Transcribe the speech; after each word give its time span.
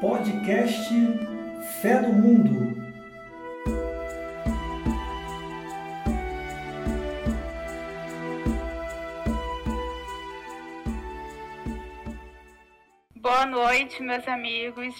Podcast 0.00 0.94
Fé 1.82 2.00
no 2.00 2.12
Mundo. 2.12 2.72
Boa 13.16 13.44
noite, 13.44 14.00
meus 14.00 14.28
amigos. 14.28 14.94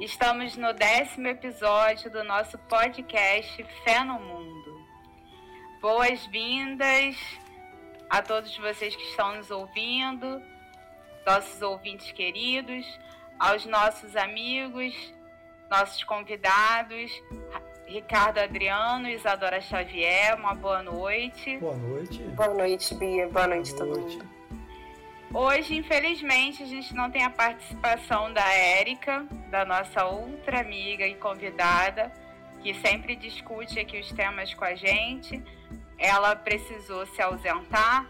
Estamos 0.00 0.56
no 0.56 0.72
décimo 0.72 1.28
episódio 1.28 2.10
do 2.10 2.24
nosso 2.24 2.56
podcast 2.60 3.62
Fé 3.84 4.02
no 4.04 4.18
Mundo. 4.18 4.86
Boas-vindas 5.82 7.14
a 8.08 8.22
todos 8.22 8.56
vocês 8.56 8.96
que 8.96 9.02
estão 9.02 9.36
nos 9.36 9.50
ouvindo, 9.50 10.40
nossos 11.26 11.60
ouvintes 11.60 12.10
queridos, 12.12 12.86
aos 13.38 13.64
nossos 13.66 14.16
amigos, 14.16 14.94
nossos 15.70 16.02
convidados, 16.04 17.10
Ricardo 17.86 18.38
Adriano, 18.38 19.08
Isadora 19.08 19.60
Xavier, 19.60 20.34
uma 20.36 20.54
boa 20.54 20.82
noite. 20.82 21.58
Boa 21.58 21.76
noite. 21.76 22.22
Boa 22.22 22.54
noite, 22.54 22.94
Bia. 22.94 23.28
Boa 23.28 23.46
noite, 23.46 23.72
boa 23.74 23.86
noite. 23.86 24.18
todo 24.18 24.28
mundo. 24.28 24.34
Hoje, 25.34 25.76
infelizmente, 25.76 26.62
a 26.62 26.66
gente 26.66 26.94
não 26.94 27.10
tem 27.10 27.24
a 27.24 27.30
participação 27.30 28.32
da 28.32 28.48
Érica, 28.52 29.26
da 29.50 29.64
nossa 29.64 30.04
outra 30.04 30.60
amiga 30.60 31.04
e 31.06 31.16
convidada, 31.16 32.12
que 32.62 32.72
sempre 32.74 33.16
discute 33.16 33.80
aqui 33.80 33.98
os 33.98 34.12
temas 34.12 34.54
com 34.54 34.64
a 34.64 34.76
gente. 34.76 35.42
Ela 35.98 36.36
precisou 36.36 37.04
se 37.06 37.20
ausentar, 37.20 38.06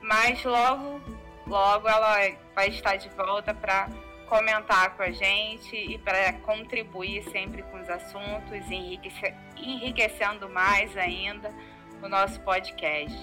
mas 0.00 0.44
logo, 0.44 1.00
logo 1.44 1.88
ela 1.88 2.36
vai 2.54 2.68
estar 2.68 2.96
de 2.96 3.08
volta 3.10 3.52
para 3.52 3.88
comentar 4.30 4.96
com 4.96 5.02
a 5.02 5.10
gente 5.10 5.74
e 5.74 5.98
para 5.98 6.32
contribuir 6.34 7.24
sempre 7.30 7.62
com 7.64 7.80
os 7.80 7.90
assuntos, 7.90 8.70
enriquece, 8.70 9.34
enriquecendo 9.56 10.48
mais 10.48 10.96
ainda 10.96 11.52
o 12.00 12.08
nosso 12.08 12.40
podcast. 12.42 13.18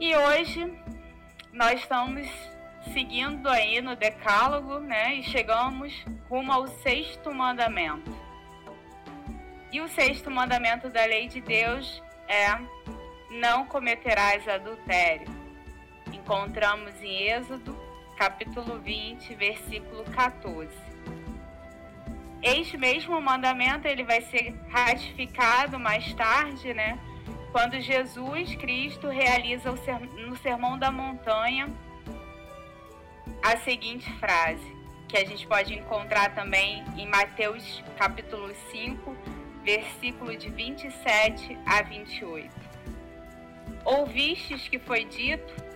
E 0.00 0.16
hoje 0.16 0.76
nós 1.52 1.80
estamos 1.80 2.28
seguindo 2.92 3.48
aí 3.48 3.80
no 3.80 3.94
decálogo, 3.94 4.80
né? 4.80 5.14
E 5.14 5.22
chegamos 5.22 6.04
rumo 6.28 6.52
ao 6.52 6.66
sexto 6.66 7.32
mandamento. 7.32 8.12
E 9.70 9.80
o 9.80 9.88
sexto 9.88 10.28
mandamento 10.28 10.88
da 10.88 11.04
lei 11.04 11.28
de 11.28 11.40
Deus 11.40 12.02
é 12.26 12.58
não 13.30 13.64
cometerás 13.64 14.48
adultério. 14.48 15.28
Encontramos 16.12 17.00
em 17.00 17.28
Êxodo 17.28 17.79
capítulo 18.20 18.78
20, 18.78 19.34
versículo 19.34 20.04
14. 20.04 20.68
Este 22.42 22.76
mesmo 22.76 23.18
mandamento 23.18 23.88
ele 23.88 24.04
vai 24.04 24.20
ser 24.20 24.54
ratificado 24.68 25.80
mais 25.80 26.12
tarde, 26.12 26.74
né? 26.74 26.98
Quando 27.50 27.80
Jesus 27.80 28.54
Cristo 28.56 29.08
realiza 29.08 29.72
no 30.18 30.36
Sermão 30.36 30.78
da 30.78 30.90
Montanha 30.90 31.66
a 33.42 33.56
seguinte 33.56 34.12
frase, 34.18 34.76
que 35.08 35.16
a 35.16 35.24
gente 35.24 35.46
pode 35.46 35.72
encontrar 35.72 36.34
também 36.34 36.84
em 36.98 37.08
Mateus 37.08 37.82
capítulo 37.96 38.54
5, 38.70 39.16
versículo 39.64 40.36
de 40.36 40.50
27 40.50 41.58
a 41.64 41.80
28. 41.80 42.54
Ouvistes 43.86 44.68
que 44.68 44.78
foi 44.78 45.06
dito: 45.06 45.69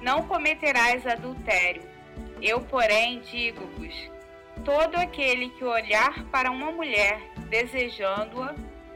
não 0.00 0.22
cometerás 0.22 1.06
adultério. 1.06 1.82
Eu, 2.40 2.60
porém, 2.60 3.20
digo-vos: 3.20 3.94
todo 4.64 4.96
aquele 4.96 5.50
que 5.50 5.64
olhar 5.64 6.24
para 6.26 6.50
uma 6.50 6.70
mulher 6.70 7.20
desejando-a, 7.48 8.54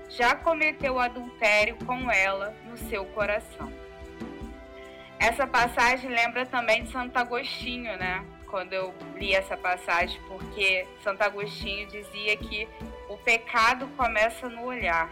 já 0.09 0.35
cometeu 0.35 0.99
adultério 0.99 1.77
com 1.85 2.11
ela 2.11 2.55
no 2.69 2.77
seu 2.77 3.05
coração. 3.07 3.73
Essa 5.19 5.47
passagem 5.47 6.11
lembra 6.11 6.45
também 6.47 6.85
de 6.85 6.93
Santo 6.93 7.17
Agostinho, 7.17 7.97
né? 7.97 8.25
Quando 8.47 8.73
eu 8.73 8.95
li 9.17 9.35
essa 9.35 9.57
passagem, 9.57 10.21
porque 10.29 10.87
Santo 11.03 11.23
Agostinho 11.23 11.87
dizia 11.89 12.37
que 12.37 12.69
o 13.09 13.17
pecado 13.17 13.89
começa 13.97 14.49
no 14.49 14.65
olhar. 14.65 15.11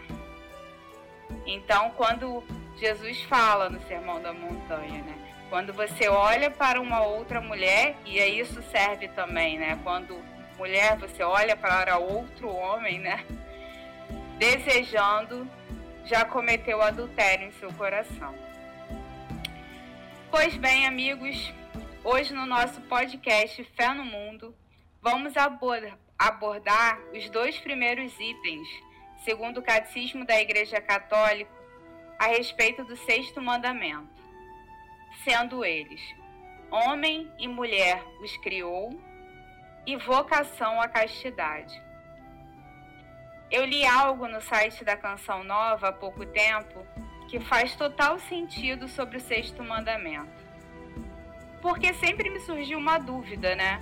Então, 1.45 1.89
quando 1.97 2.43
Jesus 2.77 3.21
fala 3.23 3.69
no 3.69 3.81
Sermão 3.87 4.21
da 4.21 4.31
Montanha, 4.31 5.01
né? 5.03 5.22
Quando 5.53 5.71
você 5.71 6.07
olha 6.09 6.49
para 6.49 6.81
uma 6.81 7.03
outra 7.03 7.39
mulher, 7.39 7.95
e 8.07 8.17
isso 8.17 8.59
serve 8.71 9.07
também, 9.09 9.59
né? 9.59 9.79
Quando 9.83 10.19
mulher 10.57 10.97
você 10.97 11.21
olha 11.21 11.55
para 11.55 11.99
outro 11.99 12.49
homem, 12.49 12.97
né? 12.97 13.23
Desejando, 14.39 15.47
já 16.05 16.25
cometeu 16.25 16.81
adultério 16.81 17.49
em 17.49 17.51
seu 17.51 17.71
coração. 17.73 18.33
Pois 20.31 20.57
bem, 20.57 20.87
amigos, 20.87 21.53
hoje 22.03 22.33
no 22.33 22.47
nosso 22.47 22.81
podcast 22.81 23.63
Fé 23.75 23.93
no 23.93 24.05
Mundo, 24.05 24.55
vamos 25.03 25.35
abordar 26.17 26.99
os 27.13 27.29
dois 27.29 27.59
primeiros 27.59 28.11
itens, 28.19 28.67
segundo 29.23 29.59
o 29.59 29.63
Catecismo 29.63 30.25
da 30.25 30.41
Igreja 30.41 30.81
Católica, 30.81 31.51
a 32.17 32.25
respeito 32.25 32.83
do 32.83 32.97
sexto 32.97 33.39
mandamento 33.39 34.22
sendo 35.23 35.63
eles 35.63 36.01
homem 36.73 37.31
e 37.37 37.47
mulher 37.47 38.03
os 38.19 38.35
criou 38.37 38.99
e 39.85 39.95
vocação 39.95 40.81
à 40.81 40.87
castidade. 40.87 41.79
Eu 43.51 43.63
li 43.63 43.85
algo 43.85 44.27
no 44.27 44.41
site 44.41 44.83
da 44.83 44.97
Canção 44.97 45.43
Nova 45.43 45.89
há 45.89 45.93
pouco 45.93 46.25
tempo 46.25 46.83
que 47.29 47.39
faz 47.39 47.75
total 47.75 48.17
sentido 48.17 48.87
sobre 48.87 49.17
o 49.17 49.21
sexto 49.21 49.63
mandamento. 49.63 50.43
Porque 51.61 51.93
sempre 51.93 52.31
me 52.31 52.39
surgiu 52.39 52.79
uma 52.79 52.97
dúvida, 52.97 53.55
né? 53.55 53.79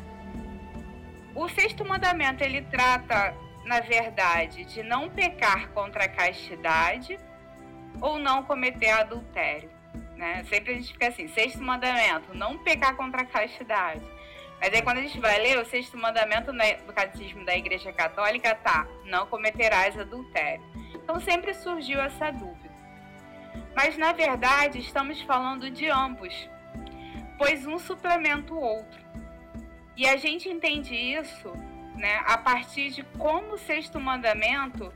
O 1.34 1.48
sexto 1.48 1.86
mandamento 1.86 2.44
ele 2.44 2.62
trata, 2.64 3.34
na 3.64 3.80
verdade, 3.80 4.66
de 4.66 4.84
não 4.84 5.10
pecar 5.10 5.70
contra 5.70 6.04
a 6.04 6.10
castidade 6.10 7.18
ou 8.02 8.20
não 8.20 8.44
cometer 8.44 8.90
adultério 8.90 9.71
né? 10.22 10.46
Sempre 10.48 10.74
a 10.74 10.76
gente 10.76 10.94
fica 10.94 11.08
assim, 11.08 11.28
sexto 11.28 11.62
mandamento, 11.62 12.34
não 12.36 12.56
pecar 12.60 12.96
contra 12.96 13.24
a 13.24 13.26
castidade. 13.26 14.06
Mas 14.60 14.72
aí 14.72 14.82
quando 14.84 15.00
a 15.00 15.02
gente 15.02 15.20
vai 15.20 15.40
ler 15.40 15.58
o 15.58 15.66
sexto 15.66 15.98
mandamento 15.98 16.52
do 16.54 16.94
catecismo 16.94 17.44
da 17.44 17.58
Igreja 17.58 17.92
Católica, 17.92 18.54
tá, 18.54 18.88
não 19.06 19.26
cometerás 19.26 20.00
adultério. 20.00 20.64
Então 20.94 21.20
sempre 21.20 21.56
surgiu 21.56 22.00
essa 22.00 22.30
dúvida. 22.30 22.70
Mas 23.76 23.98
na 23.98 24.14
verdade 24.14 24.78
estamos 24.78 25.20
falando 25.22 25.72
de 25.72 25.90
ambos, 25.90 26.48
pois 27.40 27.66
um 27.66 27.80
suplementa 27.80 28.54
o 28.54 28.62
outro. 28.62 29.02
E 29.98 30.08
a 30.08 30.18
gente 30.18 30.48
entende 30.48 30.94
isso 30.94 31.52
né, 31.96 32.22
a 32.28 32.38
partir 32.38 32.92
de 32.92 33.02
como 33.18 33.56
o 33.56 33.58
sexto 33.58 34.00
mandamento 34.00 34.94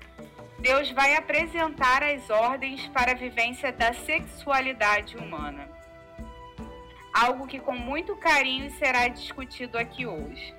Deus 0.65 0.89
vai 0.89 1.15
apresentar 1.15 2.01
as 2.01 2.27
ordens 2.31 2.87
para 2.87 3.11
a 3.11 3.13
vivência 3.13 3.71
da 3.71 3.93
sexualidade 3.93 5.15
humana. 5.15 5.69
Algo 7.13 7.45
que 7.45 7.59
com 7.59 7.73
muito 7.73 8.15
carinho 8.15 8.71
será 8.71 9.07
discutido 9.07 9.77
aqui 9.77 10.07
hoje. 10.07 10.55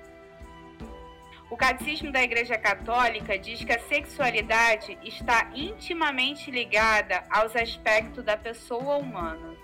O 1.49 1.57
Catecismo 1.57 2.09
da 2.09 2.23
Igreja 2.23 2.57
Católica 2.57 3.37
diz 3.37 3.61
que 3.65 3.73
a 3.73 3.81
sexualidade 3.81 4.97
está 5.03 5.51
intimamente 5.53 6.49
ligada 6.49 7.25
aos 7.29 7.53
aspectos 7.53 8.23
da 8.23 8.37
pessoa 8.37 8.95
humana. 8.95 9.57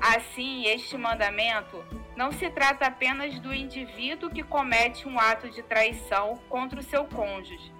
Assim, 0.00 0.66
este 0.66 0.96
mandamento 0.96 1.84
não 2.14 2.30
se 2.30 2.48
trata 2.48 2.86
apenas 2.86 3.36
do 3.40 3.52
indivíduo 3.52 4.30
que 4.30 4.44
comete 4.44 5.08
um 5.08 5.18
ato 5.18 5.50
de 5.50 5.64
traição 5.64 6.36
contra 6.48 6.78
o 6.78 6.84
seu 6.84 7.06
cônjuge, 7.06 7.76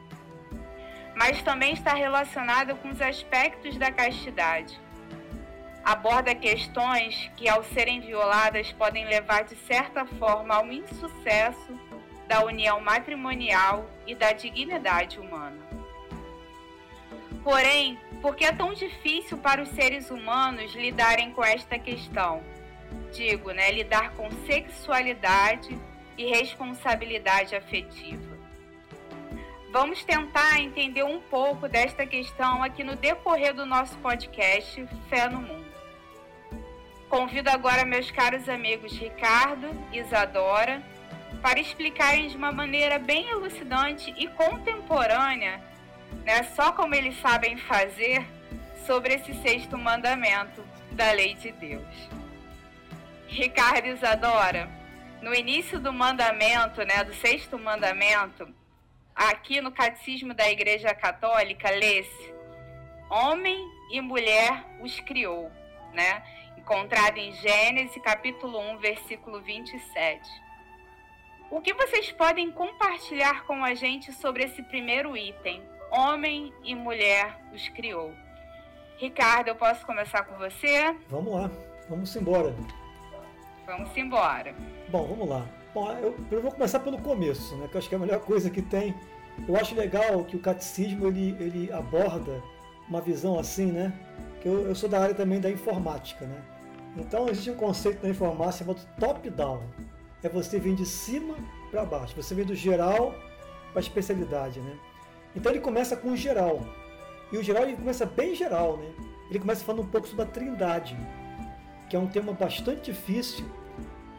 mas 1.19 1.43
também 1.43 1.73
está 1.73 1.95
relacionada 1.95 2.77
com 2.77 2.91
os 2.91 3.03
aspectos 3.03 3.77
da 3.77 3.91
castidade. 3.91 4.81
Aborda 5.85 6.33
questões 6.33 7.29
que, 7.37 7.49
ao 7.49 7.65
serem 7.65 8.01
violadas, 8.01 8.71
podem 8.71 9.05
levar 9.05 9.43
de 9.43 9.57
certa 9.57 10.07
forma 10.07 10.55
ao 10.55 10.73
insucesso 10.73 11.77
da 12.29 12.45
união 12.45 12.81
matrimonial 12.81 13.91
e 14.07 14.15
da 14.15 14.33
dignidade 14.33 15.19
humana. 15.19 15.59
Porém, 17.43 17.99
por 18.23 18.37
que 18.37 18.45
é 18.45 18.53
tão 18.53 18.73
difícil 18.73 19.39
para 19.39 19.61
os 19.61 19.71
seres 19.71 20.13
humanos 20.13 20.73
lidarem 20.77 21.33
com 21.33 21.45
esta 21.45 21.81
questão? 21.81 22.45
Digo, 23.13 23.51
né, 23.51 23.73
lidar 23.73 24.13
com 24.13 24.31
sexualidade 24.47 25.77
e 26.17 26.27
responsabilidade 26.27 27.57
afetiva. 27.57 28.38
Vamos 29.71 30.03
tentar 30.03 30.61
entender 30.61 31.03
um 31.03 31.21
pouco 31.21 31.69
desta 31.69 32.07
questão 32.07 32.63
aqui 32.63 32.83
no 32.83 32.97
decorrer 32.97 33.53
do 33.53 33.67
nosso 33.67 33.99
podcast 33.99 34.89
Fé 35.11 35.29
no 35.29 35.43
Mundo. 35.43 35.69
Convido 37.11 37.51
agora 37.51 37.85
meus 37.85 38.11
caros 38.11 38.49
amigos 38.49 38.93
Ricardo, 38.93 39.69
Isadora 39.93 40.83
para 41.43 41.61
explicarem 41.61 42.29
de 42.29 42.37
uma 42.37 42.51
maneira 42.51 42.99
bem 42.99 43.29
elucidante 43.29 44.13
e 44.17 44.27
contemporânea, 44.29 45.61
né, 46.25 46.43
só 46.57 46.73
como 46.73 46.95
eles 46.95 47.21
sabem 47.21 47.59
fazer, 47.59 48.27
sobre 48.87 49.15
esse 49.15 49.35
sexto 49.43 49.77
mandamento 49.77 50.65
da 50.93 51.13
lei 51.13 51.35
de 51.35 51.53
Deus. 51.53 51.95
Ricardo 53.27 53.87
Isadora, 53.87 54.69
no 55.21 55.35
início 55.35 55.79
do 55.79 55.93
mandamento, 55.93 56.83
né, 56.83 57.05
do 57.05 57.15
sexto 57.15 57.59
mandamento, 57.59 58.49
aqui 59.19 59.61
no 59.61 59.73
Catecismo 59.73 60.33
da 60.33 60.49
Igreja 60.49 60.95
Católica, 60.95 61.69
lê-se: 61.71 62.35
Homem 63.11 63.59
e 63.91 64.01
mulher 64.01 64.65
os 64.81 65.01
criou, 65.01 65.51
né? 65.93 66.23
Encontrado 66.57 67.19
em 67.19 67.33
Gênesis 67.33 68.01
capítulo 68.03 68.59
1, 68.75 68.79
versículo 68.79 69.41
27. 69.41 70.21
O 71.51 71.61
que 71.61 71.75
vocês 71.75 72.13
podem 72.13 72.53
compartilhar 72.53 73.45
com 73.45 73.65
a 73.65 73.75
gente 73.75 74.13
sobre 74.13 74.45
esse 74.45 74.63
primeiro 74.63 75.17
item? 75.17 75.63
Homem 75.91 76.53
e 76.63 76.75
mulher 76.75 77.41
os 77.53 77.69
criou. 77.71 78.13
Ricardo, 78.99 79.49
eu 79.49 79.57
posso 79.57 79.85
começar 79.87 80.25
com 80.25 80.37
você? 80.37 80.95
Vamos 81.09 81.33
lá, 81.33 81.51
vamos 81.89 82.15
embora. 82.15 82.55
Vamos 83.65 83.97
embora. 83.97 84.55
Bom, 84.89 85.07
vamos 85.07 85.29
lá. 85.29 85.58
Bom, 85.79 85.93
eu, 85.93 86.17
eu 86.33 86.43
vou 86.43 86.51
começar 86.51 86.81
pelo 86.81 86.99
começo, 86.99 87.55
né? 87.55 87.69
Que 87.69 87.77
eu 87.77 87.79
acho 87.79 87.89
que 87.89 87.95
é 87.95 87.99
a 87.99 88.01
melhor 88.01 88.19
coisa 88.19 88.51
que 88.51 88.61
tem. 88.61 88.97
Eu 89.47 89.55
acho 89.55 89.77
legal 89.77 90.25
que 90.25 90.35
o 90.35 90.41
catecismo 90.41 91.07
ele, 91.07 91.37
ele 91.39 91.73
aborda 91.73 92.43
uma 92.89 93.01
visão 93.01 93.39
assim, 93.39 93.67
né? 93.67 93.93
Que 94.41 94.49
eu, 94.49 94.67
eu 94.67 94.75
sou 94.75 94.89
da 94.89 95.01
área 95.01 95.15
também 95.15 95.41
da 95.41 95.49
informática, 95.49 96.27
né? 96.27 96.43
Então 96.97 97.29
existe 97.29 97.53
um 97.53 97.55
conceito 97.55 98.03
na 98.03 98.09
informática 98.09 98.65
chamado 98.65 98.85
top-down. 98.99 99.63
É 100.21 100.29
você 100.29 100.59
vir 100.59 100.75
de 100.75 100.85
cima 100.85 101.37
para 101.71 101.85
baixo. 101.85 102.17
Você 102.17 102.35
vem 102.35 102.45
do 102.45 102.57
geral 102.57 103.15
para 103.71 103.79
a 103.79 103.81
especialidade, 103.81 104.59
né? 104.59 104.77
Então 105.37 105.53
ele 105.53 105.61
começa 105.61 105.97
com 105.97 106.09
o 106.09 106.17
geral. 106.17 106.59
E 107.31 107.39
o 107.39 107.43
geral 107.45 107.63
ele 107.63 107.77
começa 107.77 108.05
bem 108.05 108.35
geral, 108.35 108.79
né? 108.79 108.91
Ele 109.31 109.39
começa 109.39 109.65
falando 109.65 109.83
um 109.83 109.89
pouco 109.89 110.09
sobre 110.09 110.25
a 110.25 110.27
trindade, 110.27 110.99
que 111.89 111.95
é 111.95 111.99
um 112.01 112.09
tema 112.09 112.33
bastante 112.33 112.91
difícil 112.91 113.47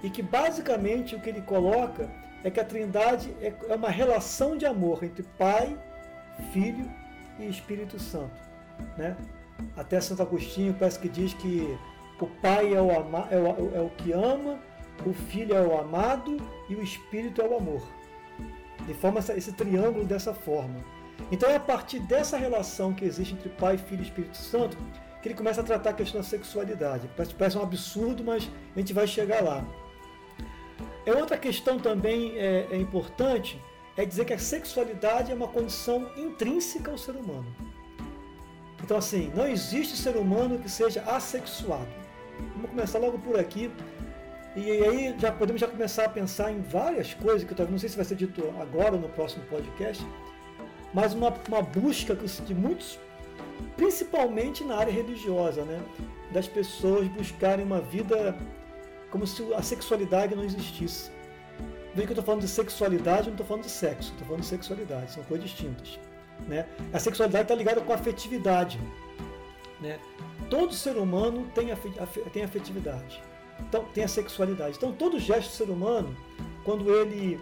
e 0.03 0.09
que 0.09 0.21
basicamente 0.21 1.15
o 1.15 1.19
que 1.19 1.29
ele 1.29 1.41
coloca 1.41 2.09
é 2.43 2.49
que 2.49 2.59
a 2.59 2.65
trindade 2.65 3.35
é, 3.41 3.53
é 3.67 3.75
uma 3.75 3.89
relação 3.89 4.57
de 4.57 4.65
amor 4.65 5.03
entre 5.03 5.23
Pai, 5.37 5.77
Filho 6.53 6.89
e 7.37 7.47
Espírito 7.47 7.99
Santo. 7.99 8.39
Né? 8.97 9.15
Até 9.75 9.99
Santo 9.99 10.21
Agostinho 10.21 10.73
parece 10.73 10.99
que 10.99 11.09
diz 11.09 11.33
que 11.33 11.77
o 12.19 12.27
Pai 12.27 12.73
é 12.73 12.81
o, 12.81 12.97
ama, 12.97 13.27
é 13.29 13.37
o, 13.37 13.75
é 13.75 13.81
o 13.81 13.89
que 13.89 14.11
ama, 14.11 14.59
o 15.05 15.13
Filho 15.13 15.55
é 15.55 15.61
o 15.61 15.79
amado 15.79 16.37
e 16.69 16.75
o 16.75 16.81
Espírito 16.81 17.41
é 17.41 17.47
o 17.47 17.57
amor. 17.57 17.81
De 18.85 18.93
forma 18.93 19.19
esse 19.19 19.51
triângulo 19.53 20.05
dessa 20.05 20.33
forma. 20.33 20.79
Então 21.31 21.49
é 21.49 21.57
a 21.57 21.59
partir 21.59 21.99
dessa 21.99 22.37
relação 22.37 22.93
que 22.93 23.03
existe 23.03 23.33
entre 23.33 23.49
Pai, 23.49 23.77
Filho 23.77 24.01
e 24.01 24.05
Espírito 24.05 24.37
Santo 24.37 24.77
que 25.21 25.27
ele 25.27 25.35
começa 25.35 25.61
a 25.61 25.63
tratar 25.63 25.89
a 25.89 25.93
questão 25.93 26.21
da 26.21 26.27
sexualidade. 26.27 27.09
Parece 27.37 27.57
um 27.57 27.61
absurdo, 27.61 28.23
mas 28.23 28.49
a 28.75 28.79
gente 28.79 28.93
vai 28.93 29.05
chegar 29.05 29.43
lá. 29.43 29.65
É 31.05 31.13
outra 31.13 31.37
questão 31.37 31.79
também 31.79 32.37
é, 32.37 32.67
é 32.71 32.77
importante 32.77 33.59
é 33.97 34.05
dizer 34.05 34.25
que 34.25 34.33
a 34.33 34.39
sexualidade 34.39 35.31
é 35.31 35.35
uma 35.35 35.47
condição 35.47 36.09
intrínseca 36.15 36.91
ao 36.91 36.97
ser 36.97 37.15
humano. 37.15 37.45
Então 38.81 38.97
assim, 38.97 39.31
não 39.35 39.45
existe 39.47 39.97
ser 39.97 40.15
humano 40.15 40.57
que 40.59 40.69
seja 40.69 41.01
assexuado. 41.01 41.87
Vamos 42.55 42.69
começar 42.69 42.99
logo 42.99 43.19
por 43.19 43.37
aqui. 43.37 43.69
E 44.55 44.71
aí 44.71 45.15
já 45.19 45.31
podemos 45.31 45.59
já 45.59 45.67
começar 45.67 46.05
a 46.05 46.09
pensar 46.09 46.51
em 46.51 46.61
várias 46.61 47.13
coisas 47.13 47.43
que 47.43 47.61
eu 47.61 47.67
não 47.69 47.77
sei 47.77 47.89
se 47.89 47.95
vai 47.95 48.05
ser 48.05 48.15
dito 48.15 48.41
agora 48.59 48.93
ou 48.93 48.99
no 48.99 49.09
próximo 49.09 49.43
podcast, 49.45 50.05
mas 50.93 51.13
uma, 51.13 51.33
uma 51.47 51.61
busca 51.61 52.15
de 52.15 52.55
muitos 52.55 52.97
principalmente 53.75 54.63
na 54.63 54.77
área 54.77 54.91
religiosa, 54.91 55.63
né? 55.63 55.81
das 56.31 56.47
pessoas 56.47 57.07
buscarem 57.07 57.65
uma 57.65 57.81
vida 57.81 58.37
como 59.11 59.25
se 59.25 59.53
a 59.53 59.61
sexualidade 59.61 60.35
não 60.35 60.43
existisse. 60.43 61.11
Veja 61.93 62.07
que 62.07 62.13
eu 62.13 62.13
estou 62.13 62.23
falando 62.23 62.41
de 62.41 62.47
sexualidade, 62.47 63.27
não 63.27 63.33
estou 63.33 63.45
falando 63.45 63.63
de 63.63 63.71
sexo, 63.71 64.11
estou 64.11 64.25
falando 64.25 64.41
de 64.41 64.47
sexualidade, 64.47 65.11
são 65.11 65.23
coisas 65.23 65.49
distintas. 65.49 65.99
Né? 66.47 66.65
A 66.93 66.99
sexualidade 66.99 67.43
está 67.43 67.55
ligada 67.55 67.81
com 67.81 67.91
a 67.91 67.95
afetividade. 67.95 68.79
Né? 69.81 69.99
Todo 70.49 70.73
ser 70.73 70.97
humano 70.97 71.49
tem, 71.55 71.67
tem 72.31 72.43
afetividade, 72.43 73.21
então, 73.59 73.85
tem 73.93 74.03
a 74.03 74.07
sexualidade. 74.07 74.77
Então, 74.77 74.91
todo 74.91 75.19
gesto 75.19 75.49
do 75.49 75.55
ser 75.55 75.69
humano, 75.69 76.15
quando 76.63 76.93
ele 76.93 77.39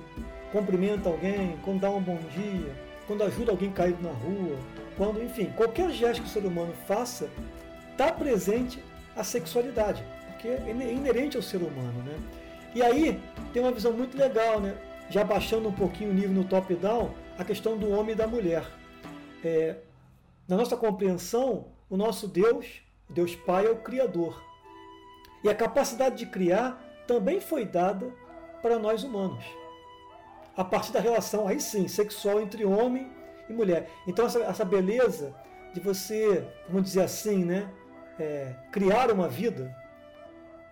cumprimenta 0.52 1.10
alguém, 1.10 1.58
quando 1.64 1.82
dá 1.82 1.90
um 1.90 2.02
bom 2.02 2.20
dia, 2.34 2.76
quando 3.06 3.24
ajuda 3.24 3.52
alguém 3.52 3.72
caído 3.72 4.02
na 4.02 4.12
rua, 4.12 4.58
quando, 4.98 5.22
enfim, 5.22 5.52
qualquer 5.56 5.92
gesto 5.92 6.22
que 6.22 6.28
o 6.28 6.32
ser 6.32 6.46
humano 6.46 6.74
faça, 6.88 7.30
está 7.92 8.12
presente 8.12 8.84
a 9.16 9.24
sexualidade, 9.24 10.04
porque 10.38 10.50
é 10.50 10.72
inerente 10.72 11.36
ao 11.36 11.42
ser 11.42 11.58
humano, 11.58 12.04
né? 12.04 12.16
E 12.76 12.84
aí 12.84 13.20
tem 13.52 13.62
uma 13.62 13.72
visão 13.72 13.92
muito 13.92 14.16
legal, 14.16 14.60
né? 14.60 14.78
Já 15.10 15.24
baixando 15.24 15.68
um 15.68 15.74
pouquinho 15.74 16.12
o 16.12 16.14
nível 16.14 16.32
no 16.32 16.44
top-down, 16.44 17.12
a 17.40 17.44
questão 17.44 17.76
do 17.76 17.90
homem 17.90 18.14
e 18.14 18.16
da 18.16 18.28
mulher. 18.28 18.64
É, 19.44 19.78
na 20.48 20.56
nossa 20.56 20.78
compreensão, 20.78 21.66
o 21.90 21.98
nosso 21.98 22.28
Deus, 22.28 22.82
Deus 23.10 23.36
Pai, 23.36 23.66
é 23.66 23.72
o 23.72 23.78
Criador. 23.78 24.44
E 25.44 25.50
a 25.50 25.56
capacidade 25.56 26.18
de 26.18 26.28
criar 26.28 26.84
também 27.08 27.40
foi 27.40 27.66
dada 27.66 28.14
para 28.62 28.78
nós 28.78 29.04
humanos. 29.04 29.44
A 30.56 30.64
partir 30.64 30.92
da 30.92 31.00
relação, 31.00 31.48
aí 31.48 31.60
sim, 31.60 31.88
sexual 31.88 32.40
entre 32.42 32.64
homem 32.64 33.10
e 33.50 33.54
mulher. 33.54 33.90
Então 34.06 34.26
essa, 34.26 34.40
essa 34.40 34.66
beleza 34.66 35.34
de 35.74 35.80
você, 35.80 36.46
vamos 36.68 36.84
dizer 36.84 37.02
assim, 37.02 37.44
né, 37.44 37.72
é, 38.20 38.54
criar 38.72 39.12
uma 39.12 39.28
vida 39.28 39.76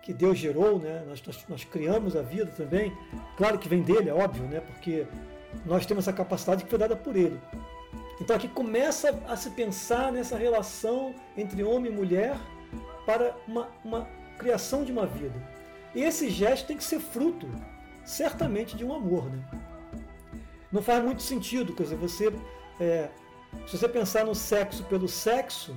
que 0.06 0.14
Deus 0.14 0.38
gerou, 0.38 0.78
né? 0.78 1.02
Nós, 1.08 1.20
nós, 1.26 1.44
nós, 1.48 1.64
criamos 1.64 2.14
a 2.14 2.22
vida 2.22 2.52
também. 2.56 2.96
Claro 3.36 3.58
que 3.58 3.68
vem 3.68 3.82
dele, 3.82 4.08
é 4.08 4.14
óbvio, 4.14 4.44
né? 4.44 4.60
Porque 4.60 5.04
nós 5.64 5.84
temos 5.84 6.04
essa 6.04 6.16
capacidade 6.16 6.62
que 6.62 6.70
foi 6.70 6.78
dada 6.78 6.94
por 6.94 7.16
ele. 7.16 7.40
Então 8.20 8.36
aqui 8.36 8.46
começa 8.46 9.20
a 9.26 9.34
se 9.34 9.50
pensar 9.50 10.12
nessa 10.12 10.38
relação 10.38 11.12
entre 11.36 11.64
homem 11.64 11.90
e 11.90 11.94
mulher 11.94 12.38
para 13.04 13.34
uma, 13.48 13.68
uma 13.84 14.08
criação 14.38 14.84
de 14.84 14.92
uma 14.92 15.06
vida. 15.06 15.34
E 15.92 16.02
esse 16.04 16.30
gesto 16.30 16.68
tem 16.68 16.76
que 16.76 16.84
ser 16.84 17.00
fruto, 17.00 17.48
certamente, 18.04 18.76
de 18.76 18.84
um 18.84 18.94
amor, 18.94 19.24
né? 19.28 19.42
Não 20.70 20.82
faz 20.82 21.02
muito 21.02 21.22
sentido, 21.22 21.74
quer 21.74 21.82
dizer, 21.82 21.96
você 21.96 22.32
é, 22.78 23.08
se 23.66 23.76
você 23.76 23.88
pensar 23.88 24.24
no 24.24 24.36
sexo 24.36 24.84
pelo 24.84 25.08
sexo, 25.08 25.76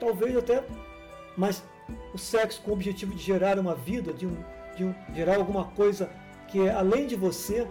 talvez 0.00 0.36
até, 0.36 0.64
mas 1.36 1.62
o 2.12 2.18
sexo 2.18 2.60
com 2.62 2.70
o 2.70 2.74
objetivo 2.74 3.14
de 3.14 3.22
gerar 3.22 3.58
uma 3.58 3.74
vida, 3.74 4.12
de, 4.12 4.26
um, 4.26 4.36
de 4.76 4.84
um, 4.84 4.94
gerar 5.14 5.36
alguma 5.36 5.64
coisa 5.64 6.10
que 6.48 6.60
é 6.60 6.72
além 6.72 7.06
de 7.06 7.16
você, 7.16 7.66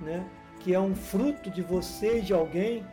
né? 0.00 0.24
que 0.60 0.74
é 0.74 0.80
um 0.80 0.94
fruto 0.94 1.50
de 1.50 1.62
você 1.62 2.18
e 2.18 2.22
de 2.22 2.32
alguém, 2.32 2.84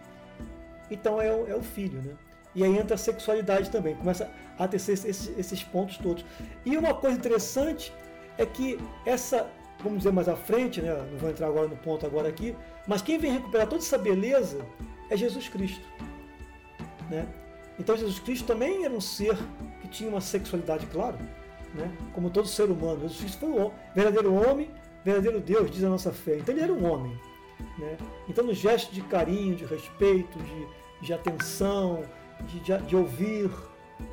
então 0.89 1.19
é, 1.19 1.27
é 1.27 1.55
o 1.55 1.61
filho. 1.61 2.01
Né? 2.01 2.13
E 2.55 2.63
aí 2.63 2.77
entra 2.77 2.95
a 2.95 2.97
sexualidade 2.97 3.69
também, 3.69 3.95
começa 3.95 4.29
a 4.57 4.67
ter 4.67 4.77
esses, 4.77 5.03
esses 5.37 5.63
pontos 5.63 5.97
todos. 5.97 6.23
E 6.65 6.77
uma 6.77 6.93
coisa 6.93 7.17
interessante 7.17 7.93
é 8.37 8.45
que 8.45 8.79
essa, 9.05 9.49
vamos 9.81 9.99
dizer 9.99 10.11
mais 10.11 10.29
à 10.29 10.35
frente, 10.35 10.81
né? 10.81 10.93
não 11.11 11.17
vou 11.17 11.29
entrar 11.29 11.47
agora 11.47 11.67
no 11.67 11.75
ponto 11.77 12.05
agora 12.05 12.29
aqui, 12.29 12.55
mas 12.87 13.01
quem 13.01 13.17
vem 13.17 13.31
recuperar 13.31 13.67
toda 13.67 13.81
essa 13.81 13.97
beleza 13.97 14.65
é 15.09 15.17
Jesus 15.17 15.49
Cristo. 15.49 15.85
Né? 17.09 17.27
Então 17.79 17.97
Jesus 17.97 18.19
Cristo 18.19 18.45
também 18.45 18.85
era 18.85 18.93
um 18.93 19.01
ser 19.01 19.37
tinha 19.93 20.09
uma 20.09 20.21
sexualidade, 20.21 20.85
claro, 20.87 21.17
né? 21.73 21.89
como 22.13 22.29
todo 22.29 22.47
ser 22.47 22.69
humano. 22.69 23.07
Jesus 23.07 23.35
foi 23.35 23.49
um 23.49 23.71
verdadeiro 23.95 24.33
homem, 24.33 24.69
verdadeiro 25.05 25.39
Deus, 25.39 25.69
diz 25.69 25.83
a 25.83 25.89
nossa 25.89 26.11
fé. 26.11 26.37
Então 26.37 26.53
ele 26.53 26.63
era 26.63 26.73
um 26.73 26.91
homem. 26.91 27.17
Né? 27.77 27.97
Então 28.27 28.43
no 28.43 28.53
gesto 28.53 28.93
de 28.93 29.01
carinho, 29.03 29.55
de 29.55 29.65
respeito, 29.65 30.37
de, 30.39 31.05
de 31.05 31.13
atenção, 31.13 32.03
de, 32.47 32.59
de, 32.59 32.77
de 32.79 32.95
ouvir, 32.95 33.49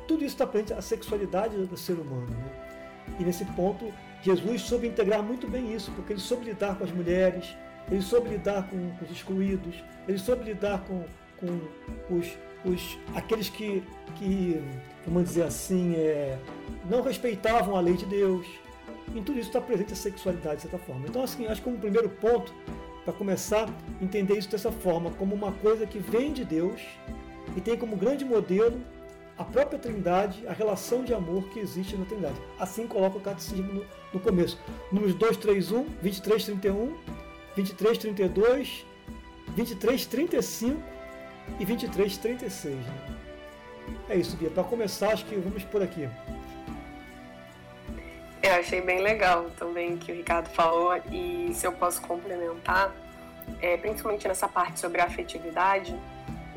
tudo 0.07 0.23
isso 0.23 0.35
está 0.35 0.45
presente 0.47 0.73
a 0.73 0.81
sexualidade 0.81 1.57
do 1.57 1.77
ser 1.77 1.93
humano. 1.93 2.29
Né? 2.29 3.17
E 3.19 3.23
nesse 3.23 3.43
ponto, 3.45 3.91
Jesus 4.21 4.61
soube 4.61 4.87
integrar 4.87 5.23
muito 5.23 5.47
bem 5.47 5.73
isso, 5.73 5.91
porque 5.91 6.13
ele 6.13 6.19
soube 6.19 6.45
lidar 6.45 6.77
com 6.77 6.83
as 6.83 6.91
mulheres, 6.91 7.55
ele 7.89 8.01
soube 8.01 8.29
lidar 8.29 8.69
com, 8.69 8.77
com 8.91 9.05
os 9.05 9.11
excluídos, 9.11 9.83
ele 10.07 10.19
soube 10.19 10.43
lidar 10.43 10.81
com, 10.81 11.03
com 11.41 12.15
os, 12.15 12.37
os, 12.63 12.97
aqueles 13.15 13.49
que, 13.49 13.83
que, 14.15 14.61
vamos 15.05 15.25
dizer 15.25 15.43
assim, 15.43 15.95
é, 15.95 16.37
não 16.89 17.01
respeitavam 17.01 17.75
a 17.75 17.81
lei 17.81 17.95
de 17.95 18.05
Deus. 18.05 18.47
Em 19.13 19.21
tudo 19.21 19.39
isso 19.39 19.49
está 19.49 19.59
presente 19.59 19.91
a 19.91 19.95
sexualidade, 19.95 20.57
de 20.57 20.61
certa 20.63 20.77
forma. 20.77 21.05
Então, 21.07 21.23
assim, 21.23 21.47
acho 21.47 21.61
que 21.61 21.65
como 21.65 21.77
primeiro 21.77 22.07
ponto, 22.07 22.53
para 23.03 23.13
começar 23.13 23.67
a 23.67 24.03
entender 24.03 24.37
isso 24.37 24.49
dessa 24.49 24.71
forma, 24.71 25.11
como 25.11 25.35
uma 25.35 25.51
coisa 25.51 25.85
que 25.85 25.99
vem 25.99 26.31
de 26.31 26.45
Deus 26.45 26.79
e 27.57 27.59
tem 27.59 27.77
como 27.77 27.97
grande 27.97 28.23
modelo 28.23 28.79
a 29.37 29.43
própria 29.43 29.79
Trindade, 29.79 30.45
a 30.47 30.53
relação 30.53 31.03
de 31.03 31.13
amor 31.13 31.49
que 31.49 31.59
existe 31.59 31.97
na 31.97 32.05
Trindade. 32.05 32.39
Assim 32.59 32.85
coloca 32.85 33.17
o 33.17 33.21
catecismo 33.21 33.73
no, 33.73 33.85
no 34.13 34.19
começo. 34.19 34.59
Números 34.91 35.15
2, 35.15 35.37
3, 35.37 35.71
1, 35.71 35.85
23, 36.01 36.45
31 36.45 36.93
2332, 37.55 38.85
2335 39.55 41.00
e 41.59 41.65
2336. 41.65 42.75
Né? 42.75 43.17
É 44.09 44.15
isso, 44.15 44.35
Bia. 44.37 44.49
Para 44.49 44.63
começar, 44.63 45.13
acho 45.13 45.25
que 45.25 45.35
vamos 45.35 45.63
por 45.63 45.81
aqui. 45.81 46.09
Eu 48.43 48.53
achei 48.53 48.81
bem 48.81 49.01
legal 49.01 49.51
também 49.51 49.93
o 49.93 49.97
que 49.97 50.11
o 50.11 50.15
Ricardo 50.15 50.49
falou 50.49 50.95
e 51.11 51.51
se 51.53 51.67
eu 51.67 51.71
posso 51.73 52.01
complementar, 52.01 52.91
é, 53.61 53.77
principalmente 53.77 54.27
nessa 54.27 54.47
parte 54.47 54.79
sobre 54.79 54.99
a 54.99 55.05
afetividade, 55.05 55.95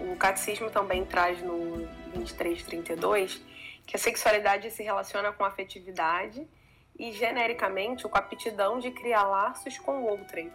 o 0.00 0.16
catecismo 0.16 0.70
também 0.70 1.04
traz 1.04 1.42
no 1.42 1.86
2332 2.14 3.42
que 3.86 3.96
a 3.96 3.98
sexualidade 3.98 4.70
se 4.70 4.82
relaciona 4.82 5.30
com 5.32 5.44
a 5.44 5.48
afetividade 5.48 6.46
e 6.98 7.12
genericamente 7.12 8.04
com 8.04 8.16
a 8.16 8.20
aptidão 8.20 8.78
de 8.78 8.90
criar 8.90 9.24
laços 9.24 9.78
com 9.78 10.04
outrem. 10.04 10.50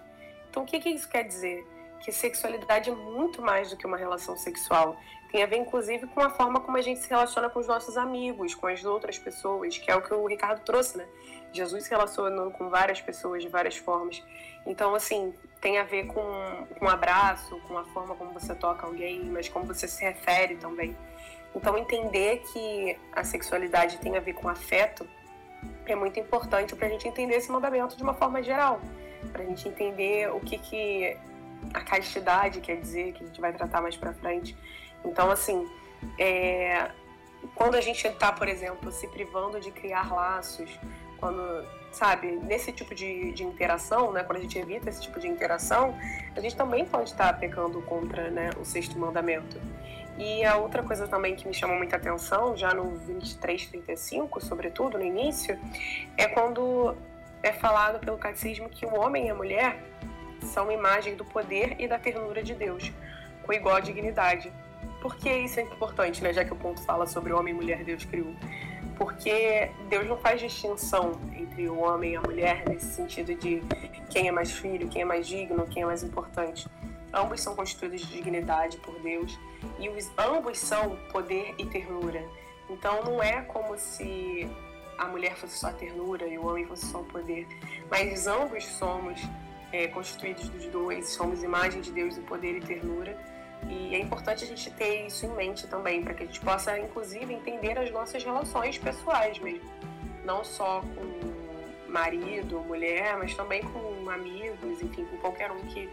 Então 0.50 0.64
o 0.64 0.66
que, 0.66 0.80
que 0.80 0.90
isso 0.90 1.08
quer 1.08 1.24
dizer? 1.24 1.66
Que 2.00 2.12
sexualidade 2.12 2.90
é 2.90 2.94
muito 2.94 3.42
mais 3.42 3.70
do 3.70 3.78
que 3.78 3.86
uma 3.86 3.98
relação 3.98 4.38
sexual. 4.38 4.98
Tem 5.32 5.44
a 5.44 5.46
ver, 5.46 5.58
inclusive, 5.58 6.08
com 6.08 6.22
a 6.22 6.30
forma 6.30 6.60
como 6.60 6.78
a 6.78 6.82
gente 6.82 7.02
se 7.02 7.10
relaciona 7.10 7.50
com 7.50 7.60
os 7.60 7.68
nossos 7.68 7.98
amigos, 7.98 8.56
com 8.56 8.68
as 8.68 8.84
outras 8.84 9.20
pessoas, 9.20 9.78
que 9.78 9.92
é 9.92 9.96
o 9.96 10.02
que 10.02 10.14
o 10.14 10.26
Ricardo 10.26 10.62
trouxe, 10.64 10.98
né? 10.98 11.08
Jesus 11.54 11.84
se 11.84 11.90
relacionou 11.90 12.52
com 12.52 12.70
várias 12.70 13.00
pessoas 13.02 13.44
de 13.44 13.50
várias 13.50 13.78
formas. 13.78 14.24
Então, 14.66 14.96
assim, 14.96 15.34
tem 15.62 15.78
a 15.78 15.84
ver 15.84 16.08
com, 16.08 16.24
com 16.78 16.86
um 16.86 16.90
abraço, 16.90 17.60
com 17.68 17.78
a 17.78 17.84
forma 17.86 18.16
como 18.16 18.32
você 18.32 18.56
toca 18.56 18.88
alguém, 18.88 19.24
mas 19.26 19.48
como 19.48 19.66
você 19.66 19.88
se 19.88 20.04
refere 20.04 20.56
também. 20.56 20.96
Então, 21.56 21.78
entender 21.78 22.42
que 22.52 22.98
a 23.12 23.24
sexualidade 23.24 23.98
tem 23.98 24.16
a 24.18 24.20
ver 24.20 24.34
com 24.34 24.48
afeto 24.48 25.08
é 25.86 25.96
muito 25.96 26.20
importante 26.20 26.76
para 26.76 26.88
a 26.88 26.90
gente 26.90 27.08
entender 27.08 27.36
esse 27.36 27.52
mandamento 27.52 27.96
de 27.98 28.04
uma 28.04 28.14
forma 28.14 28.42
geral, 28.42 28.80
para 29.32 29.44
a 29.44 29.46
gente 29.46 29.68
entender 29.68 30.32
o 30.32 30.40
que, 30.40 30.58
que 30.58 31.18
a 31.74 31.82
castidade 31.82 32.62
quer 32.62 32.78
dizer, 32.78 33.14
que 33.14 33.24
a 33.24 33.28
gente 33.28 33.42
vai 33.42 33.54
tratar 33.54 33.82
mais 33.82 33.96
para 33.96 34.14
frente. 34.14 34.56
Então, 35.04 35.32
assim, 35.32 35.68
é, 36.18 36.92
quando 37.56 37.76
a 37.76 37.82
gente 37.82 38.06
está, 38.06 38.32
por 38.32 38.48
exemplo, 38.48 38.92
se 38.92 39.08
privando 39.08 39.60
de 39.60 39.72
criar 39.72 40.14
laços, 40.14 40.70
quando, 41.20 41.66
sabe, 41.92 42.28
nesse 42.44 42.72
tipo 42.72 42.96
de, 42.96 43.32
de 43.34 43.44
interação, 43.44 44.12
né, 44.12 44.24
quando 44.24 44.38
a 44.38 44.42
gente 44.42 44.58
evita 44.58 44.90
esse 44.90 45.02
tipo 45.02 45.20
de 45.20 45.28
interação, 45.28 45.96
a 46.36 46.40
gente 46.40 46.56
também 46.56 46.86
pode 46.86 47.12
estar 47.12 47.34
tá 47.34 47.40
pecando 47.40 47.82
contra 47.84 48.30
né, 48.30 48.50
o 48.60 48.66
sexto 48.66 48.98
mandamento. 48.98 49.60
E 50.18 50.44
a 50.44 50.58
outra 50.58 50.84
coisa 50.84 51.08
também 51.08 51.36
que 51.36 51.48
me 51.48 51.54
chamou 51.54 51.78
muita 51.78 51.96
atenção, 51.96 52.56
já 52.56 52.74
no 52.74 52.84
2335, 53.00 54.42
sobretudo 54.42 54.98
no 54.98 55.04
início, 55.04 55.58
é 56.18 56.28
quando 56.28 56.96
é 57.42 57.54
falado 57.54 58.00
pelo 58.00 58.18
catecismo 58.18 58.68
que 58.68 58.86
o 58.86 59.00
homem 59.00 59.28
e 59.28 59.30
a 59.30 59.36
mulher 59.36 59.82
são 60.46 60.72
imagem 60.72 61.16
do 61.16 61.26
poder 61.26 61.76
e 61.80 61.88
da 61.88 61.98
ternura 61.98 62.42
de 62.42 62.54
Deus, 62.54 62.92
com 63.44 63.54
igual 63.54 63.80
dignidade. 63.82 64.52
Por 65.02 65.16
que 65.16 65.30
isso 65.30 65.60
é 65.60 65.64
importante, 65.64 66.22
né? 66.22 66.34
Já 66.34 66.44
que 66.44 66.54
o 66.54 66.56
ponto 66.56 66.82
fala 66.82 67.08
sobre 67.08 67.32
homem 67.32 67.54
e 67.54 67.58
mulher 67.58 67.84
Deus 67.84 68.04
criou. 68.04 68.34
Porque 68.98 69.72
Deus 69.88 70.08
não 70.08 70.18
faz 70.18 70.42
distinção 70.42 71.14
entre 71.34 71.70
o 71.70 71.80
homem 71.80 72.14
e 72.14 72.16
a 72.18 72.22
mulher 72.22 72.68
nesse 72.68 72.88
sentido 72.88 73.34
de 73.34 73.64
quem 74.10 74.28
é 74.28 74.32
mais 74.32 74.52
filho, 74.52 74.90
quem 74.90 75.04
é 75.04 75.06
mais 75.06 75.26
digno, 75.26 75.66
quem 75.68 75.84
é 75.84 75.86
mais 75.86 76.04
importante. 76.04 76.68
Ambos 77.14 77.42
são 77.42 77.56
constituídos 77.56 78.02
de 78.02 78.08
dignidade 78.08 78.78
por 78.78 79.00
Deus 79.00 79.40
e 79.80 79.88
os 79.90 80.12
ambos 80.18 80.60
são 80.60 80.98
poder 81.12 81.56
e 81.58 81.66
ternura. 81.66 82.24
Então 82.70 83.04
não 83.04 83.24
é 83.24 83.42
como 83.42 83.78
se 83.78 84.50
a 84.98 85.06
mulher 85.06 85.36
fosse 85.36 85.58
só 85.58 85.72
ternura 85.72 86.28
e 86.28 86.38
o 86.38 86.46
homem 86.46 86.66
fosse 86.66 86.86
só 86.86 87.00
poder, 87.04 87.48
mas 87.90 88.28
ambos 88.28 88.66
somos 88.66 89.22
é, 89.72 89.88
constituídos 89.88 90.50
dos 90.50 90.66
dois, 90.68 91.10
somos 91.10 91.44
imagem 91.44 91.82
de 91.82 91.92
Deus 91.92 92.18
em 92.18 92.22
poder 92.22 92.58
e 92.58 92.62
ternura 92.62 93.18
e 93.68 93.94
é 93.94 94.00
importante 94.00 94.44
a 94.44 94.48
gente 94.48 94.72
ter 94.72 95.08
isso 95.08 95.26
em 95.26 95.36
mente 95.36 95.68
também, 95.68 96.04
para 96.04 96.14
que 96.14 96.24
a 96.24 96.26
gente 96.26 96.40
possa, 96.40 96.78
inclusive, 96.80 97.34
entender 97.34 97.78
as 97.78 97.92
nossas 97.92 98.24
relações 98.24 98.78
pessoais 98.78 99.38
mesmo. 99.40 99.70
Não 100.24 100.44
só 100.44 100.82
com 100.82 101.92
marido, 101.92 102.60
mulher, 102.62 103.18
mas 103.18 103.34
também 103.36 103.64
com 103.64 104.10
amigos, 104.10 104.82
enfim, 104.82 105.06
com 105.06 105.18
qualquer 105.18 105.52
um 105.52 105.62
que, 105.66 105.90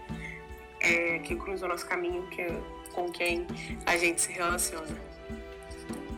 é, 0.81 1.19
que 1.19 1.35
cruza 1.35 1.67
o 1.67 1.69
nosso 1.69 1.87
caminho, 1.87 2.27
que, 2.29 2.47
com 2.93 3.11
quem 3.11 3.47
a 3.85 3.97
gente 3.97 4.21
se 4.21 4.33
relaciona. 4.33 4.87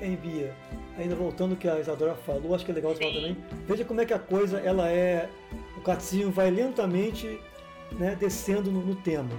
Hein, 0.01 0.17
Bia? 0.17 0.55
Ainda 0.99 1.15
voltando 1.15 1.53
ao 1.53 1.57
que 1.57 1.69
a 1.69 1.79
Isadora 1.79 2.15
falou, 2.15 2.55
acho 2.55 2.65
que 2.65 2.73
é 2.73 2.75
legal 2.75 2.93
você 2.93 3.01
falar 3.01 3.15
também. 3.15 3.37
Veja 3.67 3.85
como 3.85 4.01
é 4.01 4.07
que 4.07 4.13
a 4.13 4.19
coisa, 4.19 4.59
ela 4.59 4.91
é... 4.91 5.29
O 5.77 5.81
catecismo 5.81 6.33
vai 6.33 6.51
lentamente 6.51 7.41
né, 7.93 8.17
descendo 8.19 8.71
no, 8.71 8.81
no 8.81 8.95
tema. 8.97 9.31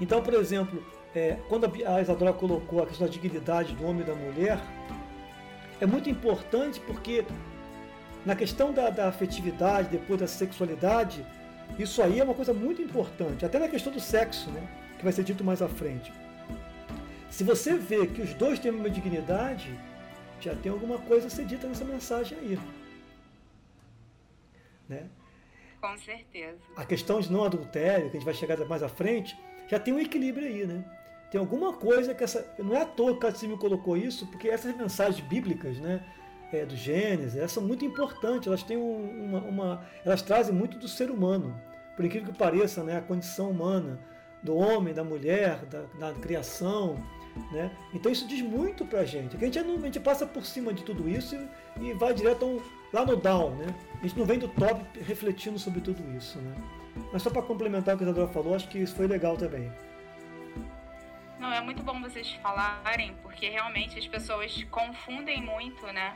Então, 0.00 0.22
por 0.22 0.34
exemplo, 0.34 0.82
é, 1.14 1.38
quando 1.48 1.64
a 1.86 2.00
Isadora 2.00 2.32
colocou 2.32 2.82
a 2.82 2.86
questão 2.86 3.06
da 3.06 3.12
dignidade 3.12 3.74
do 3.74 3.84
homem 3.84 4.02
e 4.02 4.04
da 4.04 4.14
mulher, 4.14 4.60
é 5.80 5.86
muito 5.86 6.08
importante 6.10 6.80
porque 6.80 7.24
na 8.24 8.34
questão 8.34 8.72
da, 8.72 8.90
da 8.90 9.08
afetividade, 9.08 9.88
depois 9.88 10.20
da 10.20 10.26
sexualidade, 10.26 11.24
isso 11.78 12.02
aí 12.02 12.20
é 12.20 12.24
uma 12.24 12.34
coisa 12.34 12.52
muito 12.52 12.82
importante, 12.82 13.44
até 13.44 13.58
na 13.58 13.68
questão 13.68 13.92
do 13.92 14.00
sexo, 14.00 14.50
né, 14.50 14.68
que 14.98 15.04
vai 15.04 15.12
ser 15.12 15.24
dito 15.24 15.44
mais 15.44 15.62
à 15.62 15.68
frente. 15.68 16.12
Se 17.30 17.44
você 17.44 17.76
vê 17.76 18.06
que 18.06 18.22
os 18.22 18.32
dois 18.34 18.58
têm 18.58 18.70
a 18.70 18.72
mesma 18.72 18.90
dignidade, 18.90 19.78
já 20.40 20.54
tem 20.54 20.70
alguma 20.72 20.98
coisa 20.98 21.26
a 21.26 21.30
ser 21.30 21.44
dita 21.44 21.66
nessa 21.66 21.84
mensagem 21.84 22.38
aí. 22.38 22.58
Né? 24.88 25.04
Com 25.80 25.98
certeza. 25.98 26.58
A 26.76 26.84
questão 26.84 27.20
de 27.20 27.30
não 27.30 27.44
adultério, 27.44 28.10
que 28.10 28.16
a 28.16 28.20
gente 28.20 28.24
vai 28.24 28.34
chegar 28.34 28.58
mais 28.66 28.82
à 28.82 28.88
frente, 28.88 29.38
já 29.68 29.78
tem 29.78 29.92
um 29.92 30.00
equilíbrio 30.00 30.46
aí, 30.46 30.66
né? 30.66 30.84
Tem 31.30 31.40
alguma 31.40 31.72
coisa 31.72 32.14
que 32.14 32.24
essa. 32.24 32.46
Não 32.58 32.74
é 32.74 32.82
à 32.82 32.86
toa 32.86 33.12
que 33.12 33.18
o 33.18 33.20
Catecismo 33.20 33.58
colocou 33.58 33.96
isso, 33.96 34.26
porque 34.28 34.48
essas 34.48 34.74
mensagens 34.76 35.20
bíblicas, 35.26 35.78
né? 35.78 36.04
É, 36.52 36.64
do 36.64 36.76
Gênesis, 36.76 37.36
elas 37.36 37.50
são 37.50 37.62
muito 37.62 37.84
importantes, 37.84 38.46
elas 38.46 38.62
têm 38.62 38.76
uma, 38.76 39.40
uma, 39.40 39.86
Elas 40.04 40.22
trazem 40.22 40.54
muito 40.54 40.78
do 40.78 40.86
ser 40.86 41.10
humano. 41.10 41.60
Por 41.96 42.04
incrível 42.04 42.32
que 42.32 42.38
pareça, 42.38 42.84
né? 42.84 42.98
A 42.98 43.02
condição 43.02 43.50
humana, 43.50 43.98
do 44.42 44.56
homem, 44.56 44.94
da 44.94 45.02
mulher, 45.02 45.64
da, 45.66 45.82
da 45.98 46.12
criação. 46.12 46.96
Né? 47.52 47.70
Então 47.92 48.10
isso 48.10 48.26
diz 48.26 48.40
muito 48.40 48.86
pra 48.86 49.04
gente. 49.04 49.36
A 49.36 49.40
gente, 49.40 49.60
não, 49.60 49.76
a 49.76 49.80
gente 49.80 50.00
passa 50.00 50.26
por 50.26 50.44
cima 50.46 50.72
de 50.72 50.82
tudo 50.84 51.08
isso 51.08 51.36
e, 51.78 51.88
e 51.88 51.92
vai 51.92 52.14
direto 52.14 52.46
um, 52.46 52.60
lá 52.96 53.04
no 53.04 53.16
down. 53.16 53.50
Né? 53.56 53.74
A 54.00 54.06
gente 54.06 54.18
não 54.18 54.24
vem 54.24 54.38
do 54.38 54.48
top 54.48 54.82
refletindo 55.00 55.58
sobre 55.58 55.80
tudo 55.80 56.02
isso. 56.16 56.38
Né? 56.38 56.54
Mas 57.12 57.22
só 57.22 57.30
para 57.30 57.42
complementar 57.42 57.94
o 57.94 57.98
que 57.98 58.04
a 58.04 58.06
Isadora 58.06 58.32
falou, 58.32 58.54
acho 58.54 58.68
que 58.68 58.78
isso 58.78 58.96
foi 58.96 59.06
legal 59.06 59.36
também. 59.36 59.70
Não, 61.38 61.52
é 61.52 61.60
muito 61.60 61.82
bom 61.82 62.00
vocês 62.00 62.32
falarem, 62.42 63.14
porque 63.22 63.50
realmente 63.50 63.98
as 63.98 64.06
pessoas 64.06 64.62
confundem 64.70 65.42
muito, 65.42 65.86
né? 65.88 66.14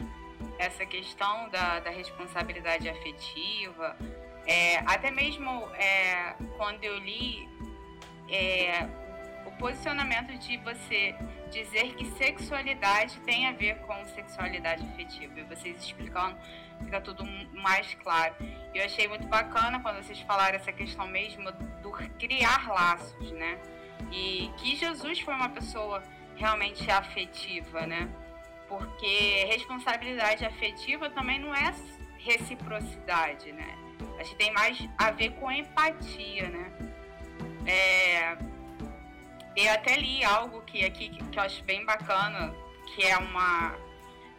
Essa 0.58 0.86
questão 0.86 1.50
da, 1.50 1.80
da 1.80 1.90
responsabilidade 1.90 2.88
afetiva. 2.88 3.94
É, 4.46 4.78
até 4.78 5.10
mesmo 5.10 5.50
é, 5.74 6.34
quando 6.56 6.82
eu 6.82 6.98
li 6.98 7.46
é, 8.30 8.88
o 9.44 9.50
posicionamento 9.58 10.32
de 10.38 10.56
você 10.56 11.14
dizer 11.50 11.94
que 11.94 12.06
sexualidade 12.12 13.18
tem 13.20 13.46
a 13.46 13.52
ver 13.52 13.76
com 13.80 14.04
sexualidade 14.06 14.82
afetiva. 14.84 15.40
E 15.40 15.42
vocês 15.44 15.82
explicando, 15.82 16.36
fica 16.84 17.00
tudo 17.00 17.24
mais 17.52 17.94
claro. 17.94 18.34
Eu 18.74 18.84
achei 18.84 19.06
muito 19.08 19.26
bacana 19.26 19.80
quando 19.80 20.02
vocês 20.02 20.20
falaram 20.20 20.56
essa 20.56 20.72
questão 20.72 21.06
mesmo 21.06 21.50
do 21.82 21.90
criar 22.18 22.68
laços, 22.68 23.30
né? 23.32 23.58
E 24.10 24.50
que 24.58 24.76
Jesus 24.76 25.20
foi 25.20 25.34
uma 25.34 25.48
pessoa 25.48 26.02
realmente 26.36 26.90
afetiva, 26.90 27.86
né? 27.86 28.08
Porque 28.68 29.44
responsabilidade 29.48 30.44
afetiva 30.44 31.10
também 31.10 31.38
não 31.38 31.54
é 31.54 31.74
reciprocidade, 32.18 33.52
né? 33.52 33.76
Acho 34.18 34.30
que 34.30 34.36
tem 34.36 34.52
mais 34.52 34.78
a 34.96 35.10
ver 35.10 35.32
com 35.32 35.50
empatia, 35.50 36.48
né? 36.48 36.72
É, 37.66 38.36
eu 39.56 39.72
até 39.72 39.96
li 39.96 40.24
algo 40.24 40.62
que 40.62 40.84
aqui 40.84 41.08
que 41.08 41.38
eu 41.38 41.42
acho 41.42 41.62
bem 41.64 41.84
bacana, 41.84 42.54
que 42.86 43.02
é 43.02 43.16
uma 43.16 43.74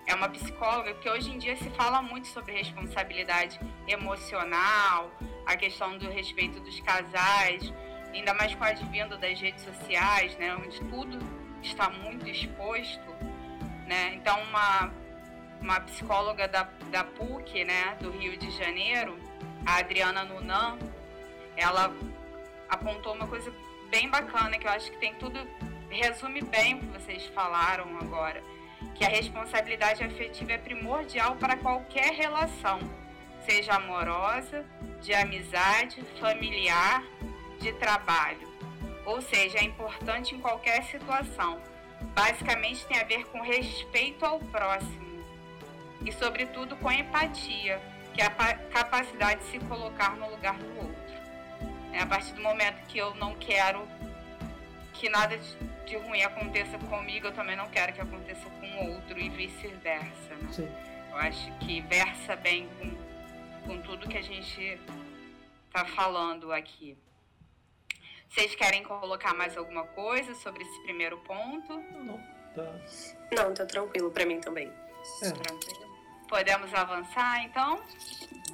é 0.08 0.16
uma 0.16 0.30
psicóloga, 0.30 0.94
porque 0.94 1.10
hoje 1.10 1.32
em 1.32 1.38
dia 1.38 1.56
se 1.56 1.70
fala 1.72 2.02
muito 2.02 2.28
sobre 2.28 2.54
responsabilidade 2.54 3.60
emocional, 3.88 5.12
a 5.46 5.56
questão 5.56 5.98
do 5.98 6.10
respeito 6.10 6.60
dos 6.60 6.80
casais, 6.82 7.72
ainda 8.14 8.34
mais 8.34 8.54
com 8.56 8.64
o 8.64 8.68
advindo 8.68 9.18
das 9.18 9.40
redes 9.40 9.64
sociais, 9.64 10.36
né, 10.38 10.56
onde 10.56 10.80
tudo 10.86 11.20
está 11.62 11.90
muito 11.90 12.28
exposto, 12.28 13.10
né? 13.88 14.16
Então 14.16 14.42
uma 14.44 14.92
uma 15.62 15.80
psicóloga 15.82 16.48
da, 16.48 16.64
da 16.90 17.04
PUC, 17.04 17.64
né, 17.64 17.96
do 18.02 18.10
Rio 18.10 18.36
de 18.36 18.50
Janeiro, 18.50 19.16
a 19.64 19.78
Adriana 19.78 20.26
Nunan, 20.26 20.80
ela 21.56 21.94
apontou 22.68 23.14
uma 23.14 23.28
coisa 23.28 23.54
bem 23.92 24.10
bacana, 24.10 24.58
que 24.58 24.66
eu 24.66 24.72
acho 24.72 24.90
que 24.90 24.98
tem 24.98 25.14
tudo, 25.16 25.38
resume 25.90 26.42
bem 26.42 26.76
o 26.76 26.80
que 26.80 26.86
vocês 26.86 27.26
falaram 27.28 27.98
agora, 28.00 28.42
que 28.96 29.04
a 29.04 29.10
responsabilidade 29.10 30.02
afetiva 30.02 30.54
é 30.54 30.58
primordial 30.58 31.36
para 31.36 31.58
qualquer 31.58 32.14
relação, 32.14 32.80
seja 33.46 33.74
amorosa, 33.74 34.66
de 35.02 35.14
amizade, 35.14 36.02
familiar, 36.22 37.04
de 37.60 37.74
trabalho. 37.74 38.50
Ou 39.06 39.22
seja, 39.22 39.58
é 39.58 39.64
importante 39.64 40.34
em 40.34 40.40
qualquer 40.40 40.84
situação. 40.86 41.62
Basicamente 42.16 42.86
tem 42.86 42.98
a 42.98 43.04
ver 43.04 43.26
com 43.26 43.42
respeito 43.42 44.26
ao 44.26 44.40
próximo 44.40 45.22
e, 46.06 46.12
sobretudo, 46.14 46.78
com 46.78 46.92
empatia, 46.92 47.82
que 48.14 48.22
é 48.22 48.26
a 48.26 48.30
capacidade 48.30 49.42
de 49.42 49.48
se 49.48 49.60
colocar 49.60 50.16
no 50.16 50.30
lugar 50.30 50.58
do 50.58 50.78
outro. 50.78 51.01
É 51.94 52.00
a 52.00 52.06
partir 52.06 52.34
do 52.34 52.42
momento 52.42 52.86
que 52.88 52.98
eu 52.98 53.14
não 53.16 53.36
quero 53.36 53.88
que 54.94 55.10
nada 55.10 55.38
de 55.86 55.98
ruim 55.98 56.24
aconteça 56.24 56.78
comigo, 56.78 57.28
eu 57.28 57.34
também 57.34 57.56
não 57.56 57.70
quero 57.70 57.92
que 57.92 58.02
aconteça 58.02 58.50
com 58.50 58.68
o 58.68 58.94
outro 58.96 59.20
e 59.20 59.30
vice-versa. 59.30 60.36
Né? 60.36 61.08
Eu 61.10 61.18
acho 61.18 61.52
que 61.60 61.82
versa 61.82 62.36
bem 62.36 62.70
com, 62.80 63.68
com 63.68 63.82
tudo 63.82 64.08
que 64.08 64.18
a 64.18 64.22
gente 64.22 64.80
está 65.68 65.86
falando 65.86 66.52
aqui. 66.54 66.98
Vocês 68.30 68.56
querem 68.56 68.84
colocar 68.84 69.34
mais 69.34 69.58
alguma 69.58 69.84
coisa 69.88 70.34
sobre 70.36 70.64
esse 70.64 70.84
primeiro 70.84 71.18
ponto? 71.18 71.74
Não, 71.74 72.18
tá. 72.56 72.76
Não, 73.36 73.54
tá 73.54 73.66
tranquilo 73.66 74.10
para 74.12 74.26
mim 74.26 74.40
também. 74.40 74.72
É. 75.24 75.32
Tranquilo. 75.32 75.92
Podemos 76.30 76.74
avançar, 76.74 77.44
então? 77.44 77.84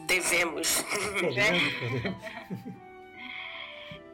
Devemos. 0.08 0.82
Podemos, 0.82 1.22
podemos. 1.22 2.78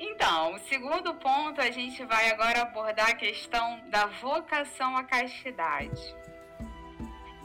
Então, 0.05 0.55
o 0.55 0.59
segundo 0.59 1.13
ponto, 1.15 1.61
a 1.61 1.71
gente 1.71 2.03
vai 2.03 2.29
agora 2.29 2.63
abordar 2.63 3.11
a 3.11 3.15
questão 3.15 3.79
da 3.87 4.05
vocação 4.07 4.97
à 4.97 5.03
castidade. 5.05 6.13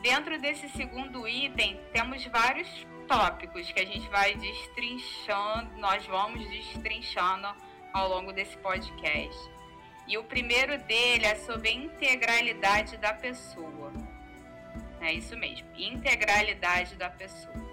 Dentro 0.02 0.36
desse 0.40 0.68
segundo 0.70 1.28
item, 1.28 1.80
temos 1.92 2.24
vários 2.26 2.68
tópicos 3.06 3.70
que 3.70 3.78
a 3.78 3.86
gente 3.86 4.08
vai 4.08 4.34
destrinchando, 4.34 5.78
nós 5.78 6.04
vamos 6.06 6.50
destrinchando 6.50 7.46
ao 7.92 8.08
longo 8.08 8.32
desse 8.32 8.56
podcast. 8.58 9.38
E 10.08 10.18
o 10.18 10.24
primeiro 10.24 10.76
dele 10.78 11.26
é 11.26 11.36
sobre 11.36 11.68
a 11.68 11.72
integralidade 11.72 12.96
da 12.96 13.14
pessoa. 13.14 13.92
É 15.00 15.12
isso 15.12 15.36
mesmo, 15.36 15.68
integralidade 15.76 16.96
da 16.96 17.08
pessoa. 17.08 17.67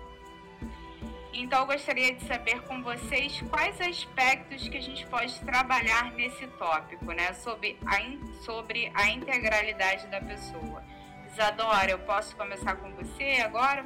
Então, 1.37 1.59
eu 1.59 1.65
gostaria 1.65 2.15
de 2.15 2.25
saber 2.25 2.61
com 2.61 2.81
vocês 2.81 3.41
quais 3.49 3.79
aspectos 3.81 4.69
que 4.69 4.77
a 4.77 4.81
gente 4.81 5.05
pode 5.07 5.37
trabalhar 5.41 6.13
nesse 6.13 6.47
tópico, 6.47 7.11
né? 7.11 7.33
Sobre 7.33 7.77
a, 7.85 8.01
in, 8.01 8.25
sobre 8.45 8.89
a 8.95 9.09
integralidade 9.09 10.07
da 10.07 10.21
pessoa. 10.21 10.81
Isadora, 11.29 11.91
eu 11.91 11.99
posso 11.99 12.33
começar 12.37 12.77
com 12.77 12.89
você 12.91 13.41
agora? 13.43 13.83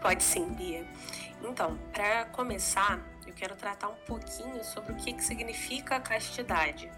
Pode 0.00 0.24
sim, 0.24 0.52
Bia. 0.52 0.84
Então, 1.44 1.78
para 1.92 2.24
começar, 2.24 3.00
eu 3.24 3.32
quero 3.32 3.54
tratar 3.54 3.90
um 3.90 3.94
pouquinho 4.04 4.64
sobre 4.64 4.94
o 4.94 4.96
que, 4.96 5.12
que 5.12 5.22
significa 5.22 6.00
castidade. 6.00 6.90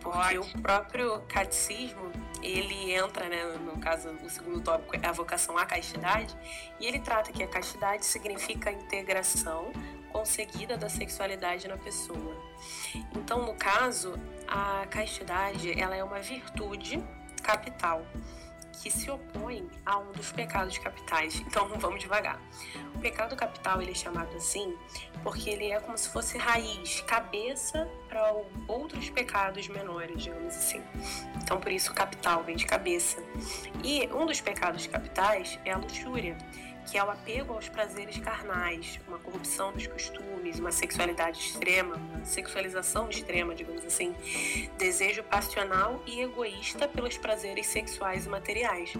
Porque 0.00 0.38
o 0.38 0.62
próprio 0.62 1.20
catecismo, 1.28 2.10
ele 2.50 2.92
entra, 2.92 3.28
né, 3.28 3.44
no 3.44 3.78
caso, 3.78 4.10
o 4.10 4.30
segundo 4.30 4.60
tópico 4.60 4.96
é 4.96 5.06
a 5.06 5.12
vocação 5.12 5.56
à 5.58 5.66
castidade, 5.66 6.36
e 6.80 6.86
ele 6.86 7.00
trata 7.00 7.32
que 7.32 7.42
a 7.42 7.48
castidade 7.48 8.04
significa 8.06 8.70
a 8.70 8.72
integração 8.72 9.72
conseguida 10.10 10.76
da 10.76 10.88
sexualidade 10.88 11.68
na 11.68 11.76
pessoa. 11.76 12.36
Então, 13.14 13.44
no 13.44 13.54
caso, 13.54 14.14
a 14.46 14.86
castidade, 14.86 15.78
ela 15.78 15.94
é 15.94 16.02
uma 16.02 16.20
virtude 16.20 17.02
capital 17.42 18.04
que 18.82 18.90
se 18.90 19.10
opõe 19.10 19.68
a 19.84 19.98
um 19.98 20.12
dos 20.12 20.32
pecados 20.32 20.78
capitais. 20.78 21.40
Então, 21.40 21.68
vamos 21.78 22.00
devagar. 22.00 22.40
O 22.94 22.98
pecado 22.98 23.36
capital 23.36 23.80
ele 23.80 23.92
é 23.92 23.94
chamado 23.94 24.34
assim 24.36 24.76
porque 25.22 25.50
ele 25.50 25.70
é 25.70 25.80
como 25.80 25.96
se 25.98 26.08
fosse 26.08 26.38
raiz, 26.38 27.00
cabeça 27.02 27.88
para 28.08 28.34
outros 28.66 29.10
pecados 29.10 29.68
menores, 29.68 30.22
digamos 30.22 30.54
assim. 30.54 30.82
Então, 31.42 31.60
por 31.60 31.70
isso, 31.70 31.92
capital 31.92 32.42
vem 32.44 32.56
de 32.56 32.66
cabeça. 32.66 33.22
E 33.82 34.08
um 34.12 34.26
dos 34.26 34.40
pecados 34.40 34.86
capitais 34.86 35.58
é 35.64 35.72
a 35.72 35.76
luxúria 35.76 36.36
que 36.90 36.96
é 36.96 37.04
o 37.04 37.10
apego 37.10 37.52
aos 37.52 37.68
prazeres 37.68 38.18
carnais, 38.18 38.98
uma 39.06 39.18
corrupção 39.18 39.72
dos 39.72 39.86
costumes, 39.86 40.58
uma 40.58 40.72
sexualidade 40.72 41.38
extrema, 41.38 41.96
uma 41.96 42.24
sexualização 42.24 43.10
extrema, 43.10 43.54
digamos 43.54 43.84
assim, 43.84 44.14
desejo 44.78 45.22
passional 45.22 46.02
e 46.06 46.20
egoísta 46.20 46.88
pelos 46.88 47.18
prazeres 47.18 47.66
sexuais 47.66 48.26
e 48.26 48.28
materiais. 48.28 48.94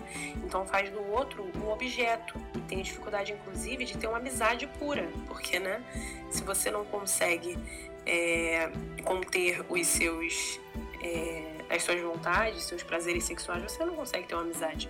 Então 0.44 0.66
faz 0.66 0.90
do 0.90 1.02
outro 1.10 1.50
um 1.56 1.70
objeto 1.70 2.38
e 2.54 2.60
tem 2.60 2.82
dificuldade, 2.82 3.32
inclusive, 3.32 3.84
de 3.84 3.96
ter 3.96 4.06
uma 4.06 4.18
amizade 4.18 4.66
pura, 4.78 5.08
porque, 5.26 5.58
né, 5.58 5.82
se 6.30 6.42
você 6.44 6.70
não 6.70 6.84
consegue 6.84 7.58
é, 8.04 8.70
conter 9.02 9.64
os 9.68 9.86
seus 9.86 10.60
é, 11.02 11.57
as 11.70 11.82
suas 11.82 12.00
vontades, 12.00 12.62
seus 12.64 12.82
prazeres 12.82 13.24
sexuais, 13.24 13.62
você 13.62 13.84
não 13.84 13.94
consegue 13.94 14.26
ter 14.26 14.34
uma 14.34 14.42
amizade. 14.42 14.88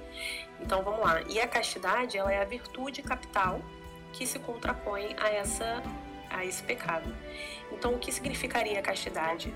Então 0.61 0.83
vamos 0.83 1.01
lá. 1.01 1.23
E 1.23 1.41
a 1.41 1.47
castidade, 1.47 2.17
ela 2.17 2.33
é 2.33 2.41
a 2.41 2.45
virtude 2.45 3.03
capital 3.03 3.61
que 4.13 4.27
se 4.27 4.39
contrapõe 4.39 5.15
a 5.19 5.29
essa 5.29 5.83
a 6.31 6.45
esse 6.45 6.63
pecado. 6.63 7.15
Então 7.73 7.95
o 7.95 7.99
que 7.99 8.13
significaria 8.13 8.79
a 8.79 8.83
castidade? 8.83 9.53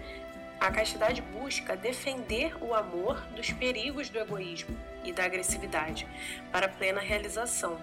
A 0.58 0.70
castidade 0.70 1.20
busca 1.20 1.76
defender 1.76 2.54
o 2.62 2.72
amor 2.72 3.20
dos 3.35 3.52
perigos 3.52 4.08
do 4.08 4.18
egoísmo 4.18 4.78
e 5.04 5.12
da 5.12 5.24
agressividade 5.24 6.06
para 6.52 6.68
plena 6.68 7.00
realização. 7.00 7.80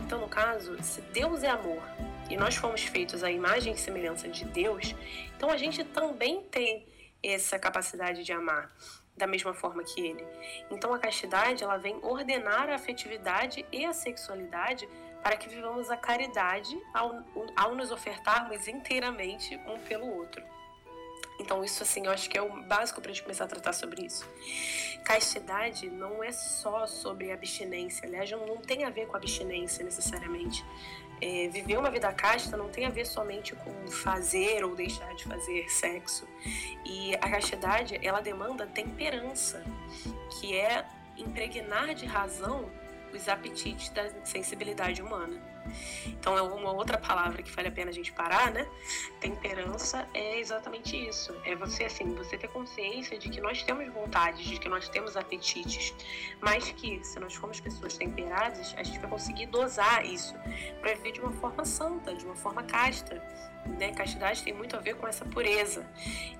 Então, 0.00 0.18
no 0.18 0.28
caso, 0.28 0.82
se 0.82 1.02
Deus 1.12 1.42
é 1.42 1.50
amor 1.50 1.82
e 2.30 2.36
nós 2.36 2.56
fomos 2.56 2.82
feitos 2.82 3.22
à 3.22 3.30
imagem 3.30 3.74
e 3.74 3.78
semelhança 3.78 4.28
de 4.28 4.46
Deus, 4.46 4.94
então 5.36 5.50
a 5.50 5.58
gente 5.58 5.84
também 5.84 6.40
tem 6.50 6.86
essa 7.22 7.58
capacidade 7.58 8.24
de 8.24 8.32
amar 8.32 8.70
da 9.16 9.26
mesma 9.26 9.52
forma 9.52 9.84
que 9.84 10.00
ele. 10.00 10.26
Então 10.70 10.92
a 10.92 10.98
castidade, 10.98 11.62
ela 11.62 11.76
vem 11.76 11.98
ordenar 12.02 12.68
a 12.70 12.74
afetividade 12.74 13.64
e 13.70 13.84
a 13.84 13.92
sexualidade 13.92 14.88
para 15.22 15.36
que 15.36 15.48
vivamos 15.48 15.90
a 15.90 15.96
caridade 15.96 16.76
ao, 16.92 17.22
ao 17.54 17.74
nos 17.74 17.90
ofertarmos 17.90 18.66
inteiramente 18.66 19.56
um 19.66 19.78
pelo 19.80 20.06
outro. 20.06 20.42
Então 21.38 21.64
isso 21.64 21.82
assim, 21.82 22.06
eu 22.06 22.12
acho 22.12 22.28
que 22.28 22.38
é 22.38 22.42
o 22.42 22.62
básico 22.64 23.00
para 23.00 23.10
a 23.10 23.14
gente 23.14 23.22
começar 23.22 23.44
a 23.44 23.48
tratar 23.48 23.72
sobre 23.72 24.04
isso. 24.04 24.28
Castidade 25.04 25.90
não 25.90 26.22
é 26.22 26.30
só 26.30 26.86
sobre 26.86 27.32
abstinência, 27.32 28.06
aliás, 28.06 28.30
não 28.30 28.58
tem 28.58 28.84
a 28.84 28.90
ver 28.90 29.06
com 29.06 29.16
abstinência 29.16 29.84
necessariamente 29.84 30.64
é, 31.22 31.46
viver 31.46 31.78
uma 31.78 31.88
vida 31.88 32.12
casta 32.12 32.56
não 32.56 32.68
tem 32.68 32.84
a 32.84 32.90
ver 32.90 33.06
somente 33.06 33.54
com 33.54 33.86
fazer 33.86 34.64
ou 34.64 34.74
deixar 34.74 35.14
de 35.14 35.22
fazer 35.22 35.68
sexo. 35.70 36.26
E 36.84 37.14
a 37.14 37.30
castidade, 37.30 37.96
ela 38.02 38.20
demanda 38.20 38.66
temperança, 38.66 39.62
que 40.40 40.58
é 40.58 40.84
impregnar 41.16 41.94
de 41.94 42.06
razão 42.06 42.68
os 43.14 43.28
apetites 43.28 43.90
da 43.90 44.10
sensibilidade 44.24 45.00
humana. 45.00 45.51
Então 46.06 46.36
é 46.36 46.42
uma 46.42 46.72
outra 46.72 46.98
palavra 46.98 47.42
que 47.42 47.50
vale 47.50 47.68
a 47.68 47.72
pena 47.72 47.90
a 47.90 47.94
gente 47.94 48.12
parar, 48.12 48.50
né? 48.52 48.66
Temperança 49.20 50.08
é 50.14 50.38
exatamente 50.38 50.96
isso. 50.96 51.34
É 51.44 51.54
você 51.54 51.84
assim, 51.84 52.14
você 52.14 52.36
ter 52.36 52.48
consciência 52.48 53.18
de 53.18 53.28
que 53.28 53.40
nós 53.40 53.62
temos 53.62 53.92
vontades, 53.92 54.44
de 54.44 54.58
que 54.58 54.68
nós 54.68 54.88
temos 54.88 55.16
apetites, 55.16 55.94
mas 56.40 56.70
que 56.72 57.04
se 57.04 57.18
nós 57.18 57.34
formos 57.34 57.60
pessoas 57.60 57.96
temperadas, 57.96 58.74
a 58.76 58.82
gente 58.82 58.98
vai 58.98 59.10
conseguir 59.10 59.46
dosar 59.46 60.04
isso 60.04 60.34
para 60.80 60.94
viver 60.94 61.12
de 61.12 61.20
uma 61.20 61.32
forma 61.32 61.64
santa, 61.64 62.14
de 62.14 62.24
uma 62.24 62.36
forma 62.36 62.62
casta. 62.62 63.22
Né? 63.78 63.92
Castidade 63.92 64.42
tem 64.42 64.52
muito 64.52 64.76
a 64.76 64.80
ver 64.80 64.96
com 64.96 65.06
essa 65.06 65.24
pureza. 65.24 65.86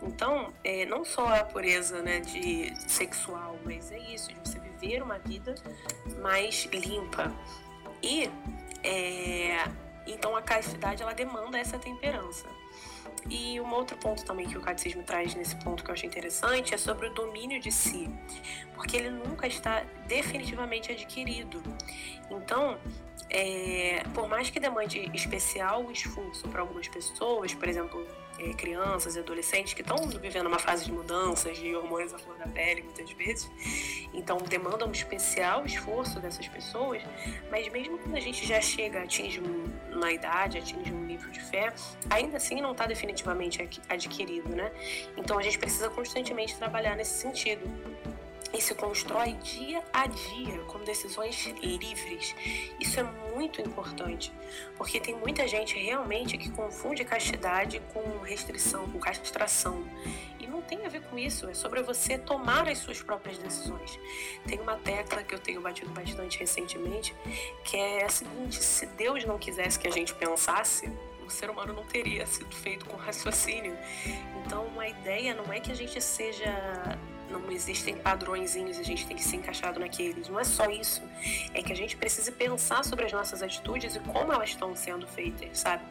Então, 0.03 0.53
é, 0.65 0.85
não 0.87 1.05
só 1.05 1.29
a 1.29 1.45
pureza 1.45 2.03
né, 2.03 2.21
de 2.21 2.73
sexual, 2.91 3.59
mas 3.65 3.93
é 3.93 3.99
isso, 3.99 4.29
de 4.29 4.41
você 4.41 4.59
viver 4.59 5.03
uma 5.03 5.19
vida 5.19 5.55
mais 6.21 6.65
limpa. 6.73 7.33
E 8.03 8.29
é, 8.83 9.65
então 10.07 10.37
a 10.37 10.43
castidade 10.43 11.03
ela 11.03 11.15
demanda 11.15 11.59
essa 11.59 11.79
temperança. 11.79 12.47
E 13.29 13.61
um 13.61 13.73
outro 13.73 13.97
ponto 13.97 14.25
também 14.25 14.49
que 14.49 14.59
o 14.59 14.61
catecismo 14.61 15.03
traz 15.03 15.35
nesse 15.35 15.55
ponto 15.57 15.85
que 15.85 15.91
eu 15.91 15.95
achei 15.95 16.09
interessante 16.09 16.75
é 16.75 16.77
sobre 16.77 17.07
o 17.07 17.15
domínio 17.15 17.61
de 17.61 17.71
si, 17.71 18.11
porque 18.75 18.97
ele 18.97 19.11
nunca 19.11 19.47
está 19.47 19.85
definitivamente 20.07 20.91
adquirido. 20.91 21.63
Então, 22.31 22.79
é, 23.33 24.03
por 24.13 24.29
mais 24.29 24.51
que 24.51 24.61
demande 24.61 25.11
especial 25.15 25.91
esforço 25.91 26.47
para 26.49 26.61
algumas 26.61 26.87
pessoas, 26.87 27.55
por 27.55 27.67
exemplo, 27.67 28.07
é, 28.39 28.53
crianças 28.53 29.17
e 29.17 29.21
adolescentes 29.21 29.73
que 29.73 29.81
estão 29.81 29.97
vivendo 30.07 30.47
uma 30.47 30.59
fase 30.59 30.85
de 30.85 30.93
mudanças 30.93 31.57
de 31.57 31.75
hormônios 31.75 32.13
à 32.13 32.19
flor 32.19 32.37
da 32.37 32.47
pele 32.47 32.83
muitas 32.83 33.11
vezes, 33.13 33.51
então 34.13 34.37
demanda 34.37 34.87
um 34.87 34.93
especial 34.93 35.65
esforço 35.65 36.21
dessas 36.21 36.47
pessoas, 36.47 37.03
mas 37.51 37.67
mesmo 37.73 37.99
quando 37.99 38.17
a 38.17 38.21
gente 38.21 38.47
já 38.47 38.61
chega, 38.61 39.03
atinge 39.03 39.41
uma 39.91 40.13
idade, 40.13 40.59
atinge 40.59 40.93
um 40.93 41.05
nível 41.05 41.31
de 41.31 41.41
fé, 41.41 41.73
ainda 42.11 42.37
assim 42.37 42.61
não 42.61 42.73
está 42.73 42.87
definitivamente 42.87 43.67
adquirido, 43.89 44.51
né? 44.51 44.71
Então 45.17 45.39
a 45.39 45.43
gente 45.43 45.59
precisa 45.59 45.89
constantemente 45.89 46.57
trabalhar 46.57 46.97
nesse 46.97 47.19
sentido. 47.19 47.63
E 48.53 48.61
se 48.61 48.75
constrói 48.75 49.33
dia 49.35 49.83
a 49.93 50.07
dia 50.07 50.59
com 50.67 50.79
decisões 50.81 51.47
livres. 51.63 52.35
Isso 52.79 53.01
é 53.01 53.03
muito 53.03 53.61
importante, 53.61 54.33
porque 54.77 55.01
tem 55.01 55.15
muita 55.15 55.49
gente 55.49 55.79
realmente 55.79 56.37
que 56.37 56.51
confunde 56.51 57.05
castidade 57.05 57.81
com 57.93 58.21
restrição, 58.21 58.89
com 58.91 58.99
castração. 58.99 59.85
E 60.39 60.47
não 60.47 60.61
tem 60.61 60.85
a 60.85 60.89
ver 60.89 61.03
com 61.03 61.19
isso, 61.19 61.49
é 61.49 61.55
sobre 61.55 61.83
você 61.83 62.19
tomar 62.19 62.69
as 62.69 62.79
suas 62.79 63.03
próprias 63.03 63.39
decisões. 63.39 63.99
Tem 64.47 64.61
uma 64.61 64.77
tecla 64.77 65.23
que 65.23 65.35
eu 65.35 65.39
tenho 65.39 65.61
batido 65.61 65.91
bastante 65.91 66.39
recentemente, 66.39 67.15
que 67.65 67.77
é 67.77 68.05
a 68.05 68.09
seguinte: 68.09 68.63
se 68.63 68.87
Deus 68.87 69.25
não 69.25 69.39
quisesse 69.39 69.79
que 69.79 69.89
a 69.89 69.91
gente 69.91 70.15
pensasse, 70.15 70.91
o 71.25 71.31
ser 71.31 71.49
humano 71.49 71.73
não 71.73 71.85
teria 71.85 72.27
sido 72.27 72.55
feito 72.55 72.85
com 72.85 72.97
raciocínio. 72.97 73.77
Então, 74.45 74.69
a 74.79 74.89
ideia 74.89 75.35
não 75.35 75.53
é 75.53 75.61
que 75.61 75.71
a 75.71 75.75
gente 75.75 76.01
seja 76.01 76.99
não 77.41 77.51
existem 77.51 77.97
padrõezinhos, 77.97 78.79
a 78.79 78.83
gente 78.83 79.07
tem 79.07 79.17
que 79.17 79.25
ser 79.25 79.37
encaixado 79.37 79.81
naqueles. 79.81 80.29
Não 80.29 80.39
é 80.39 80.45
só 80.45 80.71
isso. 80.71 81.03
É 81.55 81.63
que 81.63 81.73
a 81.73 81.77
gente 81.77 81.97
precisa 81.97 82.31
pensar 82.31 82.85
sobre 82.85 83.07
as 83.07 83.13
nossas 83.13 83.43
atitudes 83.43 83.97
e 83.97 84.01
como 84.01 84.33
elas 84.33 84.51
estão 84.51 84.77
sendo 84.77 85.07
feitas, 85.07 85.59
sabe? 85.59 85.83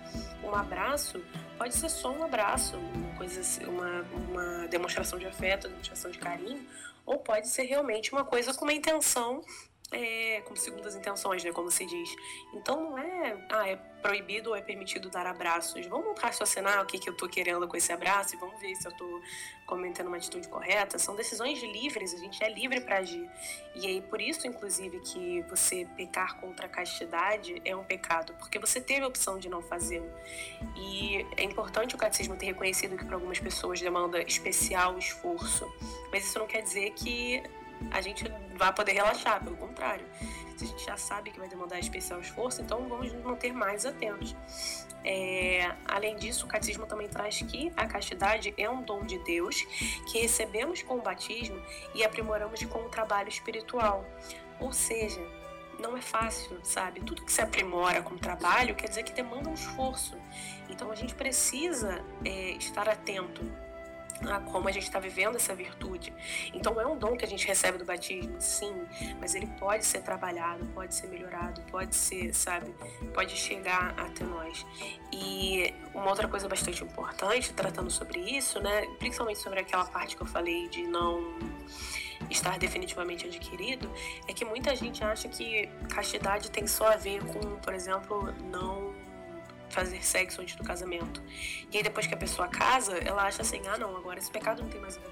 Um 0.43 0.53
abraço 0.55 1.21
pode 1.61 1.75
ser 1.75 1.89
só 1.89 2.11
um 2.11 2.23
abraço, 2.23 2.75
uma 2.75 3.15
coisa 3.15 3.39
assim, 3.39 3.63
uma, 3.65 4.01
uma 4.01 4.67
demonstração 4.67 5.19
de 5.19 5.27
afeto, 5.27 5.67
demonstração 5.67 6.09
de 6.09 6.17
carinho, 6.17 6.65
ou 7.05 7.19
pode 7.19 7.47
ser 7.49 7.65
realmente 7.65 8.11
uma 8.11 8.25
coisa 8.25 8.51
com 8.51 8.65
uma 8.65 8.73
intenção 8.73 9.43
é, 9.91 10.41
com 10.41 10.55
segundas 10.55 10.95
intenções, 10.95 11.43
né, 11.43 11.51
como 11.51 11.69
se 11.69 11.85
diz. 11.85 12.15
Então 12.53 12.81
não 12.81 12.97
é, 12.97 13.45
ah, 13.49 13.67
é 13.67 13.75
proibido 13.75 14.51
ou 14.51 14.55
é 14.55 14.61
permitido 14.61 15.09
dar 15.09 15.27
abraços. 15.27 15.85
Vamos 15.85 16.19
raciocinar 16.19 16.81
o 16.81 16.85
que, 16.85 16.97
que 16.97 17.09
eu 17.09 17.13
estou 17.13 17.27
querendo 17.27 17.67
com 17.67 17.75
esse 17.75 17.91
abraço 17.91 18.35
e 18.35 18.39
vamos 18.39 18.59
ver 18.59 18.73
se 18.75 18.87
eu 18.87 18.91
estou 18.91 19.21
cometendo 19.65 20.07
uma 20.07 20.17
atitude 20.17 20.47
correta. 20.47 20.97
São 20.97 21.15
decisões 21.15 21.61
livres, 21.61 22.13
a 22.13 22.17
gente 22.17 22.41
é 22.43 22.49
livre 22.49 22.81
para 22.81 22.97
agir. 22.97 23.29
E 23.75 23.85
aí, 23.85 24.01
por 24.01 24.21
isso, 24.21 24.47
inclusive, 24.47 24.99
que 25.01 25.41
você 25.43 25.85
pecar 25.95 26.39
contra 26.39 26.65
a 26.65 26.69
castidade 26.69 27.61
é 27.63 27.75
um 27.75 27.83
pecado, 27.83 28.33
porque 28.39 28.57
você 28.57 28.81
teve 28.81 29.03
a 29.03 29.07
opção 29.07 29.37
de 29.37 29.49
não 29.49 29.61
fazê-lo. 29.61 30.09
E 30.75 31.25
é 31.37 31.43
importante 31.43 31.95
o 31.95 31.97
catecismo 31.97 32.35
ter 32.35 32.47
reconhecido 32.47 32.97
que 32.97 33.05
para 33.05 33.15
algumas 33.15 33.39
pessoas 33.39 33.79
demanda 33.79 34.21
especial 34.23 34.97
esforço, 34.97 35.71
mas 36.11 36.25
isso 36.25 36.39
não 36.39 36.47
quer 36.47 36.61
dizer 36.61 36.91
que 36.91 37.43
a 37.89 38.01
gente 38.01 38.25
vai 38.55 38.73
poder 38.73 38.93
relaxar, 38.93 39.43
pelo 39.43 39.57
contrário. 39.57 40.05
Se 40.55 40.65
a 40.65 40.67
gente 40.67 40.85
já 40.85 40.97
sabe 40.97 41.31
que 41.31 41.39
vai 41.39 41.47
demandar 41.47 41.79
especial 41.79 42.19
esforço, 42.19 42.61
então 42.61 42.87
vamos 42.87 43.11
nos 43.11 43.23
manter 43.23 43.51
mais 43.51 43.85
atentos. 43.85 44.35
É, 45.03 45.73
além 45.85 46.15
disso, 46.15 46.45
o 46.45 46.47
catecismo 46.47 46.85
também 46.85 47.07
traz 47.07 47.41
que 47.41 47.71
a 47.75 47.87
castidade 47.87 48.53
é 48.55 48.69
um 48.69 48.83
dom 48.83 49.03
de 49.03 49.17
Deus 49.23 49.63
que 50.11 50.19
recebemos 50.19 50.83
com 50.83 50.97
o 50.97 51.01
batismo 51.01 51.59
e 51.95 52.03
aprimoramos 52.03 52.63
com 52.65 52.79
o 52.79 52.89
trabalho 52.89 53.29
espiritual. 53.29 54.05
Ou 54.59 54.71
seja, 54.71 55.19
não 55.79 55.97
é 55.97 56.01
fácil, 56.01 56.59
sabe? 56.63 57.01
Tudo 57.01 57.25
que 57.25 57.31
se 57.31 57.41
aprimora 57.41 58.03
com 58.03 58.13
o 58.13 58.19
trabalho 58.19 58.75
quer 58.75 58.87
dizer 58.87 59.03
que 59.03 59.11
demanda 59.11 59.49
um 59.49 59.55
esforço. 59.55 60.15
Então 60.69 60.91
a 60.91 60.95
gente 60.95 61.15
precisa 61.15 62.05
é, 62.23 62.51
estar 62.51 62.87
atento 62.87 63.41
a 64.29 64.39
como 64.39 64.67
a 64.67 64.71
gente 64.71 64.83
está 64.83 64.99
vivendo 64.99 65.35
essa 65.35 65.55
virtude. 65.55 66.13
Então 66.53 66.79
é 66.79 66.85
um 66.85 66.97
dom 66.97 67.15
que 67.15 67.25
a 67.25 67.27
gente 67.27 67.47
recebe 67.47 67.77
do 67.77 67.85
batismo, 67.85 68.35
sim, 68.39 68.73
mas 69.19 69.35
ele 69.35 69.47
pode 69.59 69.85
ser 69.85 70.01
trabalhado, 70.01 70.65
pode 70.67 70.93
ser 70.95 71.07
melhorado, 71.07 71.61
pode 71.63 71.95
ser, 71.95 72.33
sabe, 72.33 72.73
pode 73.13 73.35
chegar 73.35 73.93
até 73.97 74.23
nós. 74.23 74.65
E 75.11 75.73
uma 75.93 76.09
outra 76.09 76.27
coisa 76.27 76.47
bastante 76.47 76.83
importante, 76.83 77.53
tratando 77.53 77.89
sobre 77.89 78.19
isso, 78.19 78.59
né, 78.59 78.85
principalmente 78.99 79.39
sobre 79.39 79.59
aquela 79.59 79.85
parte 79.85 80.15
que 80.15 80.21
eu 80.21 80.27
falei 80.27 80.67
de 80.69 80.83
não 80.83 81.39
estar 82.29 82.57
definitivamente 82.57 83.25
adquirido, 83.25 83.91
é 84.27 84.33
que 84.33 84.45
muita 84.45 84.75
gente 84.75 85.03
acha 85.03 85.27
que 85.27 85.67
castidade 85.89 86.49
tem 86.49 86.67
só 86.67 86.87
a 86.87 86.95
ver 86.95 87.23
com, 87.25 87.57
por 87.57 87.73
exemplo, 87.73 88.33
não 88.49 88.90
fazer 89.71 90.03
sexo 90.03 90.41
antes 90.41 90.55
do 90.55 90.63
casamento. 90.63 91.21
E 91.71 91.77
aí 91.77 91.83
depois 91.83 92.05
que 92.05 92.13
a 92.13 92.17
pessoa 92.17 92.47
casa, 92.47 92.97
ela 92.97 93.23
acha 93.23 93.41
assim, 93.41 93.61
ah 93.67 93.77
não, 93.77 93.95
agora 93.95 94.19
esse 94.19 94.29
pecado 94.29 94.61
não 94.61 94.69
tem 94.69 94.79
mais 94.79 94.97
a 94.97 94.99
ver 94.99 95.09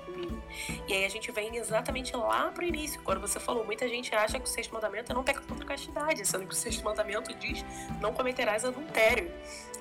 E 0.87 0.93
aí 0.93 1.05
a 1.05 1.09
gente 1.09 1.31
vem 1.31 1.55
exatamente 1.57 2.15
lá 2.15 2.51
pro 2.51 2.63
início, 2.63 3.01
quando 3.03 3.21
você 3.21 3.39
falou, 3.39 3.65
muita 3.65 3.87
gente 3.87 4.13
acha 4.13 4.39
que 4.39 4.45
o 4.45 4.47
sexto 4.47 4.73
mandamento 4.73 5.11
é 5.11 5.15
não 5.15 5.23
pecar 5.23 5.43
contra 5.43 5.63
a 5.63 5.67
castidade, 5.67 6.25
sendo 6.25 6.45
que 6.45 6.53
o 6.53 6.57
sexto 6.57 6.83
mandamento 6.83 7.33
diz 7.35 7.63
não 7.99 8.13
cometerás 8.13 8.65
adultério. 8.65 9.31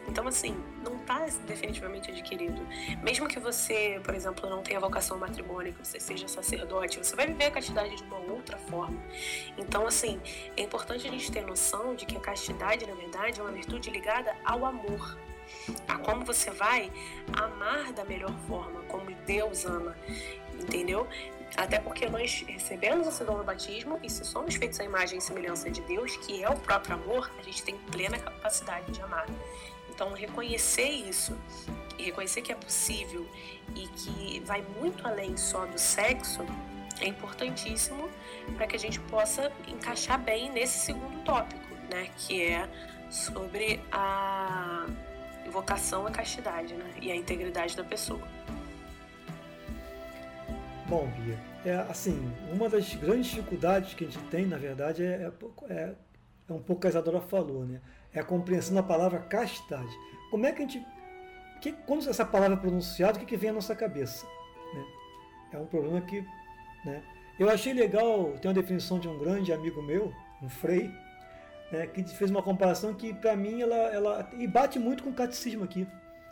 Então, 0.09 0.27
assim, 0.27 0.57
não 0.83 0.97
está 0.97 1.27
definitivamente 1.47 2.11
adquirido. 2.11 2.67
Mesmo 3.03 3.29
que 3.29 3.39
você, 3.39 4.01
por 4.03 4.15
exemplo, 4.15 4.49
não 4.49 4.63
tenha 4.63 4.81
vocação 4.81 5.17
ao 5.17 5.21
matrimônio, 5.21 5.75
que 5.75 5.87
você 5.87 6.01
seja 6.01 6.27
sacerdote, 6.27 6.99
você 6.99 7.15
vai 7.15 7.27
viver 7.27 7.45
a 7.45 7.51
castidade 7.51 7.95
de 7.95 8.03
uma 8.05 8.19
outra 8.33 8.57
forma. 8.57 8.99
Então, 9.59 9.87
assim, 9.87 10.21
é 10.57 10.63
importante 10.63 11.07
a 11.07 11.11
gente 11.11 11.31
ter 11.31 11.45
noção 11.45 11.95
de 11.95 12.07
que 12.07 12.17
a 12.17 12.21
castidade, 12.21 12.87
na 12.87 12.95
verdade, 12.95 13.39
é 13.39 13.43
uma 13.43 13.53
virtude 13.53 13.91
ligada 13.91 14.35
ao 14.45 14.65
amor. 14.65 15.19
A 15.87 15.99
como 15.99 16.25
você 16.25 16.51
vai 16.51 16.91
amar 17.33 17.93
da 17.93 18.05
melhor 18.05 18.35
forma, 18.47 18.81
como 18.83 19.11
Deus 19.27 19.65
ama, 19.65 19.97
entendeu? 20.55 21.07
Até 21.57 21.79
porque 21.81 22.09
nós 22.09 22.45
recebemos 22.47 23.07
esse 23.07 23.25
dom 23.25 23.39
no 23.39 23.45
batismo 23.45 23.99
e 24.03 24.11
se 24.11 24.25
somos 24.25 24.55
feitos 24.55 24.79
à 24.81 24.85
imagem 24.85 25.19
e 25.19 25.21
semelhança 25.21 25.71
de 25.71 25.81
Deus, 25.83 26.17
que 26.19 26.43
é 26.43 26.49
o 26.49 26.57
próprio 26.57 26.95
amor, 26.95 27.31
a 27.39 27.43
gente 27.43 27.63
tem 27.63 27.77
plena 27.91 28.19
capacidade 28.19 28.93
de 28.93 29.01
amar. 29.01 29.27
Então, 29.89 30.13
reconhecer 30.13 30.89
isso 30.89 31.37
e 31.99 32.05
reconhecer 32.05 32.43
que 32.43 32.53
é 32.53 32.55
possível 32.55 33.27
e 33.75 33.87
que 33.89 34.41
vai 34.45 34.63
muito 34.79 35.07
além 35.07 35.37
só 35.37 35.67
do 35.67 35.79
sexo 35.79 36.47
é 37.01 37.07
importantíssimo 37.07 38.09
para 38.57 38.67
que 38.67 38.77
a 38.77 38.79
gente 38.79 39.01
possa 39.01 39.53
encaixar 39.67 40.19
bem 40.19 40.51
nesse 40.51 40.79
segundo 40.79 41.23
tópico, 41.25 41.75
né, 41.91 42.09
que 42.17 42.43
é 42.43 42.69
sobre 43.11 43.81
a 43.91 44.87
vocação 45.49 46.07
à 46.07 46.11
castidade 46.11 46.75
né, 46.75 46.91
e 47.01 47.11
a 47.11 47.17
integridade 47.17 47.77
da 47.77 47.85
pessoa. 47.85 48.21
Bom, 50.87 51.07
Bia, 51.19 51.39
é 51.65 51.75
assim, 51.91 52.33
uma 52.53 52.69
das 52.69 52.95
grandes 52.95 53.27
dificuldades 53.27 53.95
que 53.95 54.05
a 54.05 54.07
gente 54.07 54.25
tem, 54.31 54.47
na 54.47 54.57
verdade, 54.57 55.03
é, 55.03 55.07
é, 55.07 55.73
é, 55.73 55.95
é 56.49 56.53
um 56.53 56.63
pouco 56.63 56.81
que 56.81 56.87
a 56.87 56.91
Isadora 56.91 57.21
falou, 57.21 57.65
né? 57.65 57.81
é 58.13 58.21
a 58.21 58.25
compreensão 58.25 58.75
da 58.75 58.83
palavra 58.83 59.21
castidade. 59.21 59.91
Como 60.31 60.47
é 60.47 60.53
que 60.53 60.63
a 60.63 60.67
gente. 60.67 60.87
Que, 61.61 61.73
quando 61.73 62.09
essa 62.09 62.25
palavra 62.25 62.57
é 62.57 62.61
pronunciada, 62.61 63.17
o 63.17 63.21
que, 63.21 63.27
que 63.27 63.37
vem 63.37 63.51
à 63.51 63.53
nossa 63.53 63.75
cabeça? 63.75 64.27
Né? 64.75 64.85
É 65.53 65.59
um 65.59 65.67
problema 65.67 66.01
que. 66.01 66.25
Né? 66.85 67.03
Eu 67.39 67.49
achei 67.49 67.73
legal, 67.73 68.33
tem 68.41 68.49
uma 68.49 68.55
definição 68.55 68.99
de 68.99 69.09
um 69.09 69.19
grande 69.19 69.53
amigo 69.53 69.81
meu, 69.83 70.13
um 70.43 70.49
Frei, 70.49 70.91
né, 71.71 71.87
que 71.87 72.03
fez 72.05 72.31
uma 72.31 72.43
comparação 72.43 72.95
que, 72.95 73.13
para 73.13 73.37
mim, 73.37 73.61
ela, 73.61 73.77
ela. 73.77 74.31
E 74.37 74.47
bate 74.47 74.79
muito 74.79 75.03
com 75.03 75.11
o 75.11 75.15
catecismo 75.15 75.65
aqui, 75.65 75.87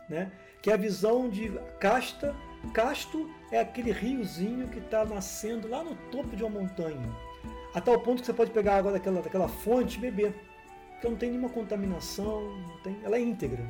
né? 0.09 0.31
que 0.61 0.69
é 0.69 0.73
a 0.73 0.77
visão 0.77 1.29
de 1.29 1.51
casta. 1.79 2.35
Casto 2.73 3.29
é 3.51 3.59
aquele 3.59 3.91
riozinho 3.91 4.67
que 4.67 4.79
está 4.79 5.05
nascendo 5.05 5.67
lá 5.67 5.83
no 5.83 5.95
topo 6.11 6.35
de 6.35 6.43
uma 6.43 6.59
montanha, 6.59 7.07
a 7.73 7.79
tal 7.79 7.99
ponto 7.99 8.19
que 8.19 8.25
você 8.25 8.33
pode 8.33 8.51
pegar 8.51 8.77
água 8.77 8.91
daquela, 8.91 9.21
daquela 9.21 9.47
fonte 9.47 9.97
e 9.97 10.01
beber 10.01 10.33
porque 10.97 11.07
não 11.07 11.15
tem 11.15 11.29
nenhuma 11.29 11.49
contaminação, 11.49 12.59
tem, 12.83 12.97
ela 13.03 13.17
é 13.17 13.21
íntegra. 13.21 13.63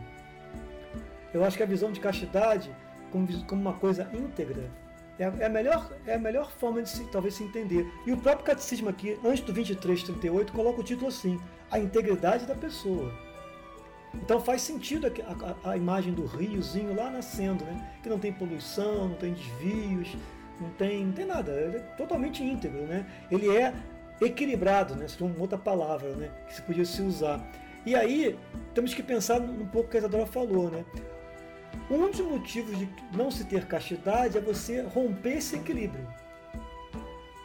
Eu 1.34 1.44
acho 1.44 1.58
que 1.58 1.64
a 1.64 1.66
visão 1.66 1.92
de 1.92 2.00
castidade 2.00 2.74
como, 3.12 3.28
como 3.46 3.62
uma 3.62 3.74
coisa 3.74 4.10
íntegra 4.14 4.72
é 5.20 5.26
a, 5.26 5.34
é 5.40 5.46
a, 5.46 5.50
melhor, 5.50 5.92
é 6.06 6.16
a 6.16 6.20
melhor 6.20 6.52
forma 6.52 6.82
de 6.82 6.90
se, 6.90 7.04
talvez 7.06 7.36
se 7.36 7.44
entender. 7.44 7.92
E 8.06 8.12
o 8.12 8.18
próprio 8.18 8.46
catecismo 8.46 8.90
aqui, 8.90 9.20
antes 9.24 9.42
do 9.42 9.54
2338, 9.54 10.54
coloca 10.54 10.82
o 10.82 10.84
título 10.84 11.08
assim: 11.08 11.40
a 11.72 11.80
integridade 11.80 12.46
da 12.46 12.56
pessoa. 12.56 13.12
Então 14.14 14.40
faz 14.40 14.62
sentido 14.62 15.08
a, 15.08 15.70
a, 15.70 15.72
a, 15.72 15.78
imagem 15.78 16.14
do 16.14 16.26
riozinho 16.26 16.96
lá 16.96 17.10
nascendo, 17.10 17.66
né? 17.66 17.92
que 18.02 18.10
não 18.10 18.18
tem 18.18 18.32
poluição, 18.32 19.10
não 19.10 19.16
tem 19.16 19.34
desvios, 19.34 20.16
não 20.60 20.70
tem, 20.72 21.06
não 21.06 21.14
tem 21.14 21.26
nada, 21.26 21.52
ele 21.52 21.78
é 21.78 21.80
totalmente 21.98 22.44
íntegro. 22.44 22.82
Né? 22.84 23.06
Ele 23.30 23.56
é 23.56 23.74
equilibrado, 24.22 24.96
né? 24.96 25.08
Seria 25.08 25.28
uma 25.28 25.40
outra 25.40 25.58
palavra, 25.58 26.16
né? 26.16 26.32
Que 26.48 26.56
se 26.56 26.62
podia 26.62 26.86
se 26.86 27.02
usar. 27.02 27.46
E 27.86 27.96
aí 27.96 28.38
temos 28.74 28.94
que 28.94 29.04
pensar 29.04 29.40
um 29.40 29.66
pouco 29.68 29.88
o 29.88 29.92
que 29.92 29.98
a 29.98 30.00
Isadora 30.00 30.26
falou, 30.26 30.70
né? 30.72 30.84
Um 31.90 32.10
dos 32.10 32.20
motivos 32.20 32.78
de 32.78 32.90
não 33.14 33.32
se 33.32 33.46
ter 33.46 33.66
castidade 33.66 34.38
é 34.38 34.42
você 34.42 34.82
romper 34.82 35.38
esse 35.38 35.56
equilíbrio, 35.56 36.08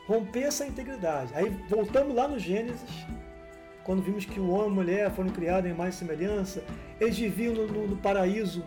romper 0.06 0.42
essa 0.42 0.66
integridade. 0.66 1.32
Aí 1.34 1.48
voltamos 1.68 2.14
lá 2.14 2.26
no 2.26 2.38
Gênesis, 2.38 3.06
quando 3.84 4.02
vimos 4.02 4.24
que 4.24 4.40
o 4.40 4.50
homem 4.50 4.68
e 4.68 4.70
a 4.70 4.74
mulher 4.74 5.10
foram 5.12 5.30
criados 5.30 5.70
em 5.70 5.74
mais 5.74 5.94
semelhança, 5.94 6.64
eles 7.00 7.18
viviam 7.18 7.54
no, 7.54 7.66
no, 7.66 7.86
no 7.88 7.96
paraíso 7.96 8.64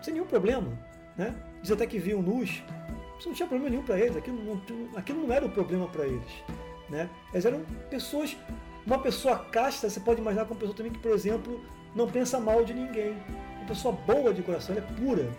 sem 0.00 0.14
nenhum 0.14 0.26
problema, 0.26 0.68
né? 1.16 1.34
Diz 1.60 1.70
até 1.70 1.86
que 1.86 1.98
viam 1.98 2.20
nus, 2.20 2.62
isso 3.18 3.28
não 3.28 3.36
tinha 3.36 3.46
problema 3.46 3.70
nenhum 3.70 3.84
para 3.84 3.98
eles, 4.00 4.16
aquilo 4.16 4.42
não, 4.42 4.98
aquilo 4.98 5.26
não 5.26 5.32
era 5.32 5.44
o 5.44 5.48
um 5.48 5.52
problema 5.52 5.86
para 5.86 6.04
eles. 6.04 6.32
Né? 6.90 7.08
Elas 7.32 7.46
eram 7.46 7.60
pessoas. 7.88 8.36
Uma 8.84 8.98
pessoa 8.98 9.38
casta, 9.38 9.88
você 9.88 10.00
pode 10.00 10.20
imaginar 10.20 10.44
como 10.44 10.54
uma 10.54 10.60
pessoa 10.60 10.76
também 10.76 10.90
que, 10.90 10.98
por 10.98 11.12
exemplo, 11.12 11.64
não 11.94 12.08
pensa 12.08 12.40
mal 12.40 12.64
de 12.64 12.74
ninguém. 12.74 13.16
Uma 13.62 13.68
pessoa 13.68 13.94
boa 13.94 14.34
de 14.34 14.42
coração, 14.42 14.74
ela 14.74 14.84
é 14.84 15.00
pura. 15.00 15.30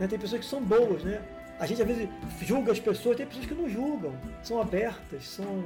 Né? 0.00 0.06
Tem 0.06 0.18
pessoas 0.18 0.40
que 0.40 0.46
são 0.46 0.62
boas, 0.62 1.04
né? 1.04 1.22
A 1.58 1.66
gente 1.66 1.82
às 1.82 1.88
vezes 1.88 2.08
julga 2.40 2.72
as 2.72 2.80
pessoas, 2.80 3.16
tem 3.16 3.26
pessoas 3.26 3.46
que 3.46 3.54
não 3.54 3.68
julgam, 3.68 4.14
são 4.42 4.60
abertas, 4.60 5.26
são. 5.26 5.64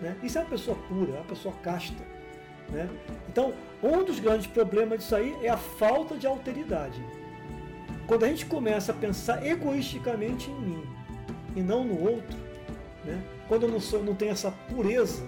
Né? 0.00 0.16
Isso 0.22 0.38
é 0.38 0.42
uma 0.42 0.50
pessoa 0.50 0.76
pura, 0.88 1.12
é 1.12 1.16
uma 1.16 1.24
pessoa 1.24 1.54
casta. 1.62 2.02
Né? 2.68 2.88
Então, 3.28 3.52
um 3.82 4.04
dos 4.04 4.20
grandes 4.20 4.46
problemas 4.46 5.00
disso 5.00 5.14
aí 5.16 5.36
é 5.42 5.48
a 5.48 5.56
falta 5.56 6.16
de 6.16 6.26
alteridade. 6.26 7.04
Quando 8.06 8.24
a 8.24 8.28
gente 8.28 8.46
começa 8.46 8.92
a 8.92 8.94
pensar 8.94 9.44
egoisticamente 9.44 10.50
em 10.50 10.60
mim 10.60 10.84
e 11.56 11.62
não 11.62 11.84
no 11.84 12.00
outro, 12.00 12.38
né? 13.04 13.20
quando 13.48 13.64
eu 13.64 13.70
não, 13.70 13.80
sou, 13.80 14.02
não 14.04 14.14
tenho 14.14 14.32
essa 14.32 14.50
pureza, 14.50 15.24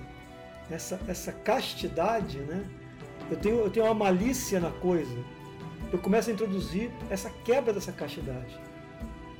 essa, 0.70 1.00
essa 1.08 1.32
castidade, 1.32 2.38
né? 2.38 2.64
eu, 3.30 3.37
tenho, 3.37 3.60
eu 3.60 3.70
tenho 3.70 3.87
uma 3.87 3.94
malícia 3.94 4.58
na 4.58 4.70
coisa, 4.70 5.16
eu 5.94 5.98
começo 6.00 6.28
a 6.28 6.33
introduzir 6.33 6.90
essa 7.09 7.30
quebra 7.44 7.72
dessa 7.72 7.92
castidade. 7.92 8.61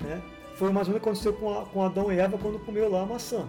Né? 0.01 0.23
Foi 0.55 0.71
mais 0.71 0.87
ou 0.87 0.95
menos 0.95 0.97
o 0.99 1.01
que 1.01 1.09
aconteceu 1.09 1.33
com, 1.33 1.59
a, 1.59 1.67
com 1.67 1.83
Adão 1.83 2.13
e 2.13 2.19
Eva 2.21 2.39
quando 2.39 2.61
comeu 2.61 2.89
lá 2.89 3.03
a 3.03 3.07
maçã. 3.07 3.49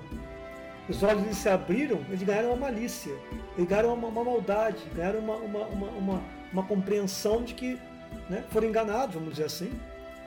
Os 0.89 1.04
olhos 1.04 1.38
se 1.38 1.48
abriram, 1.48 2.00
eles 2.10 2.24
ganharam 2.24 2.50
uma 2.50 2.58
malícia, 2.58 3.15
eles 3.56 3.70
ganharam 3.70 3.94
uma, 3.94 4.08
uma 4.08 4.24
maldade, 4.24 4.84
ganharam 4.96 5.20
uma, 5.20 5.36
uma, 5.36 5.65
uma, 5.68 6.24
uma, 6.52 6.63
compreensão 6.63 7.44
de 7.44 7.54
que 7.54 7.80
né, 8.28 8.44
foram 8.50 8.70
enganados, 8.70 9.13
vamos 9.13 9.30
dizer 9.32 9.46
assim, 9.46 9.72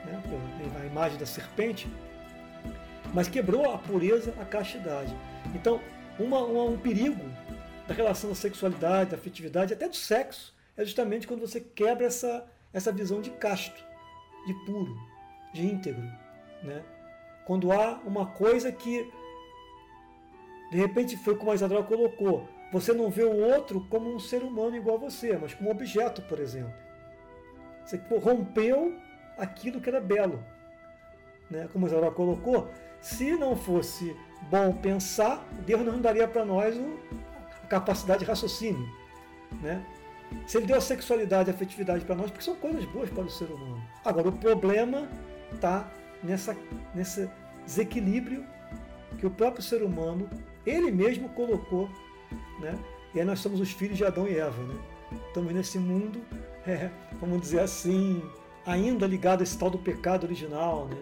né, 0.05 0.23
pela 0.73 0.87
imagem 0.87 1.19
da 1.19 1.27
serpente, 1.27 1.89
mas 3.13 3.27
quebrou 3.27 3.73
a 3.73 3.79
pureza, 3.79 4.33
a 4.41 4.45
castidade. 4.45 5.13
Então, 5.53 5.81
uma, 6.17 6.45
uma, 6.45 6.63
um 6.63 6.79
perigo 6.79 7.25
da 7.89 7.95
relação 7.95 8.31
da 8.31 8.37
sexualidade, 8.37 9.11
da 9.11 9.17
afetividade, 9.17 9.73
até 9.73 9.89
do 9.89 9.97
sexo, 9.97 10.55
é 10.77 10.85
justamente 10.85 11.27
quando 11.27 11.41
você 11.41 11.61
quebra 11.61 12.07
essa, 12.07 12.47
essa 12.73 12.93
visão 12.93 13.21
de 13.21 13.31
casto, 13.31 13.85
de 14.47 14.55
puro, 14.65 14.97
de 15.53 15.67
íntegro. 15.67 16.03
Né? 16.63 16.83
Quando 17.45 17.73
há 17.73 18.01
uma 18.05 18.27
coisa 18.27 18.71
que, 18.71 19.11
de 20.71 20.77
repente, 20.77 21.17
foi 21.17 21.37
como 21.37 21.51
a 21.51 21.55
Isadora 21.55 21.83
colocou, 21.83 22.49
você 22.71 22.93
não 22.93 23.09
vê 23.11 23.25
o 23.25 23.37
outro 23.37 23.87
como 23.89 24.15
um 24.15 24.19
ser 24.19 24.43
humano 24.43 24.77
igual 24.77 24.97
a 24.97 25.01
você, 25.01 25.37
mas 25.37 25.55
como 25.55 25.71
um 25.71 25.73
objeto, 25.73 26.23
por 26.23 26.39
exemplo. 26.39 26.75
Você 27.85 28.01
rompeu 28.23 28.95
aquilo 29.39 29.81
que 29.81 29.89
era 29.89 30.01
belo. 30.01 30.45
Né? 31.51 31.69
Como 31.73 31.87
a 31.87 31.89
Isadora 31.89 32.13
colocou, 32.13 32.69
se 33.01 33.33
não 33.37 33.57
fosse 33.57 34.15
bom 34.51 34.73
pensar, 34.75 35.47
Deus 35.65 35.83
não 35.85 36.01
daria 36.01 36.29
para 36.29 36.45
nós 36.45 36.77
a 37.65 37.67
capacidade 37.67 38.21
de 38.21 38.27
raciocínio. 38.27 38.87
Né? 39.63 39.83
Se 40.47 40.59
ele 40.59 40.67
deu 40.67 40.77
a 40.77 40.81
sexualidade 40.81 41.49
e 41.49 41.53
a 41.53 41.55
afetividade 41.55 42.05
para 42.05 42.15
nós, 42.15 42.31
porque 42.31 42.45
são 42.45 42.57
coisas 42.57 42.85
boas 42.87 43.11
para 43.11 43.25
o 43.25 43.31
ser 43.31 43.47
humano. 43.47 43.83
Agora, 44.05 44.29
o 44.29 44.33
problema 44.33 45.09
está 45.53 45.91
nessa, 46.23 46.57
nesse 46.95 47.29
desequilíbrio 47.65 48.45
que 49.19 49.27
o 49.27 49.31
próprio 49.31 49.63
ser 49.63 49.83
humano, 49.83 50.29
ele 50.65 50.91
mesmo 50.91 51.29
colocou. 51.31 51.89
Né? 52.61 52.79
E 53.15 53.21
aí 53.21 53.27
nós 53.27 53.41
somos 53.41 53.61
os 53.61 53.73
filhos 53.73 53.97
de 53.97 54.05
Adão 54.05 54.27
e 54.27 54.39
Eva. 54.39 54.63
Né? 54.63 54.75
Estamos 55.29 55.53
nesse 55.53 55.79
mundo, 55.79 56.21
é, 56.67 56.91
vamos 57.21 57.41
dizer 57.41 57.61
assim, 57.61 58.23
ainda 58.67 59.07
ligado 59.07 59.41
a 59.41 59.43
esse 59.43 59.59
tal 59.59 59.71
do 59.71 59.79
pecado 59.79 60.25
original, 60.25 60.87
né? 60.89 60.97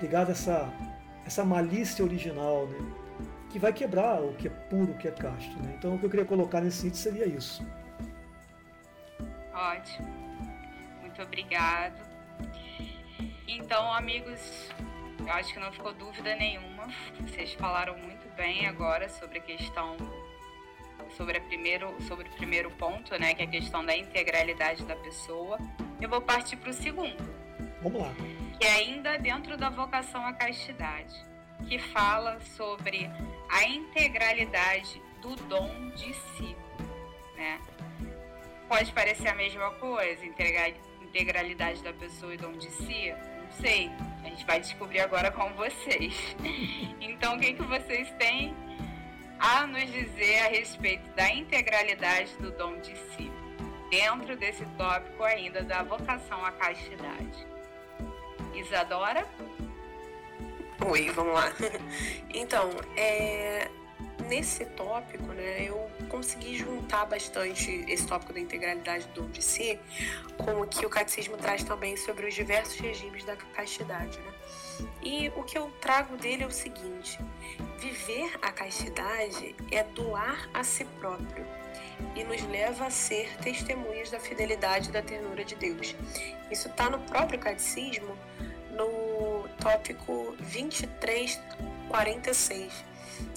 ligado 0.00 0.28
a 0.28 0.32
essa 0.32 0.72
essa 1.26 1.44
malícia 1.44 2.04
original, 2.04 2.66
né? 2.68 2.78
que 3.50 3.58
vai 3.58 3.72
quebrar 3.72 4.22
o 4.22 4.32
que 4.34 4.46
é 4.46 4.50
puro, 4.50 4.92
o 4.92 4.96
que 4.96 5.08
é 5.08 5.10
casto. 5.10 5.60
Né? 5.60 5.74
Então, 5.76 5.94
o 5.94 5.98
que 5.98 6.06
eu 6.06 6.10
queria 6.10 6.24
colocar 6.24 6.60
nesse 6.60 6.78
sítio 6.78 6.98
seria 6.98 7.26
isso. 7.26 7.66
Ótimo. 9.56 10.06
Muito 11.00 11.22
obrigado. 11.22 12.06
Então, 13.48 13.92
amigos, 13.92 14.70
eu 15.18 15.32
acho 15.32 15.52
que 15.52 15.58
não 15.58 15.72
ficou 15.72 15.94
dúvida 15.94 16.36
nenhuma. 16.36 16.86
Vocês 17.20 17.54
falaram 17.54 17.96
muito 17.98 18.28
bem 18.36 18.66
agora 18.66 19.08
sobre 19.08 19.38
a 19.38 19.42
questão 19.42 19.96
sobre, 21.16 21.38
a 21.38 21.40
primeiro, 21.40 21.94
sobre 22.02 22.28
o 22.28 22.32
primeiro 22.32 22.70
ponto, 22.72 23.18
né, 23.18 23.32
que 23.32 23.40
é 23.40 23.44
a 23.44 23.48
questão 23.48 23.84
da 23.84 23.96
integralidade 23.96 24.84
da 24.84 24.96
pessoa. 24.96 25.58
Eu 26.00 26.08
vou 26.08 26.20
partir 26.20 26.56
para 26.56 26.70
o 26.70 26.74
segundo. 26.74 27.16
Vamos 27.80 28.02
lá 28.02 28.12
que 28.58 28.66
é 28.66 28.72
ainda 28.72 29.18
dentro 29.18 29.56
da 29.56 29.68
vocação 29.68 30.24
à 30.26 30.32
castidade, 30.32 31.14
que 31.68 31.78
fala 31.78 32.40
sobre 32.40 33.10
a 33.50 33.64
integralidade 33.64 35.00
do 35.20 35.36
dom 35.36 35.90
de 35.90 36.12
si. 36.14 36.56
Né? 37.36 37.60
Pode 38.68 38.92
parecer 38.92 39.28
a 39.28 39.34
mesma 39.34 39.70
coisa, 39.72 40.24
integralidade 41.00 41.82
da 41.82 41.92
pessoa 41.92 42.34
e 42.34 42.36
dom 42.36 42.52
de 42.52 42.68
si? 42.70 43.12
Não 43.12 43.52
sei, 43.52 43.90
a 44.24 44.28
gente 44.28 44.44
vai 44.44 44.60
descobrir 44.60 45.00
agora 45.00 45.30
com 45.30 45.52
vocês. 45.54 46.14
Então, 47.00 47.36
o 47.36 47.40
que, 47.40 47.54
que 47.54 47.62
vocês 47.62 48.10
têm 48.18 48.54
a 49.38 49.66
nos 49.66 49.90
dizer 49.90 50.38
a 50.40 50.48
respeito 50.48 51.08
da 51.10 51.32
integralidade 51.32 52.36
do 52.38 52.50
dom 52.50 52.78
de 52.80 52.94
si, 52.96 53.30
dentro 53.90 54.36
desse 54.36 54.66
tópico 54.76 55.22
ainda 55.24 55.62
da 55.62 55.82
vocação 55.82 56.44
à 56.44 56.52
castidade? 56.52 57.46
Isadora? 58.54 59.26
Oi, 60.84 61.10
vamos 61.10 61.34
lá. 61.34 61.52
Então, 62.34 62.70
é, 62.96 63.70
nesse 64.28 64.64
tópico, 64.64 65.32
né, 65.32 65.62
eu 65.62 65.90
consegui 66.08 66.56
juntar 66.56 67.06
bastante 67.06 67.84
esse 67.88 68.06
tópico 68.06 68.32
da 68.32 68.40
integralidade 68.40 69.06
do 69.08 69.26
de 69.28 69.42
si 69.42 69.78
com 70.36 70.60
o 70.60 70.66
que 70.66 70.84
o 70.84 70.90
catecismo 70.90 71.36
traz 71.36 71.62
também 71.62 71.96
sobre 71.96 72.26
os 72.26 72.34
diversos 72.34 72.78
regimes 72.78 73.24
da 73.24 73.36
castidade, 73.36 74.18
né? 74.18 74.32
E 75.02 75.32
o 75.36 75.42
que 75.42 75.56
eu 75.56 75.70
trago 75.80 76.16
dele 76.16 76.44
é 76.44 76.46
o 76.46 76.50
seguinte: 76.50 77.18
viver 77.78 78.38
a 78.42 78.52
castidade 78.52 79.56
é 79.70 79.82
doar 79.82 80.48
a 80.52 80.62
si 80.62 80.84
próprio 80.98 81.46
e 82.14 82.22
nos 82.24 82.42
leva 82.48 82.86
a 82.86 82.90
ser 82.90 83.34
testemunhas 83.38 84.10
da 84.10 84.20
fidelidade 84.20 84.90
e 84.90 84.92
da 84.92 85.00
ternura 85.02 85.42
de 85.44 85.54
Deus. 85.54 85.94
Isso 86.50 86.68
está 86.68 86.90
no 86.90 86.98
próprio 87.00 87.38
catecismo, 87.38 88.18
no 88.70 89.48
tópico 89.60 90.34
2346. 90.38 92.84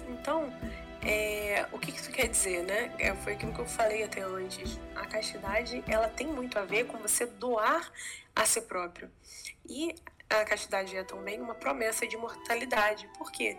Então, 0.09 0.51
é, 1.01 1.65
o 1.71 1.79
que 1.79 1.91
isso 1.91 2.11
quer 2.11 2.27
dizer, 2.27 2.63
né? 2.63 2.93
É, 2.99 3.13
foi 3.15 3.33
aquilo 3.33 3.53
que 3.53 3.59
eu 3.59 3.65
falei 3.65 4.03
até 4.03 4.21
antes. 4.21 4.79
A 4.95 5.05
castidade, 5.05 5.83
ela 5.87 6.09
tem 6.09 6.27
muito 6.27 6.59
a 6.59 6.65
ver 6.65 6.85
com 6.85 6.97
você 6.97 7.25
doar 7.25 7.91
a 8.35 8.45
si 8.45 8.61
próprio. 8.61 9.09
E 9.67 9.95
a 10.29 10.45
castidade 10.45 10.95
é 10.95 11.03
também 11.03 11.41
uma 11.41 11.55
promessa 11.55 12.05
de 12.05 12.15
imortalidade. 12.15 13.09
Por 13.17 13.31
quê? 13.31 13.57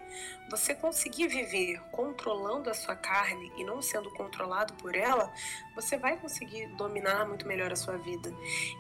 Você 0.51 0.75
conseguir 0.75 1.27
viver 1.27 1.81
controlando 1.91 2.71
a 2.71 2.75
sua 2.75 2.95
carne 2.95 3.51
e 3.57 3.65
não 3.65 3.83
sendo 3.83 4.11
controlado 4.11 4.75
por 4.75 4.95
ela, 4.95 5.33
você 5.75 5.97
vai 5.97 6.17
conseguir 6.17 6.69
dominar 6.77 7.27
muito 7.27 7.47
melhor 7.47 7.73
a 7.73 7.77
sua 7.77 7.97
vida. 7.97 8.33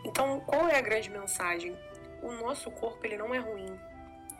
Então, 0.04 0.40
qual 0.40 0.68
é 0.68 0.78
a 0.78 0.80
grande 0.80 1.10
mensagem? 1.10 1.76
O 2.22 2.30
nosso 2.32 2.70
corpo 2.70 3.04
ele 3.04 3.16
não 3.16 3.34
é 3.34 3.38
ruim. 3.38 3.76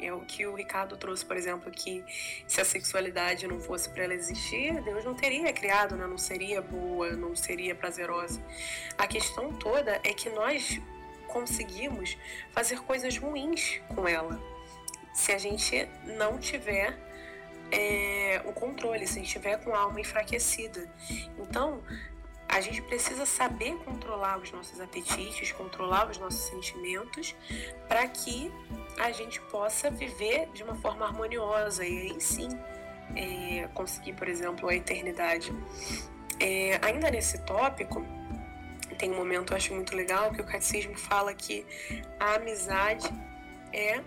É 0.00 0.12
o 0.12 0.20
que 0.20 0.46
o 0.46 0.54
Ricardo 0.54 0.96
trouxe, 0.96 1.24
por 1.24 1.36
exemplo, 1.36 1.70
que 1.70 2.04
se 2.46 2.60
a 2.60 2.64
sexualidade 2.64 3.46
não 3.46 3.60
fosse 3.60 3.88
para 3.88 4.04
ela 4.04 4.14
existir, 4.14 4.80
Deus 4.82 5.04
não 5.04 5.14
teria 5.14 5.52
criado, 5.52 5.96
né? 5.96 6.06
não 6.06 6.18
seria 6.18 6.62
boa, 6.62 7.10
não 7.10 7.36
seria 7.36 7.74
prazerosa. 7.74 8.42
A 8.96 9.06
questão 9.06 9.52
toda 9.52 10.00
é 10.02 10.12
que 10.12 10.30
nós 10.30 10.80
conseguimos 11.28 12.16
fazer 12.52 12.80
coisas 12.80 13.16
ruins 13.16 13.80
com 13.94 14.08
ela 14.08 14.40
se 15.12 15.32
a 15.32 15.38
gente 15.38 15.88
não 16.04 16.38
tiver 16.38 16.96
é, 17.70 18.42
o 18.46 18.52
controle, 18.52 19.06
se 19.06 19.18
a 19.18 19.22
gente 19.22 19.32
tiver 19.32 19.58
com 19.58 19.74
a 19.74 19.80
alma 19.80 20.00
enfraquecida. 20.00 20.90
Então, 21.38 21.82
a 22.50 22.60
gente 22.60 22.82
precisa 22.82 23.24
saber 23.24 23.76
controlar 23.84 24.38
os 24.38 24.50
nossos 24.50 24.80
apetites, 24.80 25.52
controlar 25.52 26.10
os 26.10 26.18
nossos 26.18 26.40
sentimentos, 26.40 27.36
para 27.88 28.06
que 28.08 28.52
a 28.98 29.12
gente 29.12 29.40
possa 29.42 29.88
viver 29.88 30.48
de 30.52 30.64
uma 30.64 30.74
forma 30.74 31.06
harmoniosa 31.06 31.86
e 31.86 32.10
aí 32.10 32.20
sim 32.20 32.48
é, 33.14 33.68
conseguir, 33.72 34.14
por 34.14 34.28
exemplo, 34.28 34.68
a 34.68 34.74
eternidade. 34.74 35.52
É, 36.40 36.80
ainda 36.82 37.08
nesse 37.08 37.38
tópico, 37.44 38.04
tem 38.98 39.12
um 39.12 39.16
momento 39.16 39.52
eu 39.52 39.56
acho 39.56 39.72
muito 39.72 39.94
legal 39.94 40.32
que 40.32 40.40
o 40.40 40.44
catecismo 40.44 40.96
fala 40.98 41.32
que 41.32 41.64
a 42.18 42.34
amizade 42.34 43.08
é 43.72 44.02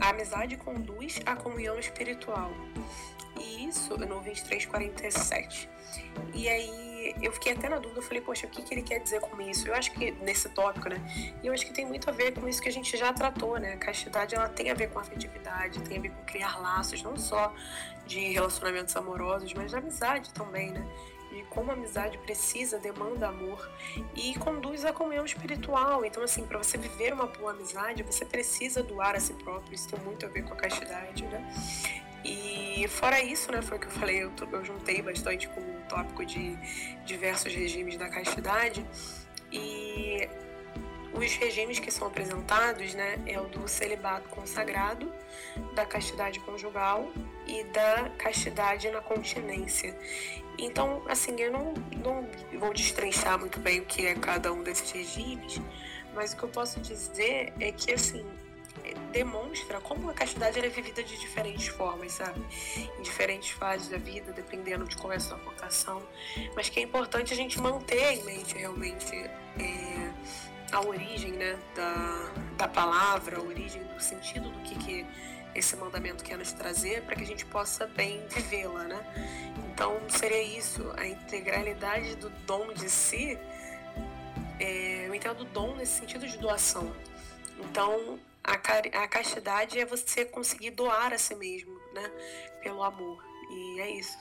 a 0.00 0.08
amizade 0.08 0.56
conduz 0.56 1.20
à 1.26 1.36
comunhão 1.36 1.78
espiritual. 1.78 2.50
E 3.38 3.68
isso 3.68 3.96
no 3.98 4.20
2347. 4.20 5.68
E 6.34 6.48
aí 6.48 6.95
eu 7.20 7.32
fiquei 7.32 7.52
até 7.52 7.68
na 7.68 7.78
dúvida, 7.78 8.00
eu 8.00 8.02
falei, 8.02 8.20
poxa, 8.20 8.46
o 8.46 8.50
que, 8.50 8.62
que 8.62 8.74
ele 8.74 8.82
quer 8.82 8.98
dizer 9.00 9.20
com 9.20 9.40
isso? 9.40 9.68
Eu 9.68 9.74
acho 9.74 9.92
que 9.92 10.12
nesse 10.12 10.48
tópico, 10.48 10.88
né? 10.88 11.00
E 11.42 11.46
eu 11.46 11.52
acho 11.52 11.66
que 11.66 11.72
tem 11.72 11.84
muito 11.84 12.08
a 12.08 12.12
ver 12.12 12.32
com 12.32 12.48
isso 12.48 12.60
que 12.60 12.68
a 12.68 12.72
gente 12.72 12.96
já 12.96 13.12
tratou, 13.12 13.58
né? 13.58 13.74
A 13.74 13.76
castidade 13.76 14.34
ela 14.34 14.48
tem 14.48 14.70
a 14.70 14.74
ver 14.74 14.90
com 14.90 14.98
afetividade, 14.98 15.80
tem 15.82 15.98
a 15.98 16.00
ver 16.00 16.10
com 16.10 16.24
criar 16.24 16.58
laços, 16.58 17.02
não 17.02 17.16
só 17.16 17.52
de 18.06 18.32
relacionamentos 18.32 18.96
amorosos, 18.96 19.52
mas 19.54 19.70
de 19.70 19.76
amizade 19.76 20.30
também, 20.30 20.70
né? 20.70 20.86
e 21.32 21.42
como 21.44 21.70
a 21.70 21.74
amizade 21.74 22.16
precisa, 22.18 22.78
demanda 22.78 23.28
amor 23.28 23.70
e 24.14 24.34
conduz 24.38 24.84
à 24.84 24.92
comunhão 24.92 25.24
espiritual. 25.24 26.04
Então, 26.04 26.22
assim, 26.22 26.46
para 26.46 26.56
você 26.56 26.78
viver 26.78 27.12
uma 27.12 27.26
boa 27.26 27.50
amizade, 27.50 28.02
você 28.02 28.24
precisa 28.24 28.82
doar 28.82 29.14
a 29.14 29.20
si 29.20 29.34
próprio. 29.34 29.74
Isso 29.74 29.88
tem 29.88 30.00
muito 30.00 30.24
a 30.24 30.28
ver 30.28 30.44
com 30.44 30.54
a 30.54 30.56
castidade, 30.56 31.24
né? 31.26 31.46
E 32.24 32.88
fora 32.88 33.22
isso, 33.22 33.52
né, 33.52 33.62
foi 33.62 33.76
o 33.76 33.80
que 33.80 33.86
eu 33.86 33.90
falei, 33.92 34.24
eu, 34.24 34.32
eu 34.50 34.64
juntei 34.64 35.00
bastante 35.00 35.46
com 35.48 35.60
tópico 35.88 36.24
de 36.24 36.56
diversos 37.04 37.54
regimes 37.54 37.96
da 37.96 38.08
castidade. 38.08 38.84
E 39.52 40.28
os 41.12 41.34
regimes 41.36 41.78
que 41.78 41.90
são 41.90 42.08
apresentados 42.08 42.94
né, 42.94 43.18
é 43.26 43.40
o 43.40 43.46
do 43.46 43.66
celibato 43.66 44.28
consagrado, 44.28 45.10
da 45.74 45.86
castidade 45.86 46.38
conjugal 46.40 47.10
e 47.46 47.64
da 47.64 48.10
castidade 48.18 48.90
na 48.90 49.00
continência. 49.00 49.96
Então, 50.58 51.02
assim, 51.08 51.34
eu 51.40 51.50
não, 51.50 51.74
não 52.02 52.28
vou 52.58 52.72
destrinchar 52.72 53.38
muito 53.38 53.58
bem 53.60 53.80
o 53.80 53.84
que 53.84 54.06
é 54.06 54.14
cada 54.14 54.52
um 54.52 54.62
desses 54.62 54.90
regimes, 54.90 55.60
mas 56.14 56.32
o 56.32 56.36
que 56.36 56.42
eu 56.42 56.48
posso 56.48 56.80
dizer 56.80 57.52
é 57.60 57.72
que, 57.72 57.92
assim, 57.92 58.24
demonstra 59.12 59.80
como 59.80 60.10
a 60.10 60.14
castidade 60.14 60.58
é 60.58 60.68
vivida 60.68 61.02
de 61.02 61.18
diferentes 61.18 61.68
formas, 61.68 62.12
sabe? 62.12 62.40
Em 62.98 63.02
diferentes 63.02 63.50
fases 63.50 63.88
da 63.88 63.98
vida, 63.98 64.32
dependendo 64.32 64.84
de 64.84 64.96
qual 64.96 65.12
é 65.12 65.16
a 65.16 65.20
sua 65.20 65.36
vocação. 65.38 66.02
Mas 66.54 66.68
que 66.68 66.80
é 66.80 66.82
importante 66.82 67.32
a 67.32 67.36
gente 67.36 67.60
manter 67.60 68.12
em 68.12 68.24
mente 68.24 68.56
realmente 68.56 69.14
é, 69.14 70.12
a 70.72 70.80
origem 70.80 71.32
né, 71.32 71.58
da, 71.74 72.32
da 72.56 72.68
palavra, 72.68 73.38
a 73.38 73.40
origem 73.40 73.82
do 73.82 74.00
sentido 74.00 74.50
do 74.50 74.60
que, 74.60 74.74
que 74.76 75.06
esse 75.54 75.74
mandamento 75.76 76.22
quer 76.22 76.36
nos 76.36 76.52
trazer 76.52 77.02
para 77.02 77.16
que 77.16 77.22
a 77.22 77.26
gente 77.26 77.46
possa 77.46 77.86
bem 77.86 78.26
vivê-la, 78.28 78.84
né? 78.84 79.00
Então 79.72 79.98
seria 80.08 80.42
isso, 80.42 80.92
a 80.96 81.06
integralidade 81.06 82.16
do 82.16 82.28
dom 82.46 82.72
de 82.72 82.90
si. 82.90 83.38
É, 84.58 85.06
eu 85.06 85.14
entendo 85.14 85.44
dom 85.44 85.74
nesse 85.74 85.98
sentido 85.98 86.26
de 86.26 86.36
doação. 86.38 86.92
Então 87.58 88.18
a, 88.46 89.02
a 89.02 89.08
castidade 89.08 89.78
é 89.78 89.84
você 89.84 90.24
conseguir 90.24 90.70
doar 90.70 91.12
a 91.12 91.18
si 91.18 91.34
mesmo, 91.34 91.78
né? 91.92 92.10
Pelo 92.62 92.82
amor. 92.82 93.22
E 93.50 93.80
é 93.80 93.90
isso. 93.90 94.18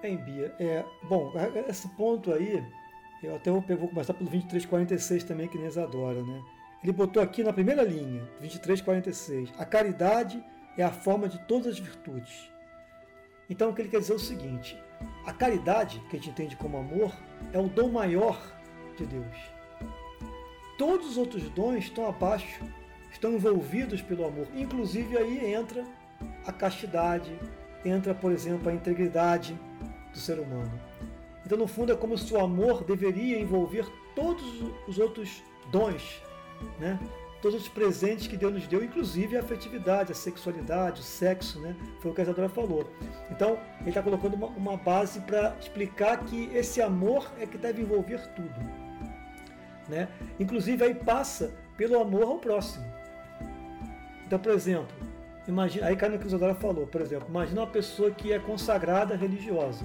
Bem, 0.00 0.16
Bia, 0.16 0.54
é, 0.58 0.84
bom, 1.02 1.32
esse 1.68 1.88
ponto 1.96 2.32
aí, 2.32 2.62
eu 3.22 3.36
até 3.36 3.50
vou, 3.50 3.60
vou 3.62 3.88
começar 3.88 4.12
pelo 4.12 4.28
2346 4.28 5.24
também, 5.24 5.48
que 5.48 5.56
Inês 5.56 5.78
adora, 5.78 6.22
né? 6.22 6.42
Ele 6.82 6.92
botou 6.92 7.22
aqui 7.22 7.42
na 7.42 7.52
primeira 7.52 7.82
linha, 7.82 8.22
2346, 8.40 9.52
a 9.58 9.64
caridade 9.64 10.44
é 10.76 10.82
a 10.82 10.90
forma 10.90 11.28
de 11.28 11.38
todas 11.46 11.68
as 11.68 11.78
virtudes. 11.78 12.50
Então 13.48 13.70
o 13.70 13.74
que 13.74 13.82
ele 13.82 13.88
quer 13.88 14.00
dizer 14.00 14.12
é 14.12 14.16
o 14.16 14.18
seguinte: 14.18 14.78
a 15.24 15.32
caridade, 15.32 16.00
que 16.10 16.16
a 16.16 16.18
gente 16.18 16.30
entende 16.30 16.56
como 16.56 16.76
amor, 16.76 17.14
é 17.52 17.58
o 17.58 17.68
dom 17.68 17.88
maior 17.88 18.38
de 18.98 19.06
Deus. 19.06 19.54
Todos 20.78 21.10
os 21.10 21.16
outros 21.16 21.48
dons 21.50 21.84
estão 21.84 22.06
abaixo, 22.06 22.64
estão 23.10 23.32
envolvidos 23.32 24.02
pelo 24.02 24.26
amor. 24.26 24.46
Inclusive 24.54 25.16
aí 25.16 25.52
entra 25.52 25.84
a 26.46 26.52
castidade, 26.52 27.38
entra, 27.84 28.14
por 28.14 28.32
exemplo, 28.32 28.68
a 28.68 28.74
integridade 28.74 29.58
do 30.12 30.18
ser 30.18 30.38
humano. 30.38 30.72
Então, 31.44 31.58
no 31.58 31.66
fundo, 31.66 31.92
é 31.92 31.96
como 31.96 32.16
se 32.16 32.32
o 32.32 32.40
amor 32.40 32.84
deveria 32.84 33.38
envolver 33.38 33.86
todos 34.14 34.44
os 34.88 34.98
outros 34.98 35.42
dons 35.70 36.22
né? 36.78 36.98
todos 37.42 37.60
os 37.60 37.68
presentes 37.68 38.26
que 38.26 38.38
Deus 38.38 38.54
nos 38.54 38.66
deu, 38.66 38.82
inclusive 38.82 39.36
a 39.36 39.40
afetividade, 39.40 40.10
a 40.10 40.14
sexualidade, 40.14 41.02
o 41.02 41.04
sexo, 41.04 41.60
né? 41.60 41.76
Foi 42.00 42.10
o 42.10 42.14
que 42.14 42.22
a 42.22 42.24
Isadora 42.24 42.48
falou. 42.48 42.90
Então, 43.30 43.58
ele 43.80 43.90
está 43.90 44.02
colocando 44.02 44.32
uma, 44.32 44.46
uma 44.46 44.76
base 44.78 45.20
para 45.20 45.54
explicar 45.60 46.24
que 46.24 46.48
esse 46.54 46.80
amor 46.80 47.30
é 47.38 47.44
que 47.44 47.58
deve 47.58 47.82
envolver 47.82 48.18
tudo. 48.34 48.83
Né? 49.88 50.08
Inclusive, 50.38 50.84
aí 50.84 50.94
passa 50.94 51.52
pelo 51.76 52.00
amor 52.00 52.22
ao 52.24 52.38
próximo. 52.38 52.84
Então, 54.26 54.38
por 54.38 54.52
exemplo, 54.52 54.88
imagina, 55.46 55.86
aí 55.86 55.96
cai 55.96 56.08
no 56.08 56.18
que 56.18 56.24
a 56.24 56.26
Isadora 56.26 56.54
falou, 56.54 56.86
por 56.86 57.00
exemplo, 57.00 57.28
imagina 57.28 57.60
uma 57.60 57.66
pessoa 57.66 58.10
que 58.10 58.32
é 58.32 58.38
consagrada 58.38 59.14
religiosa. 59.16 59.84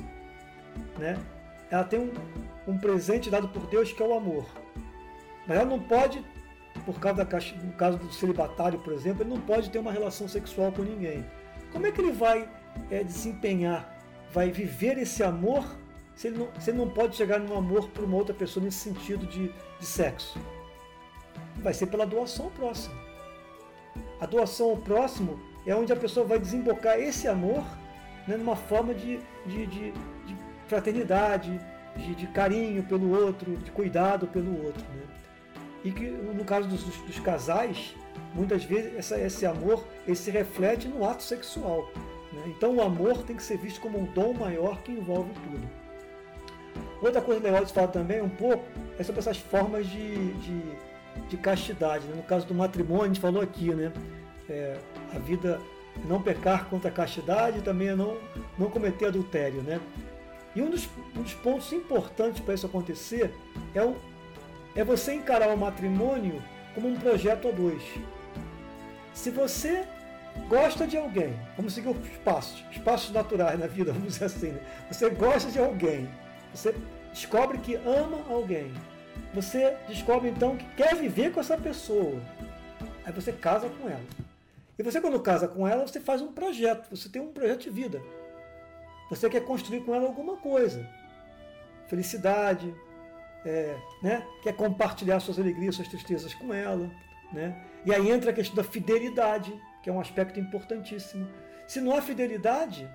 Né? 0.98 1.18
Ela 1.70 1.84
tem 1.84 2.00
um, 2.00 2.12
um 2.68 2.78
presente 2.78 3.30
dado 3.30 3.50
por 3.50 3.68
Deus 3.68 3.92
que 3.92 4.02
é 4.02 4.06
o 4.06 4.14
amor. 4.14 4.46
Mas 5.46 5.58
ela 5.58 5.70
não 5.70 5.80
pode 5.80 6.24
por 6.86 7.00
causa 7.00 7.24
da 7.24 7.40
no 7.64 7.74
caso 7.74 7.98
do 7.98 8.12
celibatário, 8.14 8.80
por 8.80 8.94
exemplo, 8.94 9.24
ele 9.24 9.30
não 9.30 9.40
pode 9.40 9.70
ter 9.70 9.80
uma 9.80 9.92
relação 9.92 10.28
sexual 10.28 10.72
com 10.72 10.82
ninguém. 10.82 11.26
Como 11.72 11.86
é 11.86 11.92
que 11.92 12.02
ele 12.02 12.12
vai 12.12 12.50
é, 12.90 13.04
desempenhar, 13.04 13.98
vai 14.32 14.52
viver 14.52 14.98
esse 14.98 15.24
amor 15.24 15.78
se 16.20 16.28
ele, 16.28 16.38
não, 16.38 16.50
se 16.60 16.70
ele 16.70 16.78
não 16.78 16.90
pode 16.90 17.16
chegar 17.16 17.40
num 17.40 17.58
amor 17.58 17.88
por 17.92 18.04
uma 18.04 18.18
outra 18.18 18.36
pessoa 18.36 18.62
nesse 18.62 18.80
sentido 18.80 19.26
de, 19.26 19.54
de 19.80 19.86
sexo? 19.86 20.38
Vai 21.64 21.74
ser 21.74 21.86
pela 21.86 22.06
doação 22.06 22.48
ao 22.48 22.52
próximo. 22.52 22.94
A 24.20 24.26
doação 24.26 24.72
ao 24.72 24.76
próximo 24.76 25.40
é 25.66 25.74
onde 25.74 25.94
a 25.94 25.96
pessoa 25.96 26.26
vai 26.26 26.38
desembocar 26.38 27.00
esse 27.00 27.26
amor 27.26 27.64
né, 28.28 28.36
numa 28.36 28.58
forma 28.58 28.94
de, 28.94 29.18
de, 29.46 29.66
de, 29.66 29.92
de 29.92 30.36
fraternidade, 30.68 31.58
de, 31.96 32.14
de, 32.14 32.28
carinho 32.28 32.84
pelo 32.84 33.18
outro, 33.18 33.56
de 33.56 33.72
cuidado 33.72 34.28
pelo 34.28 34.66
outro. 34.66 34.84
Né? 34.90 35.04
e 35.86 35.92
que 35.92 36.10
no 36.10 36.44
caso 36.44 36.68
dos, 36.68 36.84
dos 36.84 37.20
casais, 37.22 37.96
muitas 38.34 38.66
vezes 38.66 38.94
essa, 38.98 39.18
esse 39.18 39.46
amor 39.46 39.86
ele 40.06 40.18
se 40.18 40.30
reflete 40.30 40.86
no 40.90 41.08
ato 41.08 41.24
sexual. 41.24 41.90
Né? 42.34 42.44
Então 42.48 42.76
o 42.76 42.82
amor 42.82 43.24
tem 43.24 43.38
que 43.38 43.44
ser 43.44 43.58
visto 43.58 43.80
como 43.80 43.98
um 43.98 44.06
dom 44.08 44.34
maior 44.34 44.82
que 44.82 44.92
envolve 44.92 45.32
tudo. 45.46 45.89
Outra 47.02 47.22
coisa 47.22 47.42
legal 47.42 47.64
de 47.64 47.72
falar 47.72 47.88
também 47.88 48.22
um 48.22 48.30
pouco 48.30 48.66
é 48.98 49.04
sobre 49.04 49.20
essas 49.20 49.38
formas 49.38 49.88
de, 49.88 50.34
de, 50.34 50.62
de 51.30 51.38
castidade. 51.38 52.06
Né? 52.06 52.16
No 52.16 52.24
caso 52.24 52.46
do 52.46 52.54
matrimônio, 52.54 53.04
a 53.04 53.08
gente 53.08 53.20
falou 53.20 53.42
aqui, 53.42 53.74
né? 53.74 53.92
É, 54.50 54.78
a 55.14 55.20
vida 55.20 55.60
não 56.06 56.22
pecar 56.22 56.66
contra 56.66 56.90
a 56.90 56.94
castidade 56.94 57.62
também 57.62 57.96
não, 57.96 58.18
não 58.58 58.70
cometer 58.70 59.08
adultério. 59.08 59.62
Né? 59.62 59.80
E 60.56 60.62
um 60.62 60.70
dos, 60.70 60.90
um 61.16 61.22
dos 61.22 61.34
pontos 61.36 61.72
importantes 61.72 62.42
para 62.42 62.54
isso 62.54 62.66
acontecer 62.66 63.34
é 63.74 63.84
o, 63.84 63.96
é 64.76 64.84
você 64.84 65.14
encarar 65.14 65.54
o 65.54 65.58
matrimônio 65.58 66.42
como 66.74 66.88
um 66.88 66.96
projeto 66.96 67.48
a 67.48 67.52
dois. 67.52 67.84
Se 69.14 69.30
você 69.30 69.86
gosta 70.48 70.88
de 70.88 70.98
alguém, 70.98 71.34
vamos 71.56 71.74
seguir 71.74 71.90
os 71.90 72.18
passos, 72.24 72.64
os 72.72 72.78
passos 72.80 73.12
naturais 73.12 73.60
na 73.60 73.68
vida, 73.68 73.92
vamos 73.94 74.14
dizer 74.14 74.26
assim, 74.26 74.50
né? 74.50 74.62
você 74.90 75.10
gosta 75.10 75.52
de 75.52 75.60
alguém, 75.60 76.10
você 76.54 76.74
descobre 77.12 77.58
que 77.60 77.76
ama 77.76 78.24
alguém, 78.30 78.74
você 79.34 79.78
descobre 79.88 80.30
então 80.30 80.58
que 80.58 80.66
quer 80.76 80.96
viver 80.96 81.32
com 81.32 81.40
essa 81.40 81.58
pessoa, 81.58 82.20
aí 83.06 83.12
você 83.12 83.32
casa 83.32 83.70
com 83.70 83.90
ela. 83.90 84.04
E 84.78 84.84
você 84.84 85.02
quando 85.02 85.20
casa 85.20 85.48
com 85.48 85.68
ela, 85.68 85.86
você 85.86 86.00
faz 86.00 86.22
um 86.22 86.32
projeto, 86.32 86.90
você 86.90 87.10
tem 87.10 87.22
um 87.22 87.34
projeto 87.34 87.64
de 87.64 87.70
vida. 87.70 88.02
Você 89.10 89.30
quer 89.30 89.44
construir 89.44 89.82
com 89.82 89.94
ela 89.94 90.06
alguma 90.06 90.38
coisa. 90.38 90.88
Felicidade, 91.88 92.74
é, 93.46 93.76
né, 94.02 94.26
quer 94.42 94.56
compartilhar 94.56 95.20
suas 95.20 95.40
alegrias, 95.40 95.76
suas 95.76 95.88
tristezas 95.88 96.34
com 96.34 96.54
ela. 96.54 96.90
Né? 97.34 97.56
E 97.86 97.94
aí 97.94 98.10
entra 98.10 98.32
a 98.32 98.34
questão 98.34 98.56
da 98.56 98.64
fidelidade, 98.64 99.54
que 99.84 99.90
é 99.90 99.94
um 99.94 100.00
aspecto 100.00 100.40
importantíssimo. 100.40 101.28
Se 101.68 101.82
não 101.82 101.96
há 101.96 102.02
fidelidade, 102.02 102.90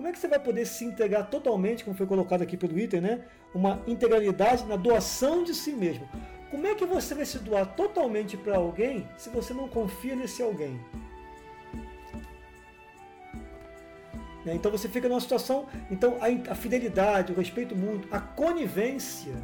como 0.00 0.08
é 0.08 0.12
que 0.12 0.18
você 0.18 0.28
vai 0.28 0.40
poder 0.40 0.64
se 0.64 0.82
integrar 0.82 1.28
totalmente, 1.28 1.84
como 1.84 1.94
foi 1.94 2.06
colocado 2.06 2.40
aqui 2.40 2.56
pelo 2.56 2.78
item, 2.78 3.02
né? 3.02 3.20
uma 3.54 3.82
integralidade 3.86 4.64
na 4.64 4.74
doação 4.74 5.44
de 5.44 5.54
si 5.54 5.72
mesmo? 5.72 6.08
Como 6.50 6.66
é 6.66 6.74
que 6.74 6.86
você 6.86 7.14
vai 7.14 7.26
se 7.26 7.38
doar 7.38 7.66
totalmente 7.76 8.34
para 8.34 8.56
alguém 8.56 9.06
se 9.18 9.28
você 9.28 9.52
não 9.52 9.68
confia 9.68 10.16
nesse 10.16 10.42
alguém? 10.42 10.80
Então 14.46 14.72
você 14.72 14.88
fica 14.88 15.06
numa 15.06 15.20
situação. 15.20 15.66
Então 15.90 16.16
a 16.48 16.54
fidelidade, 16.54 17.34
o 17.34 17.36
respeito 17.36 17.76
mútuo, 17.76 18.08
a 18.10 18.20
conivência 18.20 19.34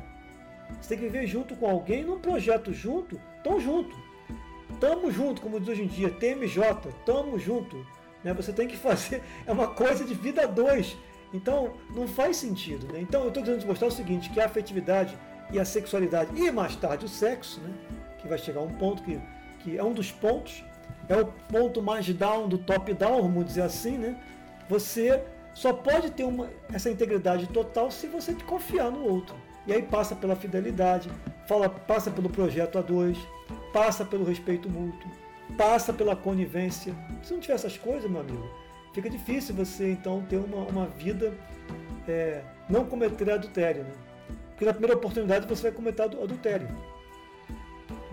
você 0.81 0.89
tem 0.89 0.99
que 0.99 1.05
viver 1.05 1.27
junto 1.27 1.55
com 1.55 1.69
alguém 1.69 2.03
num 2.03 2.19
projeto 2.19 2.73
junto, 2.73 3.21
tão 3.45 3.61
junto. 3.61 3.95
Tamo 4.81 5.11
junto, 5.11 5.43
como 5.43 5.61
diz 5.61 5.69
hoje 5.69 5.83
em 5.83 5.87
dia, 5.87 6.09
TMJ, 6.09 6.63
tamo 7.05 7.39
junto. 7.39 7.87
Né? 8.23 8.33
Você 8.35 8.53
tem 8.53 8.69
que 8.69 8.77
fazer, 8.77 9.23
é 9.47 9.53
uma 9.53 9.69
coisa 9.69 10.05
de 10.05 10.15
vida 10.15 10.47
dois. 10.47 10.97
Então, 11.33 11.75
não 11.95 12.07
faz 12.07 12.37
sentido. 12.37 12.93
Né? 12.93 13.01
Então, 13.01 13.23
eu 13.23 13.29
estou 13.29 13.43
querendo 13.43 13.61
te 13.61 13.67
mostrar 13.67 13.89
o 13.89 13.91
seguinte, 13.91 14.31
que 14.31 14.41
a 14.41 14.47
afetividade 14.47 15.17
e 15.51 15.59
a 15.59 15.65
sexualidade, 15.65 16.31
e 16.35 16.51
mais 16.51 16.75
tarde 16.77 17.05
o 17.05 17.09
sexo, 17.09 17.61
né? 17.61 17.73
que 18.19 18.27
vai 18.27 18.39
chegar 18.39 18.61
a 18.61 18.65
um 18.65 18.73
ponto 18.73 19.03
que, 19.03 19.21
que 19.61 19.79
é 19.79 19.85
um 19.85 19.93
dos 19.93 20.11
pontos, 20.11 20.65
é 21.09 21.17
o 21.17 21.27
ponto 21.27 21.83
mais 21.83 22.07
down 22.13 22.49
do 22.49 22.59
top-down, 22.59 23.23
vamos 23.23 23.47
dizer 23.47 23.63
assim, 23.63 23.97
né? 23.97 24.17
Você 24.69 25.23
só 25.55 25.73
pode 25.73 26.11
ter 26.11 26.25
uma, 26.25 26.51
essa 26.73 26.91
integridade 26.91 27.47
total 27.47 27.91
se 27.91 28.07
você 28.07 28.35
confiar 28.35 28.91
no 28.91 29.05
outro. 29.05 29.37
E 29.67 29.73
aí 29.73 29.83
passa 29.83 30.15
pela 30.15 30.37
fidelidade, 30.37 31.09
fala, 31.47 31.69
passa 31.69 32.11
pelo 32.11 32.29
projeto 32.29 32.79
A2, 32.79 33.17
passa 33.73 34.05
pelo 34.05 34.25
respeito 34.25 34.69
mútuo, 34.69 35.11
passa 35.57 35.93
pela 35.93 36.17
conivência. 36.17 36.95
Se 37.23 37.33
não 37.33 37.41
tiver 37.41 37.55
essas 37.55 37.77
coisas, 37.77 38.11
meu 38.11 38.21
amigo, 38.21 38.49
fica 38.93 39.09
difícil 39.09 39.55
você 39.55 39.93
então 39.93 40.23
ter 40.29 40.37
uma, 40.37 40.65
uma 40.65 40.87
vida, 40.87 41.33
é, 42.09 42.43
não 42.69 42.85
cometer 42.85 43.31
adultério, 43.31 43.85
né? 43.85 43.93
Porque 44.51 44.65
na 44.65 44.73
primeira 44.73 44.97
oportunidade 44.97 45.47
você 45.47 45.65
vai 45.65 45.73
cometer 45.73 46.03
adultério. 46.03 46.69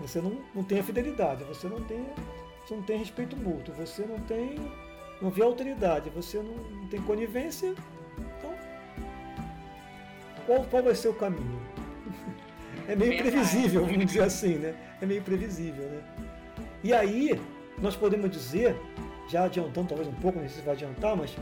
Você 0.00 0.20
não, 0.20 0.42
não 0.54 0.62
tem 0.62 0.80
a 0.80 0.82
fidelidade, 0.82 1.42
você 1.44 1.66
não 1.66 1.80
tem, 1.82 2.04
você 2.62 2.74
não 2.74 2.82
tem 2.82 2.98
respeito 2.98 3.36
mútuo, 3.36 3.74
você 3.74 4.02
não 4.02 4.20
tem, 4.20 4.56
não 5.22 5.30
vê 5.30 5.42
autoridade, 5.42 6.10
você 6.10 6.36
não, 6.38 6.54
não 6.54 6.86
tem 6.88 7.00
conivência. 7.00 7.74
Então, 8.38 8.54
qual, 10.44 10.64
qual 10.64 10.82
vai 10.82 10.94
ser 10.94 11.08
o 11.08 11.14
caminho? 11.14 11.60
É 12.86 12.94
meio 12.94 13.16
previsível, 13.16 13.86
vamos 13.86 14.04
dizer 14.04 14.24
assim, 14.24 14.56
né? 14.56 14.74
É 15.00 15.06
meio 15.06 15.22
previsível, 15.22 15.88
né? 15.88 16.02
E 16.84 16.92
aí, 16.92 17.40
nós 17.78 17.96
podemos 17.96 18.30
dizer, 18.30 18.76
já 19.26 19.44
adiantando 19.44 19.88
talvez 19.88 20.06
um 20.06 20.12
pouco, 20.12 20.38
não 20.38 20.46
sei 20.46 20.58
se 20.58 20.62
vai 20.62 20.74
adiantar, 20.74 21.16
mas 21.16 21.34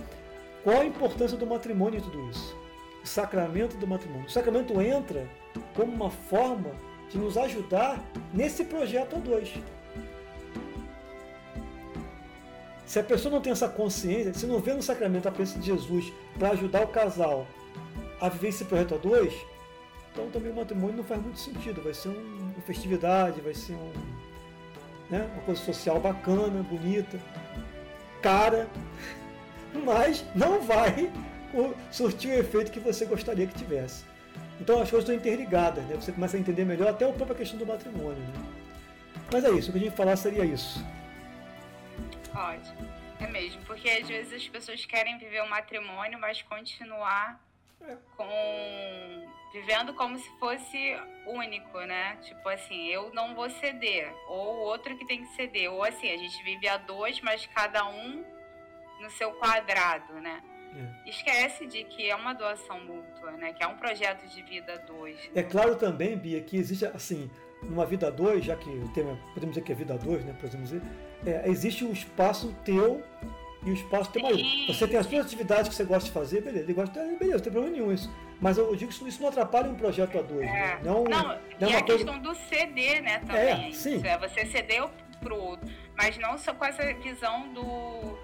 qual 0.63 0.81
a 0.81 0.85
importância 0.85 1.37
do 1.37 1.45
matrimônio 1.45 1.99
em 1.99 2.01
tudo 2.01 2.31
isso? 2.31 2.57
O 3.03 3.07
sacramento 3.09 3.77
do 3.77 3.85
matrimônio. 3.85 4.29
O 4.29 4.31
sacramento 4.31 4.81
entra 4.81 5.29
como 5.75 5.93
uma 5.93 6.11
forma 6.11 6.71
de 7.11 7.19
nos 7.19 7.37
ajudar 7.37 8.01
nesse 8.33 8.65
projeto 8.65 9.17
a 9.17 9.19
dois. 9.19 9.53
Se 12.87 13.01
a 13.01 13.03
pessoa 13.03 13.35
não 13.35 13.41
tem 13.41 13.51
essa 13.53 13.69
consciência, 13.69 14.33
se 14.35 14.47
não 14.47 14.61
vê 14.61 14.75
no 14.75 14.83
sacramento 14.83 15.27
a 15.27 15.33
presença 15.33 15.59
de 15.59 15.67
Jesus 15.67 16.13
para 16.39 16.51
ajudar 16.51 16.85
o 16.85 16.89
casal 16.89 17.49
a 18.21 18.29
viver 18.29 18.51
esse 18.51 18.65
projeto 18.65 18.95
a 18.95 18.99
dois, 18.99 19.35
então 20.13 20.31
também 20.31 20.53
o 20.53 20.55
matrimônio 20.55 20.99
não 20.99 21.05
faz 21.05 21.21
muito 21.21 21.41
sentido. 21.41 21.83
Vai 21.83 21.95
ser 21.95 22.11
uma 22.11 22.63
festividade, 22.65 23.41
vai 23.41 23.55
ser 23.55 23.73
um, 23.73 23.93
né, 25.13 25.29
uma 25.35 25.43
coisa 25.43 25.61
social 25.61 26.01
bacana, 26.01 26.63
bonita, 26.63 27.21
cara, 28.23 28.67
mas 29.85 30.25
não 30.35 30.63
vai 30.63 31.13
surtir 31.91 32.31
o 32.31 32.41
efeito 32.41 32.73
que 32.73 32.81
você 32.81 33.05
gostaria 33.05 33.47
que 33.47 33.55
tivesse. 33.55 34.07
Então 34.59 34.81
as 34.81 34.89
coisas 34.89 35.07
estão 35.07 35.15
interligadas, 35.15 35.85
né? 35.85 35.97
Você 35.97 36.13
começa 36.13 36.39
a 36.39 36.41
entender 36.41 36.65
melhor 36.65 36.89
até 36.89 37.07
a 37.07 37.13
própria 37.13 37.37
questão 37.37 37.59
do 37.59 37.67
matrimônio. 37.67 38.23
Né? 38.23 38.33
Mas 39.31 39.45
é 39.45 39.51
isso, 39.51 39.69
o 39.69 39.73
que 39.73 39.81
a 39.81 39.83
gente 39.83 39.97
falar 39.97 40.17
seria 40.17 40.47
isso. 40.47 40.83
Ótimo. 42.35 42.89
É 43.21 43.27
mesmo, 43.27 43.61
porque 43.67 43.91
às 43.91 44.09
vezes 44.09 44.33
as 44.33 44.49
pessoas 44.49 44.87
querem 44.87 45.19
viver 45.19 45.43
o 45.43 45.45
um 45.45 45.51
matrimônio, 45.51 46.19
mas 46.19 46.41
continuar. 46.41 47.39
Com 48.17 49.33
vivendo 49.53 49.93
como 49.95 50.19
se 50.19 50.29
fosse 50.39 50.97
único, 51.27 51.79
né? 51.81 52.17
Tipo 52.23 52.49
assim, 52.49 52.87
eu 52.87 53.13
não 53.13 53.35
vou 53.35 53.51
ceder, 53.51 54.13
ou 54.27 54.55
o 54.55 54.59
outro 54.61 54.97
que 54.97 55.07
tem 55.07 55.23
que 55.23 55.35
ceder, 55.35 55.71
ou 55.71 55.85
assim, 55.85 56.11
a 56.11 56.17
gente 56.17 56.43
vive 56.43 56.67
a 56.67 56.79
dois, 56.79 57.21
mas 57.21 57.47
cada 57.47 57.87
um 57.87 58.25
no 59.01 59.11
seu 59.11 59.33
quadrado, 59.33 60.15
né? 60.15 60.43
É. 60.75 61.11
Esquece 61.11 61.67
de 61.67 61.85
que 61.85 62.09
é 62.09 62.17
uma 62.17 62.33
doação 62.33 62.81
mútua, 62.81 63.33
né? 63.33 63.53
Que 63.53 63.63
é 63.63 63.67
um 63.67 63.77
projeto 63.77 64.27
de 64.27 64.43
vida 64.43 64.79
dois. 64.87 65.17
Né? 65.17 65.31
É 65.35 65.43
claro 65.43 65.77
também, 65.77 66.17
Bia, 66.17 66.41
que 66.41 66.57
existe 66.57 66.87
assim, 66.87 67.31
numa 67.63 67.85
vida 67.85 68.11
dois, 68.11 68.43
já 68.43 68.57
que 68.57 68.71
o 68.71 68.89
tema 68.89 69.19
podemos 69.35 69.55
dizer 69.55 69.67
que 69.67 69.73
é 69.73 69.75
vida 69.75 69.99
dois, 69.99 70.25
né? 70.25 70.35
Podemos 70.41 70.71
dizer, 70.71 70.83
é, 71.27 71.47
existe 71.49 71.85
um 71.85 71.93
espaço 71.93 72.55
teu 72.65 73.03
e 73.65 73.71
o 73.71 73.75
espaço 73.75 74.11
teu 74.11 74.23
marido. 74.23 74.73
Você 74.73 74.87
tem 74.89 74.99
as 74.99 75.07
suas 75.07 75.27
atividades 75.27 75.69
que 75.69 75.75
você 75.75 75.85
gosta 75.85 76.07
de 76.07 76.13
fazer, 76.13 76.43
beleza, 76.43 76.65
ele 76.65 76.73
gosta, 76.73 77.01
beleza, 77.01 77.37
não 77.37 77.41
tem 77.41 77.53
problema 77.53 77.77
nenhum 77.77 77.93
isso. 77.93 78.13
Mas 78.41 78.59
eu 78.59 78.75
digo 78.75 78.93
que 78.93 79.09
isso 79.09 79.23
não 79.23 79.29
atrapalha 79.29 79.71
um 79.71 79.75
projeto 79.75 80.19
a 80.19 80.23
dois. 80.23 80.43
É. 80.43 80.53
Né? 80.53 80.81
Não, 80.83 81.05
não, 81.05 81.23
não 81.23 81.33
é 81.33 81.39
e 81.61 81.77
a 81.77 81.83
coisa... 81.83 82.05
questão 82.05 82.19
do 82.19 82.35
CD, 82.35 83.01
né, 83.01 83.21
também. 83.21 83.69
É, 83.69 83.73
sim. 83.73 84.01
é 84.05 84.19
você 84.19 84.47
ceder 84.47 84.83
pro 85.21 85.37
outro. 85.37 85.69
Mas 85.97 86.19
não 86.19 86.37
só 86.37 86.53
com 86.53 86.65
essa 86.65 86.83
visão 86.95 87.53
do 87.53 88.19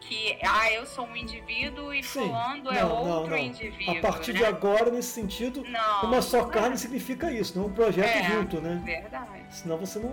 que 0.00 0.36
ah, 0.42 0.70
eu 0.72 0.84
sou 0.84 1.06
um 1.06 1.16
indivíduo 1.16 1.94
e 1.94 2.02
Sim. 2.02 2.26
fulano 2.26 2.70
é 2.72 2.84
outro 2.84 3.08
não, 3.08 3.26
não. 3.28 3.36
indivíduo. 3.36 3.98
A 3.98 4.00
partir 4.00 4.32
né? 4.32 4.40
de 4.40 4.44
agora, 4.44 4.90
nesse 4.90 5.08
sentido, 5.08 5.64
uma 6.02 6.20
só 6.20 6.44
carne 6.46 6.74
é. 6.74 6.76
significa 6.76 7.30
isso, 7.30 7.56
não 7.56 7.66
um 7.66 7.72
projeto 7.72 8.08
é, 8.08 8.24
junto, 8.24 8.60
né? 8.60 8.82
Verdade. 8.84 9.44
Senão 9.50 9.78
você 9.78 10.00
não. 10.00 10.12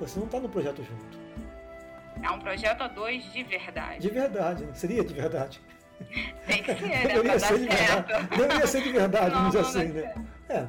Você 0.00 0.18
não 0.18 0.26
está 0.26 0.40
no 0.40 0.48
projeto 0.48 0.82
junto. 0.82 1.25
É 2.22 2.30
um 2.30 2.38
projeto 2.38 2.82
a 2.82 2.88
dois 2.88 3.30
de 3.32 3.42
verdade. 3.42 4.00
De 4.00 4.10
verdade, 4.10 4.64
né? 4.64 4.74
Seria 4.74 5.04
de 5.04 5.14
verdade. 5.14 5.60
Tem 6.46 6.62
que 6.62 6.74
ser, 6.74 6.88
né? 6.88 7.06
Deveria 7.14 7.38
ser 7.38 7.58
de 7.58 7.68
verdade. 7.68 8.26
Deveria 8.36 8.66
ser 8.66 8.82
de 8.82 8.92
verdade, 8.92 9.34
vamos 9.34 9.46
dizer 9.52 9.60
assim, 9.60 9.88
né? 9.92 10.14
É. 10.48 10.66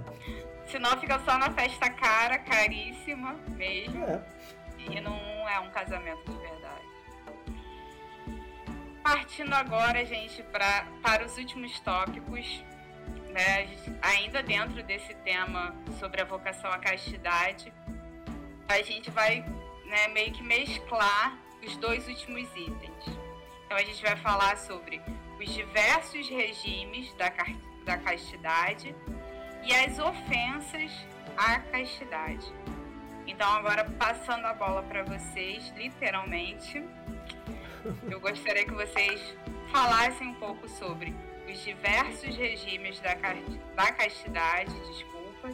Senão 0.68 0.98
fica 1.00 1.20
só 1.20 1.38
na 1.38 1.50
festa 1.52 1.89
cara, 1.89 2.38
caríssima 2.39 3.36
mesmo. 3.56 4.04
É. 4.04 4.22
E 4.78 5.00
não 5.02 5.16
é 5.50 5.60
um 5.60 5.70
casamento 5.70 6.30
de 6.30 6.38
verdade. 6.38 6.88
Partindo 9.04 9.54
agora, 9.54 10.04
gente, 10.06 10.43
pra, 10.43 10.86
para 11.02 11.26
os 11.26 11.38
últimos 11.38 11.80
tópicos, 11.80 12.64
né? 13.32 13.70
ainda 14.02 14.43
dentro 14.43 14.84
desse 14.84 15.14
tema 15.16 15.74
sobre 16.00 16.22
a 16.22 16.26
vocação 16.26 16.70
à 16.72 16.78
castidade, 16.78 17.72
a 18.68 18.82
gente 18.82 19.10
vai 19.10 19.45
né, 19.88 20.08
meio 20.10 20.32
que 20.32 20.44
mesclar 20.44 21.38
os 21.66 21.76
dois 21.78 22.08
últimos 22.08 22.48
itens. 22.56 23.06
Então 23.66 23.78
a 23.78 23.84
gente 23.84 24.02
vai 24.02 24.16
falar 24.18 24.58
sobre 24.58 25.02
os 25.40 25.54
diversos 25.54 26.30
regimes 26.30 27.14
da, 27.14 27.32
da 27.84 27.98
castidade 27.98 28.96
e 29.64 29.74
as 29.74 30.00
ofensas 30.00 30.92
à 31.36 31.60
castidade. 31.60 32.46
Então 33.26 33.50
agora 33.52 33.84
passando 33.84 34.46
a 34.46 34.54
bola 34.54 34.84
para 34.84 35.04
vocês, 35.04 35.74
literalmente, 35.76 36.82
eu 38.10 38.20
gostaria 38.20 38.66
que 38.66 38.74
vocês 38.74 39.36
falassem 39.70 40.30
um 40.30 40.34
pouco 40.36 40.68
sobre 40.70 41.14
os 41.48 41.64
diversos 41.64 42.36
regimes 42.36 43.00
da, 43.00 43.16
da 43.76 43.92
castidade, 43.92 44.72
desculpa, 44.92 45.50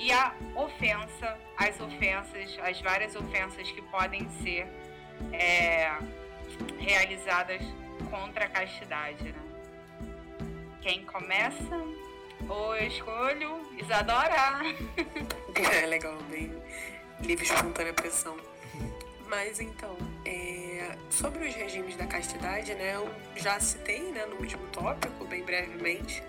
e 0.00 0.10
a 0.10 0.34
ofensa, 0.56 1.38
as 1.56 1.78
ofensas, 1.80 2.58
as 2.62 2.80
várias 2.80 3.14
ofensas 3.14 3.70
que 3.70 3.82
podem 3.82 4.28
ser 4.42 4.66
é, 5.32 5.92
realizadas 6.78 7.62
contra 8.10 8.46
a 8.46 8.48
castidade. 8.48 9.22
Né? 9.22 9.42
Quem 10.80 11.04
começa? 11.04 11.76
Ou 12.48 12.74
eu 12.74 12.86
escolho 12.86 13.60
Isadora? 13.78 14.60
É 15.82 15.84
legal, 15.84 16.16
bem 16.30 16.50
livre 17.22 17.44
espontânea 17.44 17.92
pressão. 17.92 18.36
Mas 19.28 19.60
então, 19.60 19.96
é, 20.24 20.59
sobre 21.08 21.48
os 21.48 21.54
regimes 21.54 21.96
da 21.96 22.06
castidade, 22.06 22.74
né, 22.74 22.94
eu 22.94 23.10
já 23.36 23.58
citei 23.60 24.12
né, 24.12 24.26
no 24.26 24.36
último 24.36 24.66
tópico, 24.68 25.24
bem 25.24 25.42
brevemente. 25.42 26.22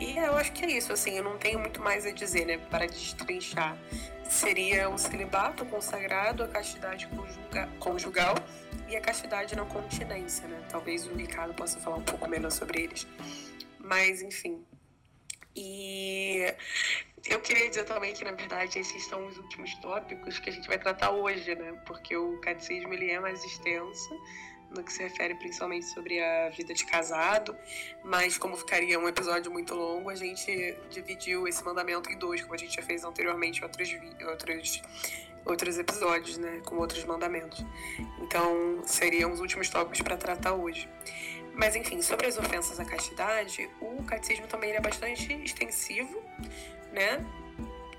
E 0.00 0.16
eu 0.16 0.36
acho 0.36 0.52
que 0.52 0.64
é 0.64 0.70
isso, 0.70 0.92
assim, 0.92 1.16
eu 1.16 1.24
não 1.24 1.36
tenho 1.38 1.58
muito 1.58 1.80
mais 1.80 2.06
a 2.06 2.10
dizer, 2.10 2.46
né, 2.46 2.58
para 2.58 2.86
destrinchar. 2.86 3.76
Seria 4.28 4.88
o 4.88 4.96
celibato 4.96 5.64
consagrado, 5.66 6.42
a 6.42 6.48
castidade 6.48 7.08
conjugal 7.78 8.34
e 8.88 8.96
a 8.96 9.00
castidade 9.00 9.54
na 9.54 9.64
continência, 9.64 10.48
né? 10.48 10.58
Talvez 10.70 11.06
o 11.06 11.14
Ricardo 11.14 11.52
possa 11.52 11.78
falar 11.78 11.96
um 11.96 12.02
pouco 12.02 12.28
menos 12.28 12.54
sobre 12.54 12.82
eles. 12.82 13.06
Mas, 13.78 14.22
enfim. 14.22 14.64
E 15.54 16.54
eu 17.26 17.40
queria 17.40 17.68
dizer 17.68 17.84
também 17.84 18.14
que, 18.14 18.24
na 18.24 18.32
verdade, 18.32 18.78
esses 18.78 19.04
são 19.06 19.26
os 19.26 19.36
últimos 19.36 19.74
tópicos 19.76 20.38
que 20.38 20.50
a 20.50 20.52
gente 20.52 20.66
vai 20.66 20.78
tratar 20.78 21.10
hoje, 21.10 21.54
né? 21.54 21.72
Porque 21.86 22.16
o 22.16 22.40
catecismo 22.40 22.92
ele 22.92 23.10
é 23.10 23.20
mais 23.20 23.44
extenso 23.44 24.18
no 24.74 24.82
que 24.82 24.92
se 24.92 25.02
refere 25.02 25.34
principalmente 25.34 25.86
sobre 25.86 26.22
a 26.22 26.48
vida 26.50 26.72
de 26.72 26.84
casado, 26.86 27.56
mas 28.02 28.38
como 28.38 28.56
ficaria 28.56 28.98
um 28.98 29.08
episódio 29.08 29.52
muito 29.52 29.74
longo, 29.74 30.10
a 30.10 30.14
gente 30.14 30.76
dividiu 30.90 31.46
esse 31.46 31.62
mandamento 31.64 32.10
em 32.10 32.18
dois, 32.18 32.40
como 32.42 32.54
a 32.54 32.56
gente 32.56 32.74
já 32.74 32.82
fez 32.82 33.04
anteriormente 33.04 33.60
em 33.60 33.64
outros, 33.64 33.90
outros, 34.26 34.82
outros 35.44 35.78
episódios, 35.78 36.38
né, 36.38 36.62
com 36.64 36.76
outros 36.76 37.04
mandamentos. 37.04 37.64
Então, 38.20 38.82
seriam 38.84 39.32
os 39.32 39.40
últimos 39.40 39.68
tópicos 39.68 40.00
para 40.00 40.16
tratar 40.16 40.54
hoje. 40.54 40.88
Mas 41.54 41.76
enfim, 41.76 42.00
sobre 42.00 42.26
as 42.26 42.38
ofensas 42.38 42.80
à 42.80 42.84
castidade, 42.84 43.68
o 43.80 44.02
catecismo 44.04 44.46
também 44.46 44.72
é 44.72 44.80
bastante 44.80 45.32
extensivo, 45.34 46.22
né? 46.92 47.24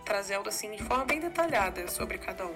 Trazendo 0.04 0.50
assim 0.50 0.72
de 0.72 0.84
forma 0.84 1.06
bem 1.06 1.20
detalhada 1.20 1.88
sobre 1.88 2.18
cada 2.18 2.46
um. 2.46 2.56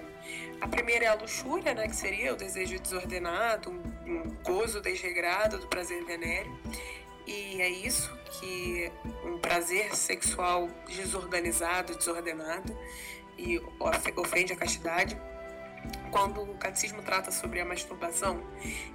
A 0.60 0.66
primeira 0.68 1.04
é 1.04 1.08
a 1.08 1.14
luxúria, 1.14 1.72
né? 1.72 1.86
Que 1.86 1.96
seria 1.96 2.34
o 2.34 2.36
desejo 2.36 2.78
desordenado, 2.78 3.70
um, 3.70 4.36
gozo 4.44 4.80
desregrado 4.80 5.58
do 5.58 5.66
prazer 5.68 6.04
venéreo. 6.04 6.58
E 7.26 7.60
é 7.60 7.68
isso 7.68 8.10
que 8.32 8.90
um 9.24 9.38
prazer 9.38 9.94
sexual 9.94 10.68
desorganizado, 10.88 11.94
desordenado 11.96 12.76
e 13.36 13.60
ofende 14.16 14.52
a 14.52 14.56
castidade 14.56 15.16
quando 16.08 16.42
o 16.42 16.54
catecismo 16.56 17.02
trata 17.02 17.30
sobre 17.30 17.60
a 17.60 17.64
masturbação, 17.64 18.42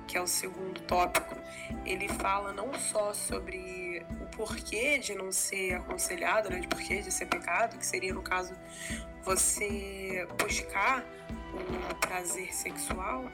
que 0.08 0.18
é 0.18 0.22
o 0.22 0.28
segundo 0.28 0.82
tópico, 0.82 1.36
ele 1.86 2.08
fala 2.10 2.54
não 2.54 2.74
só 2.74 3.14
sobre 3.14 4.06
o 4.22 4.26
porquê 4.36 4.98
de 4.98 5.16
não 5.16 5.32
ser 5.32 5.76
aconselhado, 5.76 6.50
né, 6.50 6.60
de 6.60 6.68
porquê 6.68 7.02
de 7.02 7.12
ser 7.12 7.26
pecado, 7.28 7.78
que 7.78 7.86
seria 7.86 8.14
no 8.14 8.22
caso 8.22 8.54
você 9.24 10.28
buscar 10.38 11.06
o 11.92 11.96
prazer 11.96 12.54
sexual, 12.54 13.26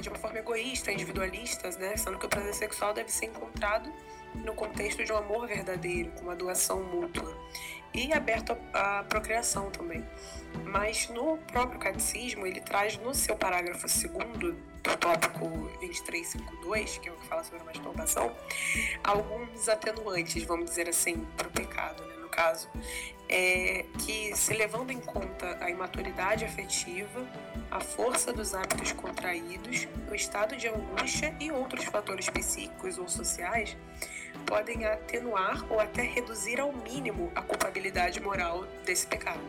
de 0.00 0.08
uma 0.08 0.18
forma 0.18 0.38
egoísta, 0.38 0.92
individualista, 0.92 1.70
né? 1.78 1.96
Sendo 1.96 2.18
que 2.18 2.26
o 2.26 2.28
prazer 2.28 2.54
sexual 2.54 2.92
deve 2.92 3.10
ser 3.10 3.26
encontrado 3.26 3.92
no 4.34 4.54
contexto 4.54 5.04
de 5.04 5.12
um 5.12 5.16
amor 5.16 5.46
verdadeiro, 5.46 6.10
com 6.12 6.22
uma 6.22 6.36
doação 6.36 6.82
mútua 6.82 7.36
e 7.94 8.12
aberto 8.12 8.56
à 8.72 9.04
procriação 9.08 9.70
também. 9.70 10.04
Mas 10.64 11.08
no 11.08 11.38
próprio 11.38 11.78
catecismo, 11.78 12.46
ele 12.46 12.60
traz 12.60 12.96
no 12.98 13.14
seu 13.14 13.36
parágrafo 13.36 13.88
segundo 13.88 14.52
do 14.82 14.96
tópico 14.96 15.48
2352, 15.80 16.98
que 16.98 17.08
é 17.08 17.12
o 17.12 17.16
que 17.16 17.26
fala 17.26 17.44
sobre 17.44 17.60
a 17.60 17.64
masturbação, 17.64 18.32
alguns 19.02 19.68
atenuantes, 19.68 20.42
vamos 20.44 20.66
dizer 20.66 20.88
assim, 20.88 21.26
para 21.36 21.48
o 21.48 21.50
pecado, 21.50 22.02
né? 22.04 22.14
no 22.20 22.28
caso, 22.28 22.68
é 23.28 23.84
que 23.98 24.34
se 24.34 24.54
levando 24.54 24.90
em 24.90 25.00
conta 25.00 25.58
a 25.60 25.68
imaturidade 25.68 26.44
afetiva, 26.44 27.26
a 27.70 27.80
força 27.80 28.32
dos 28.32 28.54
hábitos 28.54 28.92
contraídos, 28.92 29.86
o 30.10 30.14
estado 30.14 30.56
de 30.56 30.68
angústia 30.68 31.36
e 31.38 31.50
outros 31.52 31.84
fatores 31.84 32.30
psíquicos 32.30 32.96
ou 32.96 33.08
sociais, 33.08 33.76
podem 34.48 34.86
atenuar 34.86 35.64
ou 35.70 35.78
até 35.78 36.02
reduzir 36.02 36.58
ao 36.58 36.72
mínimo 36.72 37.30
a 37.34 37.42
culpabilidade 37.42 38.18
moral 38.20 38.64
desse 38.84 39.06
pecado. 39.06 39.40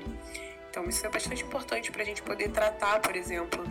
Então, 0.69 0.87
isso 0.87 1.05
é 1.05 1.09
bastante 1.09 1.43
importante 1.43 1.91
para 1.91 2.03
a 2.03 2.05
gente 2.05 2.21
poder 2.21 2.51
tratar, 2.51 2.99
por 2.99 3.15
exemplo, 3.15 3.63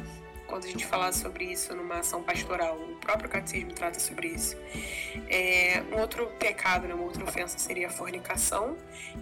quando 0.46 0.64
a 0.64 0.68
gente 0.68 0.84
falar 0.86 1.12
sobre 1.12 1.44
isso 1.44 1.74
numa 1.76 1.98
ação 1.98 2.22
pastoral. 2.22 2.76
O 2.76 2.96
próprio 2.96 3.28
catecismo 3.28 3.72
trata 3.72 4.00
sobre 4.00 4.28
isso. 4.28 4.56
É, 5.28 5.82
um 5.92 6.00
outro 6.00 6.26
pecado, 6.38 6.88
né, 6.88 6.94
uma 6.94 7.04
outra 7.04 7.22
ofensa 7.22 7.58
seria 7.58 7.86
a 7.86 7.90
fornicação, 7.90 8.76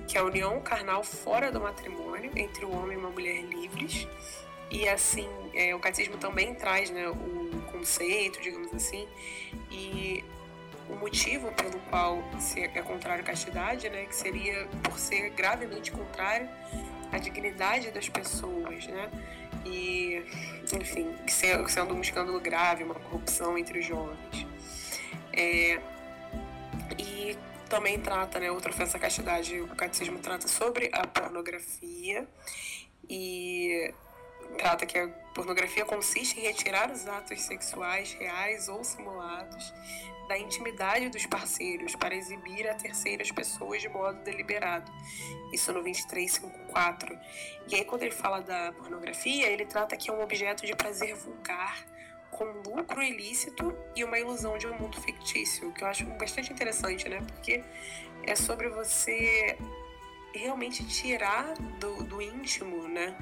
que 0.07 0.17
é 0.17 0.21
a 0.21 0.25
união 0.25 0.61
carnal 0.61 1.03
fora 1.03 1.51
do 1.51 1.61
matrimônio 1.61 2.31
entre 2.37 2.65
o 2.65 2.71
homem 2.71 2.97
e 2.97 3.01
uma 3.01 3.11
mulher 3.11 3.43
livres. 3.43 4.07
E 4.71 4.89
assim, 4.89 5.29
é, 5.53 5.75
o 5.75 5.81
catecismo 5.81 6.17
também 6.17 6.55
traz 6.55 6.91
né, 6.91 7.09
o 7.09 7.63
conceito, 7.71 8.41
digamos 8.41 8.73
assim, 8.73 9.07
e 9.71 10.25
o 10.89 10.97
motivo 10.97 11.51
pelo 11.53 11.79
qual 11.91 12.23
é 12.57 12.83
contrário 12.83 13.23
à 13.23 13.27
castidade, 13.27 13.89
né, 13.89 14.05
que 14.07 14.15
seria 14.15 14.67
por 14.83 14.99
ser 14.99 15.31
gravemente 15.31 15.91
contrário 15.91 16.49
à 17.13 17.19
dignidade 17.19 17.91
das 17.91 18.09
pessoas, 18.09 18.87
né, 18.87 19.11
e, 19.65 20.23
enfim, 20.81 21.15
sendo 21.69 21.95
um 21.95 22.01
escândalo 22.01 22.41
grave, 22.41 22.85
uma 22.85 22.95
corrupção 22.95 23.59
entre 23.59 23.81
os 23.81 23.87
jovens. 23.87 24.47
É, 25.33 25.81
e 26.99 27.37
também 27.69 28.01
trata, 28.01 28.39
né, 28.39 28.51
outra 28.51 28.71
ofensa 28.71 28.97
à 28.97 29.01
castidade, 29.01 29.61
o 29.61 29.69
catecismo 29.69 30.19
trata 30.19 30.47
sobre 30.47 30.89
a 30.93 31.07
pornografia 31.07 32.27
e 33.09 33.93
trata 34.59 34.87
que 34.87 34.99
a 34.99 35.09
pornografia 35.35 35.85
consiste 35.85 36.39
em 36.39 36.43
retirar 36.43 36.91
os 36.91 37.07
atos 37.07 37.43
sexuais 37.43 38.13
reais 38.15 38.69
ou 38.69 38.83
simulados 38.83 39.73
da 40.29 40.39
intimidade 40.39 41.09
dos 41.09 41.25
parceiros 41.27 41.95
para 41.95 42.15
exibir 42.15 42.69
a 42.69 42.75
terceiras 42.75 43.31
pessoas 43.31 43.81
de 43.81 43.89
modo 43.89 44.23
deliberado. 44.23 44.91
Isso 45.53 45.73
no 45.73 45.83
2354. 45.83 47.19
E 47.69 47.77
aí 47.77 47.85
quando 47.85 48.03
ele 48.03 48.11
fala 48.11 48.41
da 48.41 48.73
pornografia, 48.73 49.47
ele 49.47 49.65
trata 49.65 49.97
que 49.97 50.11
é 50.11 50.13
um 50.13 50.21
objeto 50.23 50.67
de 50.67 50.75
prazer 50.75 51.15
vulgar, 51.15 51.85
com 52.31 52.45
lucro 52.45 53.03
ilícito 53.03 53.75
e 53.95 54.05
uma 54.05 54.19
ilusão 54.19 54.59
de 54.59 54.67
um 54.67 54.77
mundo 54.79 55.01
fictício, 55.01 55.73
que 55.73 55.83
eu 55.83 55.89
acho 55.89 56.05
bastante 56.05 56.53
interessante, 56.53 57.09
né? 57.09 57.21
Porque 57.21 57.65
é 58.25 58.35
sobre 58.35 58.69
você 58.69 59.57
realmente 60.35 60.87
tirar 60.87 61.55
do, 61.79 62.05
do 62.05 62.21
íntimo, 62.21 62.87
né? 62.89 63.17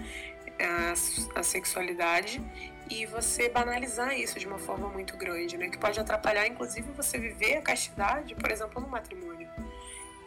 A, 0.58 1.40
a 1.40 1.42
sexualidade 1.42 2.40
e 2.88 3.06
você 3.06 3.48
banalizar 3.48 4.18
isso 4.18 4.38
de 4.38 4.46
uma 4.46 4.58
forma 4.58 4.88
muito 4.88 5.16
grande, 5.16 5.56
né? 5.56 5.68
Que 5.68 5.78
pode 5.78 5.98
atrapalhar, 5.98 6.46
inclusive, 6.46 6.90
você 6.92 7.18
viver 7.18 7.56
a 7.56 7.62
castidade, 7.62 8.34
por 8.34 8.50
exemplo, 8.50 8.80
no 8.80 8.88
matrimônio. 8.88 9.48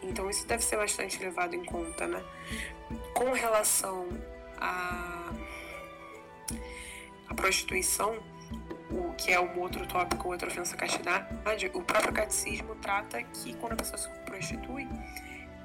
Então 0.01 0.30
isso 0.30 0.47
deve 0.47 0.63
ser 0.63 0.78
bastante 0.78 1.19
levado 1.19 1.55
em 1.55 1.63
conta, 1.63 2.07
né? 2.07 2.23
Com 3.13 3.32
relação 3.32 4.07
à 4.59 5.32
a 7.30 7.34
prostituição, 7.34 8.17
o 8.89 9.13
que 9.15 9.32
é 9.34 9.39
um 9.39 9.59
outro 9.59 9.86
tópico, 9.86 10.30
outra 10.30 10.47
ofensa 10.47 10.75
à 10.75 10.78
castidade, 10.78 11.28
o 11.73 11.82
próprio 11.82 12.13
catecismo 12.13 12.75
trata 12.75 13.21
que 13.21 13.53
quando 13.55 13.73
a 13.73 13.75
pessoa 13.75 13.97
se 13.97 14.09
prostitui, 14.25 14.88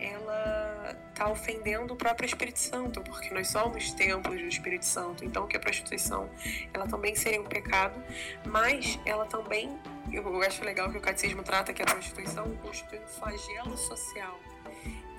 ela 0.02 0.96
está 1.10 1.28
ofendendo 1.28 1.94
o 1.94 1.96
próprio 1.96 2.26
Espírito 2.26 2.58
Santo, 2.58 3.00
porque 3.02 3.32
nós 3.32 3.48
somos 3.48 3.92
templos 3.92 4.40
do 4.40 4.48
Espírito 4.48 4.84
Santo. 4.84 5.24
Então, 5.24 5.46
que 5.46 5.56
a 5.56 5.60
prostituição, 5.60 6.28
ela 6.74 6.86
também 6.86 7.14
seria 7.14 7.40
um 7.40 7.44
pecado, 7.44 8.02
mas 8.44 8.98
ela 9.06 9.24
também, 9.26 9.78
eu 10.10 10.42
acho 10.42 10.64
legal 10.64 10.90
que 10.90 10.98
o 10.98 11.00
catecismo 11.00 11.42
trata 11.42 11.72
que 11.72 11.82
a 11.82 11.86
prostituição 11.86 12.56
constitui 12.56 12.98
um 12.98 13.06
flagelo 13.06 13.76
social 13.76 14.38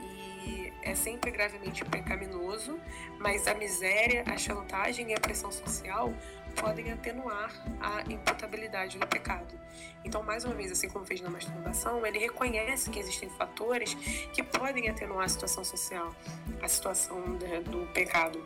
e 0.01 0.73
é 0.81 0.93
sempre 0.93 1.31
gravemente 1.31 1.85
pecaminoso, 1.85 2.79
mas 3.19 3.47
a 3.47 3.53
miséria, 3.53 4.23
a 4.27 4.37
chantagem 4.37 5.11
e 5.11 5.13
a 5.13 5.19
pressão 5.19 5.51
social 5.51 6.13
podem 6.55 6.91
atenuar 6.91 7.51
a 7.79 8.01
imputabilidade 8.11 8.97
do 8.97 9.07
pecado. 9.07 9.53
Então, 10.05 10.21
mais 10.23 10.43
uma 10.43 10.53
vez, 10.53 10.71
assim 10.71 10.89
como 10.89 11.05
fez 11.05 11.21
na 11.21 11.29
masturbação, 11.29 12.05
ele 12.05 12.19
reconhece 12.19 12.89
que 12.89 12.99
existem 12.99 13.29
fatores 13.29 13.93
que 14.33 14.43
podem 14.43 14.89
atenuar 14.89 15.25
a 15.25 15.29
situação 15.29 15.63
social, 15.63 16.13
a 16.61 16.67
situação 16.67 17.21
do 17.65 17.87
pecado. 17.93 18.39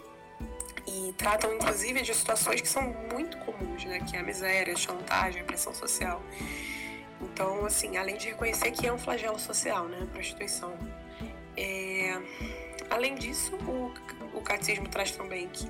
E 0.88 1.14
tratam, 1.18 1.54
inclusive, 1.54 2.02
de 2.02 2.14
situações 2.14 2.62
que 2.62 2.68
são 2.68 2.84
muito 3.12 3.38
comuns, 3.40 3.84
né? 3.84 4.00
Que 4.00 4.16
é 4.16 4.20
a 4.20 4.24
miséria, 4.24 4.74
a 4.74 4.78
chantagem, 4.78 5.42
a 5.42 5.46
pressão 5.46 5.74
social. 5.74 6.22
Então, 7.20 7.66
assim, 7.66 7.98
além 7.98 8.18
de 8.18 8.30
reconhecer 8.30 8.72
que 8.72 8.88
é 8.88 8.94
um 8.94 8.98
flagelo 8.98 9.38
social, 9.38 9.88
né? 9.88 10.00
A 10.04 10.06
prostituição. 10.06 10.78
É... 11.58 12.22
Além 12.90 13.16
disso, 13.16 13.56
o 13.56 13.92
o 14.38 14.42
catecismo 14.42 14.88
traz 14.88 15.12
também 15.12 15.50
que, 15.50 15.68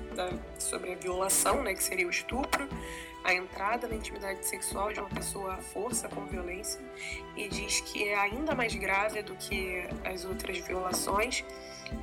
sobre 0.58 0.92
a 0.92 0.96
violação, 0.96 1.62
né, 1.62 1.74
que 1.74 1.82
seria 1.82 2.06
o 2.06 2.10
estupro, 2.10 2.68
a 3.24 3.34
entrada 3.34 3.88
na 3.88 3.96
intimidade 3.96 4.46
sexual 4.46 4.92
de 4.92 5.00
uma 5.00 5.08
pessoa 5.08 5.54
à 5.54 5.56
força 5.58 6.08
com 6.08 6.24
violência 6.26 6.80
e 7.36 7.48
diz 7.48 7.80
que 7.80 8.08
é 8.08 8.14
ainda 8.14 8.54
mais 8.54 8.74
grave 8.74 9.22
do 9.22 9.34
que 9.34 9.82
as 10.04 10.24
outras 10.24 10.58
violações 10.58 11.44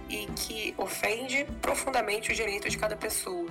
e 0.10 0.26
que 0.36 0.74
ofende 0.78 1.46
profundamente 1.62 2.32
o 2.32 2.36
direito 2.36 2.68
de 2.68 2.78
cada 2.78 2.98
pessoa 2.98 3.50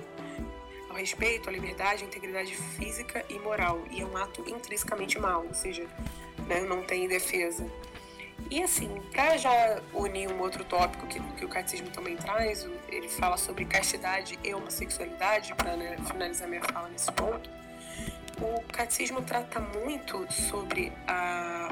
ao 0.89 0.95
respeito, 0.95 1.49
à 1.49 1.51
liberdade, 1.51 2.03
à 2.03 2.07
integridade 2.07 2.55
física 2.55 3.25
e 3.29 3.39
moral 3.39 3.83
e 3.89 4.01
é 4.01 4.05
um 4.05 4.15
ato 4.15 4.47
intrinsecamente 4.47 5.17
mau, 5.19 5.45
ou 5.45 5.53
seja, 5.53 5.85
né, 6.47 6.61
não 6.61 6.83
tem 6.83 7.07
defesa. 7.07 7.65
E 8.49 8.61
assim, 8.61 9.01
para 9.11 9.37
já 9.37 9.81
unir 9.93 10.31
um 10.31 10.39
outro 10.39 10.63
tópico 10.63 11.07
que, 11.07 11.19
que 11.19 11.45
o 11.45 11.49
catecismo 11.49 11.89
também 11.89 12.15
traz, 12.15 12.67
ele 12.87 13.09
fala 13.09 13.37
sobre 13.37 13.65
castidade 13.65 14.37
e 14.43 14.53
homossexualidade, 14.53 15.53
para 15.55 15.75
né, 15.75 15.97
finalizar 16.05 16.47
minha 16.47 16.61
fala 16.61 16.87
nesse 16.89 17.11
ponto. 17.11 17.49
O 18.39 18.61
catecismo 18.71 19.21
trata 19.21 19.59
muito 19.59 20.31
sobre 20.31 20.91
a. 21.07 21.69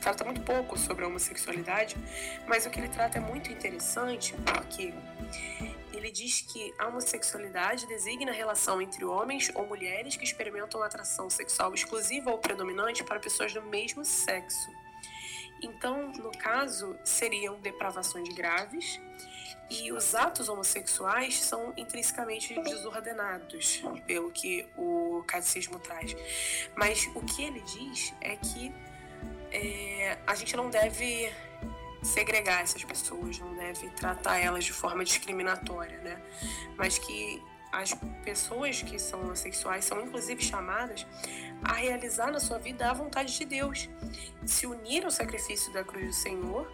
trata 0.00 0.24
muito 0.24 0.40
pouco 0.40 0.76
sobre 0.76 1.04
a 1.04 1.08
homossexualidade, 1.08 1.96
mas 2.46 2.66
o 2.66 2.70
que 2.70 2.80
ele 2.80 2.88
trata 2.88 3.18
é 3.18 3.20
muito 3.20 3.52
interessante 3.52 4.34
porque 4.44 4.92
ele 5.92 6.10
diz 6.10 6.40
que 6.40 6.74
a 6.78 6.88
homossexualidade 6.88 7.86
designa 7.86 8.32
a 8.32 8.34
relação 8.34 8.82
entre 8.82 9.04
homens 9.04 9.52
ou 9.54 9.66
mulheres 9.66 10.16
que 10.16 10.24
experimentam 10.24 10.82
atração 10.82 11.30
sexual 11.30 11.72
exclusiva 11.74 12.30
ou 12.30 12.38
predominante 12.38 13.04
para 13.04 13.20
pessoas 13.20 13.52
do 13.52 13.62
mesmo 13.62 14.04
sexo. 14.04 14.81
Então, 15.62 16.08
no 16.08 16.32
caso, 16.32 16.98
seriam 17.04 17.60
depravações 17.60 18.28
graves 18.34 19.00
e 19.70 19.92
os 19.92 20.14
atos 20.14 20.48
homossexuais 20.48 21.40
são 21.40 21.72
intrinsecamente 21.76 22.60
desordenados, 22.62 23.82
pelo 24.06 24.30
que 24.30 24.68
o 24.76 25.24
catecismo 25.26 25.78
traz. 25.78 26.14
Mas 26.76 27.08
o 27.14 27.22
que 27.22 27.44
ele 27.44 27.60
diz 27.60 28.12
é 28.20 28.36
que 28.36 28.74
é, 29.50 30.18
a 30.26 30.34
gente 30.34 30.56
não 30.56 30.68
deve 30.68 31.32
segregar 32.02 32.62
essas 32.62 32.84
pessoas, 32.84 33.38
não 33.38 33.54
deve 33.54 33.88
tratar 33.90 34.38
elas 34.38 34.64
de 34.64 34.72
forma 34.72 35.04
discriminatória, 35.04 35.98
né? 35.98 36.20
Mas 36.76 36.98
que 36.98 37.42
as 37.72 37.94
pessoas 38.22 38.82
que 38.82 38.98
são 38.98 39.30
assexuais 39.30 39.84
são 39.86 40.00
inclusive 40.02 40.42
chamadas 40.42 41.06
a 41.64 41.72
realizar 41.72 42.30
na 42.30 42.38
sua 42.38 42.58
vida 42.58 42.90
a 42.90 42.92
vontade 42.92 43.36
de 43.36 43.44
Deus, 43.44 43.88
se 44.44 44.66
unir 44.66 45.04
ao 45.04 45.10
sacrifício 45.10 45.72
da 45.72 45.82
cruz 45.82 46.06
do 46.06 46.12
Senhor 46.12 46.70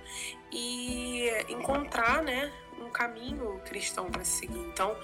e 0.51 1.29
encontrar, 1.49 2.23
né, 2.23 2.51
um 2.81 2.91
caminho 2.91 3.61
cristão 3.65 4.11
para 4.11 4.25
seguir. 4.25 4.59
Então, 4.59 4.97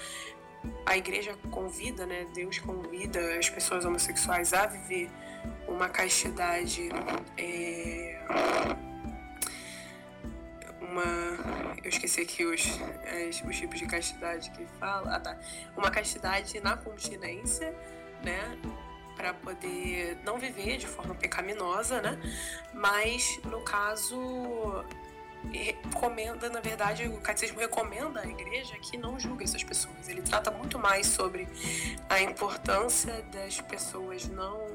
a 0.86 0.96
igreja 0.96 1.36
convida, 1.50 2.06
né, 2.06 2.26
Deus 2.34 2.58
convida 2.58 3.38
as 3.38 3.50
pessoas 3.50 3.84
homossexuais 3.84 4.52
a 4.52 4.66
viver 4.66 5.10
uma 5.68 5.88
castidade 5.88 6.88
é, 7.36 8.18
uma. 10.94 11.76
Eu 11.82 11.88
esqueci 11.88 12.20
aqui 12.20 12.44
os, 12.44 12.64
os 13.46 13.56
tipos 13.56 13.78
de 13.78 13.86
castidade 13.86 14.50
que 14.50 14.64
fala. 14.78 15.16
Ah, 15.16 15.20
tá. 15.20 15.36
Uma 15.76 15.90
castidade 15.90 16.60
na 16.60 16.76
continência, 16.76 17.74
né? 18.22 18.58
Para 19.16 19.34
poder 19.34 20.18
não 20.24 20.38
viver 20.38 20.76
de 20.76 20.86
forma 20.86 21.14
pecaminosa, 21.14 22.00
né? 22.00 22.18
Mas 22.72 23.40
no 23.44 23.60
caso 23.62 24.84
recomenda, 25.52 26.48
na 26.48 26.60
verdade, 26.60 27.06
o 27.06 27.20
catecismo 27.20 27.60
recomenda 27.60 28.20
à 28.20 28.26
igreja 28.26 28.78
que 28.78 28.96
não 28.96 29.20
julgue 29.20 29.44
essas 29.44 29.62
pessoas. 29.62 30.08
Ele 30.08 30.22
trata 30.22 30.50
muito 30.50 30.78
mais 30.78 31.06
sobre 31.06 31.46
a 32.08 32.20
importância 32.22 33.22
das 33.30 33.60
pessoas 33.60 34.26
não 34.26 34.66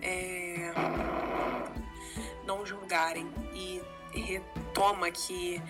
é, 0.00 0.72
não 2.46 2.64
julgarem 2.64 3.30
e 3.52 3.82
retoma 4.20 5.10
que 5.10 5.60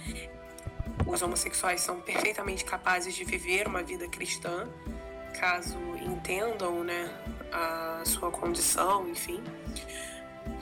os 1.06 1.22
homossexuais 1.22 1.80
são 1.80 2.00
perfeitamente 2.00 2.64
capazes 2.64 3.14
de 3.14 3.24
viver 3.24 3.66
uma 3.66 3.82
vida 3.82 4.08
cristã, 4.08 4.68
caso 5.38 5.78
entendam, 6.02 6.82
né, 6.82 7.10
a 7.52 8.02
sua 8.04 8.30
condição, 8.30 9.08
enfim, 9.08 9.42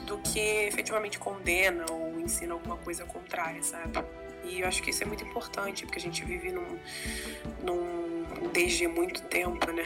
do 0.05 0.17
que 0.19 0.39
efetivamente 0.39 1.17
condena 1.17 1.85
ou 1.91 2.19
ensina 2.19 2.53
alguma 2.53 2.77
coisa 2.77 3.05
contrária, 3.05 3.61
sabe? 3.63 3.99
E 4.43 4.61
eu 4.61 4.67
acho 4.67 4.83
que 4.83 4.91
isso 4.91 5.03
é 5.03 5.05
muito 5.05 5.23
importante, 5.23 5.85
porque 5.85 5.97
a 5.97 6.01
gente 6.01 6.23
vive 6.23 6.51
num, 6.51 6.79
num 7.63 8.49
desde 8.53 8.87
muito 8.87 9.23
tempo, 9.23 9.71
né? 9.71 9.83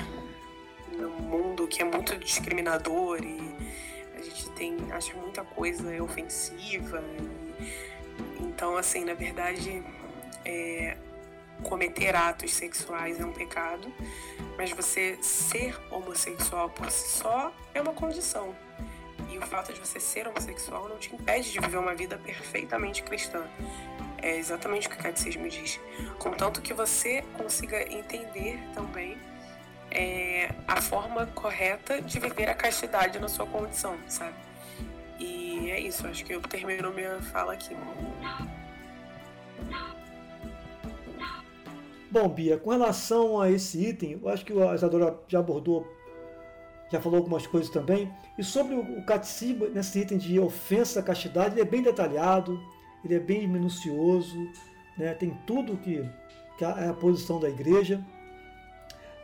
Num 0.91 1.19
mundo 1.21 1.67
que 1.67 1.81
é 1.81 1.85
muito 1.85 2.17
discriminador 2.17 3.23
e 3.23 3.55
a 4.15 4.21
gente 4.21 4.49
tem, 4.51 4.77
acho, 4.91 5.15
muita 5.17 5.43
coisa 5.43 6.03
ofensiva. 6.03 7.01
E, 7.01 7.48
então, 8.39 8.78
assim, 8.78 9.05
na 9.05 9.14
verdade, 9.14 9.84
é, 10.45 10.97
cometer 11.64 12.16
atos 12.16 12.53
sexuais 12.53 13.20
é 13.20 13.26
um 13.26 13.34
pecado, 13.34 13.93
mas 14.57 14.72
você 14.72 15.18
ser 15.22 15.80
homossexual 15.91 16.70
por 16.70 16.89
si 16.89 17.10
só 17.10 17.53
é 17.74 17.82
uma 17.82 17.93
condição. 17.93 18.55
E 19.30 19.38
o 19.38 19.41
fato 19.41 19.72
de 19.72 19.80
você 19.80 19.99
ser 19.99 20.28
homossexual 20.28 20.89
não 20.89 20.97
te 20.97 21.14
impede 21.14 21.51
de 21.51 21.60
viver 21.60 21.78
uma 21.78 21.93
vida 21.93 22.18
perfeitamente 22.18 23.03
cristã. 23.03 23.45
É 24.18 24.36
exatamente 24.38 24.88
o 24.88 24.89
que 24.89 24.97
o 24.97 24.99
catecismo 24.99 25.47
diz. 25.47 25.80
Contanto 26.18 26.62
que 26.62 26.74
você 26.74 27.24
consiga 27.38 27.82
entender 27.93 28.60
também 28.74 29.18
é, 29.91 30.49
a 30.68 30.82
forma 30.82 31.28
correta 31.28 32.01
de 32.01 32.20
viver 32.20 32.49
a 32.49 32.53
castidade 32.53 33.20
na 33.20 33.28
sua 33.28 33.45
condição, 33.45 33.97
sabe? 34.07 34.36
E 35.60 35.70
é 35.70 35.80
isso, 35.80 36.07
acho 36.07 36.24
que 36.24 36.34
eu 36.34 36.41
termino 36.41 36.91
minha 36.93 37.22
fala 37.22 37.53
aqui. 37.53 37.76
Bom, 42.10 42.28
Bia, 42.28 42.57
com 42.57 42.72
relação 42.72 43.39
a 43.39 43.51
esse 43.51 43.86
item, 43.86 44.20
eu 44.22 44.30
acho 44.30 44.45
que 44.45 44.53
a 44.53 44.74
Isadora 44.74 45.16
já 45.28 45.39
abordou, 45.39 45.86
já 46.91 46.99
falou 46.99 47.18
algumas 47.18 47.45
coisas 47.45 47.70
também. 47.70 48.12
E 48.38 48.43
sobre 48.43 48.74
o 48.76 49.03
catecismo, 49.03 49.68
nesse 49.68 49.99
item 49.99 50.18
de 50.18 50.39
ofensa 50.39 51.01
à 51.01 51.03
castidade, 51.03 51.53
ele 51.55 51.62
é 51.62 51.66
bem 51.66 51.84
detalhado, 51.84 52.60
ele 53.03 53.16
é 53.16 53.20
bem 53.20 53.47
minucioso, 53.47 54.38
né? 54.97 55.14
tem 55.14 55.38
tudo 55.45 55.78
que, 55.78 56.03
que 56.57 56.66
é 56.66 56.88
a 56.88 56.93
posição 56.93 57.39
da 57.39 57.49
igreja. 57.49 58.03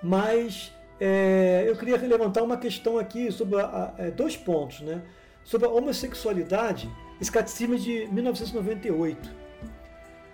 Mas 0.04 0.72
é, 1.00 1.64
eu 1.66 1.76
queria 1.76 1.98
levantar 1.98 2.44
uma 2.44 2.58
questão 2.58 3.00
aqui 3.00 3.32
sobre 3.32 3.60
a, 3.60 3.94
a, 3.98 4.04
é, 4.04 4.12
dois 4.12 4.38
pontos. 4.38 4.82
Né? 4.82 5.02
Sobre 5.46 5.68
a 5.68 5.70
homossexualidade, 5.70 6.89
é 7.22 7.41
de 7.78 8.08
1998. 8.12 9.30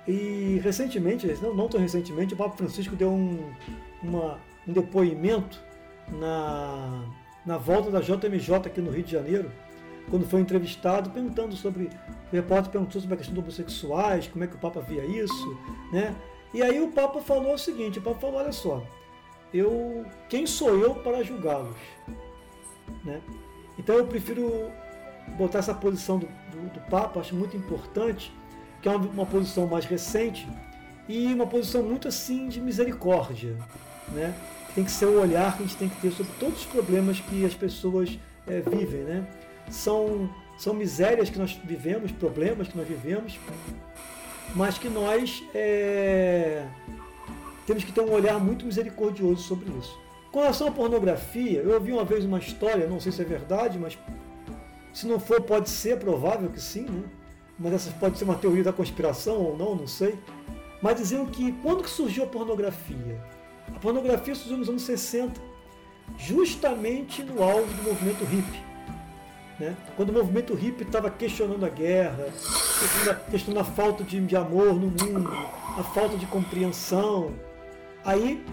E 0.08 0.60
recentemente, 0.64 1.28
não, 1.42 1.54
não 1.54 1.68
tão 1.68 1.80
recentemente, 1.80 2.34
o 2.34 2.38
Papa 2.38 2.56
Francisco 2.56 2.96
deu 2.96 3.12
um, 3.12 3.54
uma, 4.02 4.40
um 4.66 4.74
depoimento 4.74 5.62
na, 6.08 7.04
na 7.46 7.58
volta 7.58 7.92
da 7.92 8.00
JMJ 8.00 8.56
aqui 8.66 8.82
no 8.82 8.90
Rio 8.90 9.04
de 9.04 9.12
Janeiro, 9.12 9.52
quando 10.10 10.26
foi 10.26 10.40
entrevistado, 10.40 11.10
perguntando 11.10 11.56
sobre. 11.56 11.90
O 12.32 12.36
repórter 12.36 12.72
perguntou 12.72 13.00
sobre 13.00 13.16
a 13.16 13.18
questão 13.18 13.36
dos 13.36 13.44
homossexuais, 13.44 14.28
como 14.30 14.46
é 14.46 14.48
que 14.48 14.56
o 14.56 14.60
Papa 14.60 14.80
via 14.80 15.06
isso, 15.06 15.58
né? 15.92 16.16
E 16.54 16.64
aí 16.64 16.82
o 16.82 16.92
Papa 16.92 17.20
falou 17.20 17.54
o 17.54 17.58
seguinte: 17.58 18.00
o 18.00 18.02
Papa 18.02 18.20
falou, 18.20 18.38
olha 18.38 18.52
só, 18.52 18.82
eu, 19.54 20.06
quem 20.30 20.48
sou 20.48 20.78
eu 20.78 20.96
para 20.96 21.22
julgá-los? 21.22 21.76
Né? 23.04 23.22
Então 23.78 23.96
eu 23.96 24.08
prefiro 24.08 24.72
botar 25.38 25.60
essa 25.60 25.74
posição 25.74 26.20
do, 26.20 26.28
do, 26.52 26.74
do 26.74 26.80
Papa, 26.90 27.20
acho 27.20 27.36
muito 27.36 27.56
importante, 27.56 28.32
que 28.82 28.90
é 28.90 28.96
uma, 28.96 29.08
uma 29.08 29.26
posição 29.26 29.68
mais 29.68 29.86
recente 29.86 30.48
e 31.08 31.34
uma 31.34 31.48
posição 31.48 31.84
muito 31.84 32.08
assim 32.08 32.48
de 32.48 32.62
misericórdia, 32.62 33.56
né? 34.10 34.34
Tem 34.74 34.84
que 34.84 34.92
ser 34.92 35.06
o 35.06 35.20
olhar 35.20 35.58
que 35.58 35.64
a 35.64 35.66
gente 35.66 35.78
tem 35.78 35.90
que 35.90 36.00
ter 36.00 36.12
sobre 36.12 36.32
todos 36.40 36.62
os 36.62 36.66
problemas 36.66 37.20
que 37.20 37.46
as 37.46 37.54
pessoas 37.54 38.18
é, 38.48 38.62
vivem, 38.62 39.02
né? 39.02 39.28
São, 39.70 40.30
são 40.58 40.74
misérias 40.74 41.30
que 41.30 41.38
nós 41.38 41.60
vivemos, 41.64 42.12
problemas 42.12 42.68
que 42.68 42.78
nós 42.78 42.88
vivemos, 42.88 43.38
mas 44.56 44.78
que 44.78 44.90
nós 44.90 45.44
é, 45.54 46.66
temos 47.66 47.84
que 47.84 47.92
ter 47.92 48.02
um 48.02 48.12
olhar 48.12 48.40
muito 48.40 48.66
misericordioso 48.66 49.44
sobre 49.44 49.72
isso. 49.78 50.00
Com 50.32 50.40
relação 50.40 50.68
à 50.68 50.72
pornografia, 50.72 51.60
eu 51.60 51.74
ouvi 51.74 51.92
uma 51.92 52.06
vez 52.06 52.24
uma 52.24 52.40
história, 52.40 52.88
não 52.88 53.02
sei 53.02 53.12
se 53.12 53.22
é 53.22 53.26
verdade, 53.26 53.78
mas 53.78 53.98
se 54.94 55.08
não 55.08 55.20
for, 55.20 55.42
pode 55.42 55.70
ser, 55.70 55.98
provável 55.98 56.50
que 56.50 56.62
sim, 56.62 56.84
né? 56.84 57.04
mas 57.58 57.74
essa 57.74 57.92
pode 57.92 58.18
ser 58.18 58.24
uma 58.24 58.36
teoria 58.36 58.64
da 58.64 58.74
conspiração 58.74 59.38
ou 59.38 59.58
não, 59.58 59.76
não 59.76 59.88
sei. 59.88 60.18
Mas 60.82 60.98
diziam 60.98 61.26
que 61.26 61.52
quando 61.62 61.84
que 61.84 61.90
surgiu 61.90 62.24
a 62.24 62.28
pornografia? 62.28 63.22
A 63.76 63.80
pornografia 63.80 64.34
surgiu 64.34 64.58
nos 64.58 64.68
anos 64.68 64.82
60, 64.82 65.40
justamente 66.18 67.24
no 67.24 67.44
auge 67.44 67.74
do 67.74 67.84
movimento 67.84 68.26
hippie. 68.26 68.72
Né? 69.60 69.78
Quando 69.96 70.10
o 70.10 70.14
movimento 70.14 70.56
hippie 70.56 70.84
estava 70.84 71.10
questionando 71.12 71.64
a 71.64 71.70
guerra, 71.70 72.30
questionando 73.30 73.62
a, 73.62 73.64
falta 73.64 74.04
de, 74.04 74.20
de 74.20 74.36
amor 74.36 74.74
no 74.74 74.88
mundo, 74.88 75.32
a 75.78 75.84
falta 75.84 76.18
de 76.18 76.26
compreensão. 76.26 77.32
Aí 78.04 78.44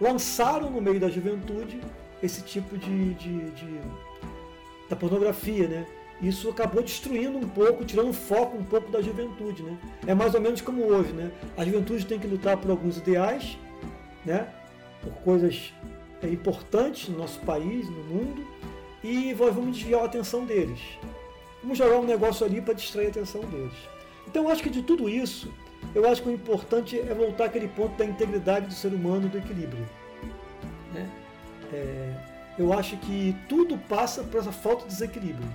lançaram 0.00 0.70
no 0.70 0.80
meio 0.80 0.98
da 0.98 1.10
juventude 1.10 1.78
esse 2.22 2.40
tipo 2.40 2.78
de, 2.78 3.14
de, 3.14 3.50
de 3.50 3.80
da 4.88 4.96
pornografia, 4.96 5.68
né? 5.68 5.86
isso 6.20 6.48
acabou 6.48 6.82
destruindo 6.82 7.36
um 7.36 7.48
pouco, 7.48 7.84
tirando 7.84 8.12
foco 8.12 8.56
um 8.56 8.64
pouco 8.64 8.90
da 8.90 9.02
juventude. 9.02 9.62
Né? 9.62 9.76
É 10.06 10.14
mais 10.14 10.34
ou 10.34 10.40
menos 10.40 10.60
como 10.60 10.82
hoje. 10.82 11.12
Né? 11.12 11.30
A 11.56 11.64
juventude 11.64 12.06
tem 12.06 12.18
que 12.18 12.26
lutar 12.26 12.56
por 12.56 12.70
alguns 12.70 12.96
ideais, 12.98 13.58
né? 14.24 14.48
por 15.02 15.12
coisas 15.22 15.72
é, 16.22 16.28
importantes 16.28 17.08
no 17.08 17.18
nosso 17.18 17.40
país, 17.40 17.88
no 17.88 18.02
mundo, 18.04 18.46
e 19.02 19.34
vamos 19.34 19.76
desviar 19.76 20.02
a 20.02 20.06
atenção 20.06 20.44
deles. 20.44 20.80
Vamos 21.62 21.78
jogar 21.78 21.98
um 21.98 22.04
negócio 22.04 22.46
ali 22.46 22.60
para 22.60 22.74
distrair 22.74 23.06
a 23.06 23.10
atenção 23.10 23.42
deles. 23.42 23.74
Então 24.26 24.44
eu 24.44 24.50
acho 24.50 24.62
que 24.62 24.70
de 24.70 24.82
tudo 24.82 25.08
isso, 25.08 25.52
eu 25.94 26.08
acho 26.08 26.22
que 26.22 26.28
o 26.28 26.32
importante 26.32 26.98
é 26.98 27.14
voltar 27.14 27.46
àquele 27.46 27.68
ponto 27.68 27.96
da 27.96 28.04
integridade 28.04 28.66
do 28.66 28.74
ser 28.74 28.92
humano 28.92 29.28
do 29.28 29.38
equilíbrio. 29.38 29.86
Né? 30.92 31.08
É, 31.72 32.14
eu 32.58 32.72
acho 32.72 32.96
que 32.98 33.36
tudo 33.48 33.76
passa 33.76 34.22
por 34.22 34.40
essa 34.40 34.52
falta 34.52 34.82
de 34.82 34.88
desequilíbrio. 34.88 35.48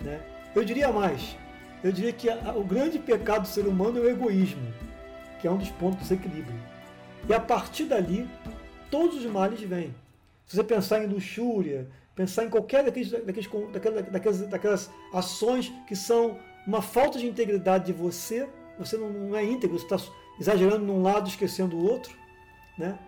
Né? 0.00 0.20
Eu 0.54 0.64
diria 0.64 0.92
mais, 0.92 1.36
eu 1.82 1.92
diria 1.92 2.12
que 2.12 2.28
a, 2.28 2.52
o 2.54 2.64
grande 2.64 2.98
pecado 2.98 3.42
do 3.42 3.48
ser 3.48 3.66
humano 3.66 3.98
é 3.98 4.02
o 4.02 4.10
egoísmo, 4.10 4.72
que 5.40 5.46
é 5.46 5.50
um 5.50 5.56
dos 5.56 5.70
pontos 5.70 5.96
do 5.96 6.02
desequilíbrio. 6.02 6.58
E 7.28 7.32
a 7.32 7.40
partir 7.40 7.84
dali, 7.84 8.28
todos 8.90 9.18
os 9.18 9.26
males 9.26 9.60
vêm. 9.60 9.94
Se 10.46 10.56
você 10.56 10.64
pensar 10.64 11.02
em 11.02 11.06
luxúria, 11.06 11.88
pensar 12.14 12.44
em 12.44 12.50
qualquer 12.50 12.84
daqueles, 12.84 13.10
daqueles, 13.10 13.50
daquelas, 13.72 14.04
daquelas, 14.10 14.40
daquelas 14.42 14.90
ações 15.12 15.72
que 15.86 15.96
são 15.96 16.38
uma 16.66 16.82
falta 16.82 17.18
de 17.18 17.26
integridade 17.26 17.86
de 17.86 17.92
você, 17.92 18.48
você 18.78 18.96
não, 18.96 19.10
não 19.10 19.36
é 19.36 19.44
íntegro, 19.44 19.78
você 19.78 19.84
está 19.84 20.12
exagerando 20.38 20.84
num 20.84 21.02
lado, 21.02 21.28
esquecendo 21.28 21.76
o 21.76 21.84
outro. 21.84 22.16
Né? 22.76 22.98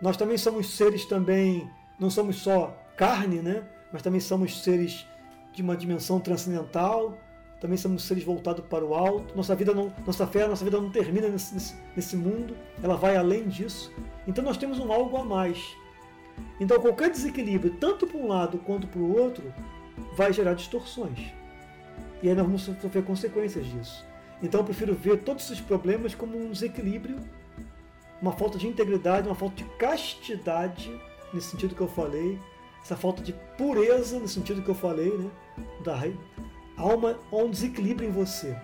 Nós 0.00 0.16
também 0.16 0.36
somos 0.36 0.76
seres 0.76 1.04
também, 1.04 1.68
não 1.98 2.10
somos 2.10 2.36
só 2.36 2.76
carne, 2.96 3.40
né? 3.40 3.64
mas 3.94 4.02
também 4.02 4.18
somos 4.18 4.60
seres 4.60 5.06
de 5.52 5.62
uma 5.62 5.76
dimensão 5.76 6.18
transcendental, 6.18 7.16
também 7.60 7.78
somos 7.78 8.02
seres 8.02 8.24
voltados 8.24 8.64
para 8.66 8.84
o 8.84 8.92
alto. 8.92 9.36
Nossa 9.36 9.54
vida 9.54 9.72
não, 9.72 9.92
nossa 10.04 10.26
fé, 10.26 10.48
nossa 10.48 10.64
vida 10.64 10.80
não 10.80 10.90
termina 10.90 11.28
nesse, 11.28 11.54
nesse, 11.54 11.74
nesse 11.94 12.16
mundo, 12.16 12.56
ela 12.82 12.96
vai 12.96 13.16
além 13.16 13.46
disso. 13.46 13.92
Então 14.26 14.42
nós 14.42 14.56
temos 14.56 14.80
um 14.80 14.92
algo 14.92 15.16
a 15.16 15.24
mais. 15.24 15.76
Então 16.58 16.80
qualquer 16.80 17.08
desequilíbrio, 17.08 17.76
tanto 17.78 18.04
para 18.04 18.18
um 18.18 18.26
lado 18.26 18.58
quanto 18.58 18.88
para 18.88 19.00
o 19.00 19.16
outro, 19.16 19.54
vai 20.16 20.32
gerar 20.32 20.54
distorções. 20.54 21.32
E 22.20 22.28
aí 22.28 22.34
nós 22.34 22.44
vamos 22.44 22.62
sofrer 22.62 23.04
consequências 23.04 23.64
disso. 23.64 24.04
Então 24.42 24.60
eu 24.60 24.64
prefiro 24.64 24.92
ver 24.92 25.18
todos 25.18 25.44
esses 25.44 25.60
problemas 25.60 26.16
como 26.16 26.36
um 26.36 26.50
desequilíbrio, 26.50 27.20
uma 28.20 28.32
falta 28.32 28.58
de 28.58 28.66
integridade, 28.66 29.28
uma 29.28 29.36
falta 29.36 29.54
de 29.54 29.64
castidade, 29.76 30.92
nesse 31.34 31.48
sentido 31.48 31.74
que 31.74 31.80
eu 31.80 31.88
falei, 31.88 32.38
essa 32.82 32.96
falta 32.96 33.22
de 33.22 33.32
pureza, 33.56 34.18
no 34.18 34.28
sentido 34.28 34.62
que 34.62 34.68
eu 34.68 34.74
falei, 34.74 35.10
né? 35.16 35.30
Da 35.82 36.00
alma, 36.76 37.18
há 37.30 37.36
um 37.36 37.50
desequilíbrio 37.50 38.08
em 38.08 38.12
você. 38.12 38.56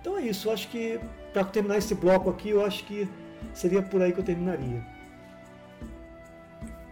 Então 0.00 0.16
é 0.16 0.22
isso, 0.22 0.48
eu 0.48 0.52
acho 0.52 0.68
que 0.68 1.00
para 1.32 1.44
terminar 1.44 1.78
esse 1.78 1.94
bloco 1.94 2.30
aqui, 2.30 2.50
eu 2.50 2.64
acho 2.64 2.84
que 2.84 3.08
seria 3.54 3.82
por 3.82 4.02
aí 4.02 4.12
que 4.12 4.20
eu 4.20 4.24
terminaria. 4.24 4.82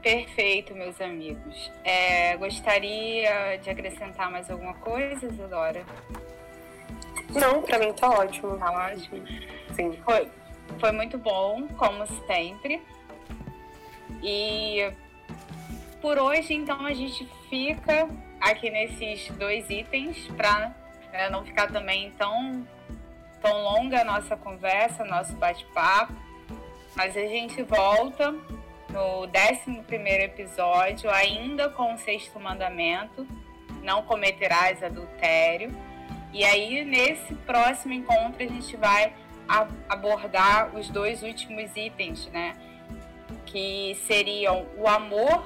Perfeito, 0.03 0.73
meus 0.75 1.01
amigos. 1.01 1.73
É, 1.83 2.37
gostaria 2.37 3.57
de 3.57 3.69
acrescentar 3.69 4.31
mais 4.31 4.49
alguma 4.49 4.75
coisa, 4.75 5.27
Isadora? 5.27 5.85
Não, 7.31 7.61
para 7.63 7.79
mim 7.81 7.93
tá 7.93 8.09
ótimo. 8.11 8.57
Tá 8.57 8.71
ótimo. 8.71 9.27
Sim. 9.75 9.99
Foi, 10.05 10.29
foi 10.79 10.93
muito 10.93 11.19
bom, 11.19 11.67
como 11.77 12.07
sempre. 12.27 12.81
E 14.23 14.93
por 16.01 16.19
hoje, 16.19 16.55
então, 16.55 16.85
a 16.85 16.93
gente 16.93 17.27
fica 17.49 18.09
aqui 18.41 18.71
nesses 18.71 19.29
dois 19.37 19.69
itens 19.71 20.27
para 20.37 20.75
né, 21.13 21.29
não 21.31 21.45
ficar 21.45 21.71
também 21.73 22.13
tão, 22.13 22.67
tão 23.41 23.63
longa 23.63 24.03
a 24.03 24.05
nossa 24.05 24.37
conversa, 24.37 25.05
nosso 25.05 25.33
bate-papo. 25.35 26.13
Mas 26.95 27.17
a 27.17 27.27
gente 27.27 27.63
volta 27.63 28.33
no 28.91 29.27
11 29.27 30.23
episódio, 30.23 31.11
ainda 31.11 31.69
com 31.69 31.95
o 31.95 31.99
sexto 31.99 32.39
mandamento: 32.39 33.27
não 33.83 34.03
cometerás 34.03 34.83
adultério. 34.83 35.75
E 36.33 36.45
aí, 36.45 36.85
nesse 36.85 37.35
próximo 37.35 37.95
encontro, 37.95 38.43
a 38.43 38.47
gente 38.47 38.77
vai 38.77 39.13
abordar 39.89 40.75
os 40.75 40.89
dois 40.89 41.23
últimos 41.23 41.75
itens, 41.77 42.27
né? 42.29 42.55
Que 43.47 43.97
seriam 44.07 44.67
o 44.77 44.87
amor 44.87 45.43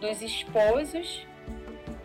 dos 0.00 0.22
esposos 0.22 1.26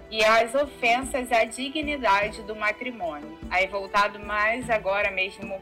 e 0.10 0.24
as 0.24 0.56
ofensas 0.56 1.32
à 1.32 1.44
dignidade 1.44 2.42
do 2.44 2.56
matrimônio. 2.56 3.38
Aí 3.50 3.68
voltado 3.68 4.20
mais 4.20 4.70
agora 4.70 5.12
mesmo 5.12 5.60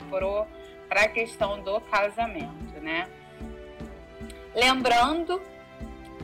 para 0.88 1.02
a 1.02 1.08
questão 1.08 1.62
do 1.62 1.82
casamento, 1.82 2.80
né? 2.82 3.08
Lembrando 4.56 5.42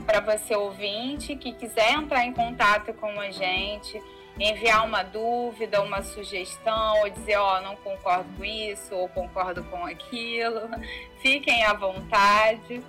para 0.06 0.20
você 0.20 0.56
ouvinte 0.56 1.36
que 1.36 1.54
quiser 1.54 1.92
entrar 1.92 2.26
em 2.26 2.34
contato 2.34 2.94
com 2.94 3.20
a 3.20 3.30
gente, 3.30 4.02
enviar 4.40 4.86
uma 4.86 5.04
dúvida, 5.04 5.82
uma 5.82 6.02
sugestão, 6.02 7.02
ou 7.02 7.10
dizer, 7.10 7.38
ó, 7.38 7.58
oh, 7.58 7.62
não 7.62 7.76
concordo 7.76 8.30
com 8.38 8.44
isso, 8.44 8.96
ou 8.96 9.08
concordo 9.08 9.64
com 9.66 9.86
aquilo, 9.86 10.62
fiquem 11.22 11.64
à 11.64 11.74
vontade. 11.74 12.82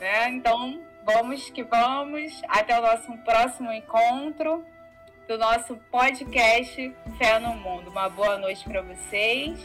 é, 0.00 0.28
então, 0.28 0.80
vamos 1.04 1.50
que 1.50 1.62
vamos. 1.62 2.42
Até 2.48 2.78
o 2.78 2.82
nosso 2.82 3.12
próximo 3.18 3.72
encontro 3.72 4.64
do 5.28 5.36
nosso 5.38 5.76
podcast 5.90 6.94
Fé 7.18 7.38
no 7.38 7.54
Mundo. 7.54 7.90
Uma 7.90 8.08
boa 8.08 8.38
noite 8.38 8.64
para 8.64 8.82
vocês. 8.82 9.58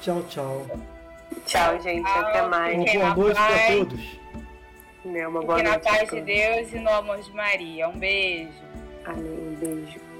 Tchau, 0.00 0.22
tchau. 0.24 0.66
Tchau, 1.46 1.80
gente. 1.80 2.04
Tchau. 2.04 2.20
Até 2.20 2.42
mais. 2.42 2.94
Uma 2.94 3.14
boa 3.14 3.34
noite 3.34 3.36
para 3.36 3.76
todos. 3.76 4.24
Né, 5.04 5.28
uma 5.28 5.42
boa 5.42 5.62
noite 5.62 5.68
na 5.68 5.78
paz 5.78 6.08
de 6.08 6.20
Deus 6.22 6.72
e 6.72 6.78
no 6.78 6.90
amor 6.90 7.20
de 7.20 7.32
Maria. 7.32 7.88
Um 7.88 7.98
beijo. 7.98 8.52
Amém. 9.04 9.22
Um 9.22 9.54
beijo. 9.54 10.13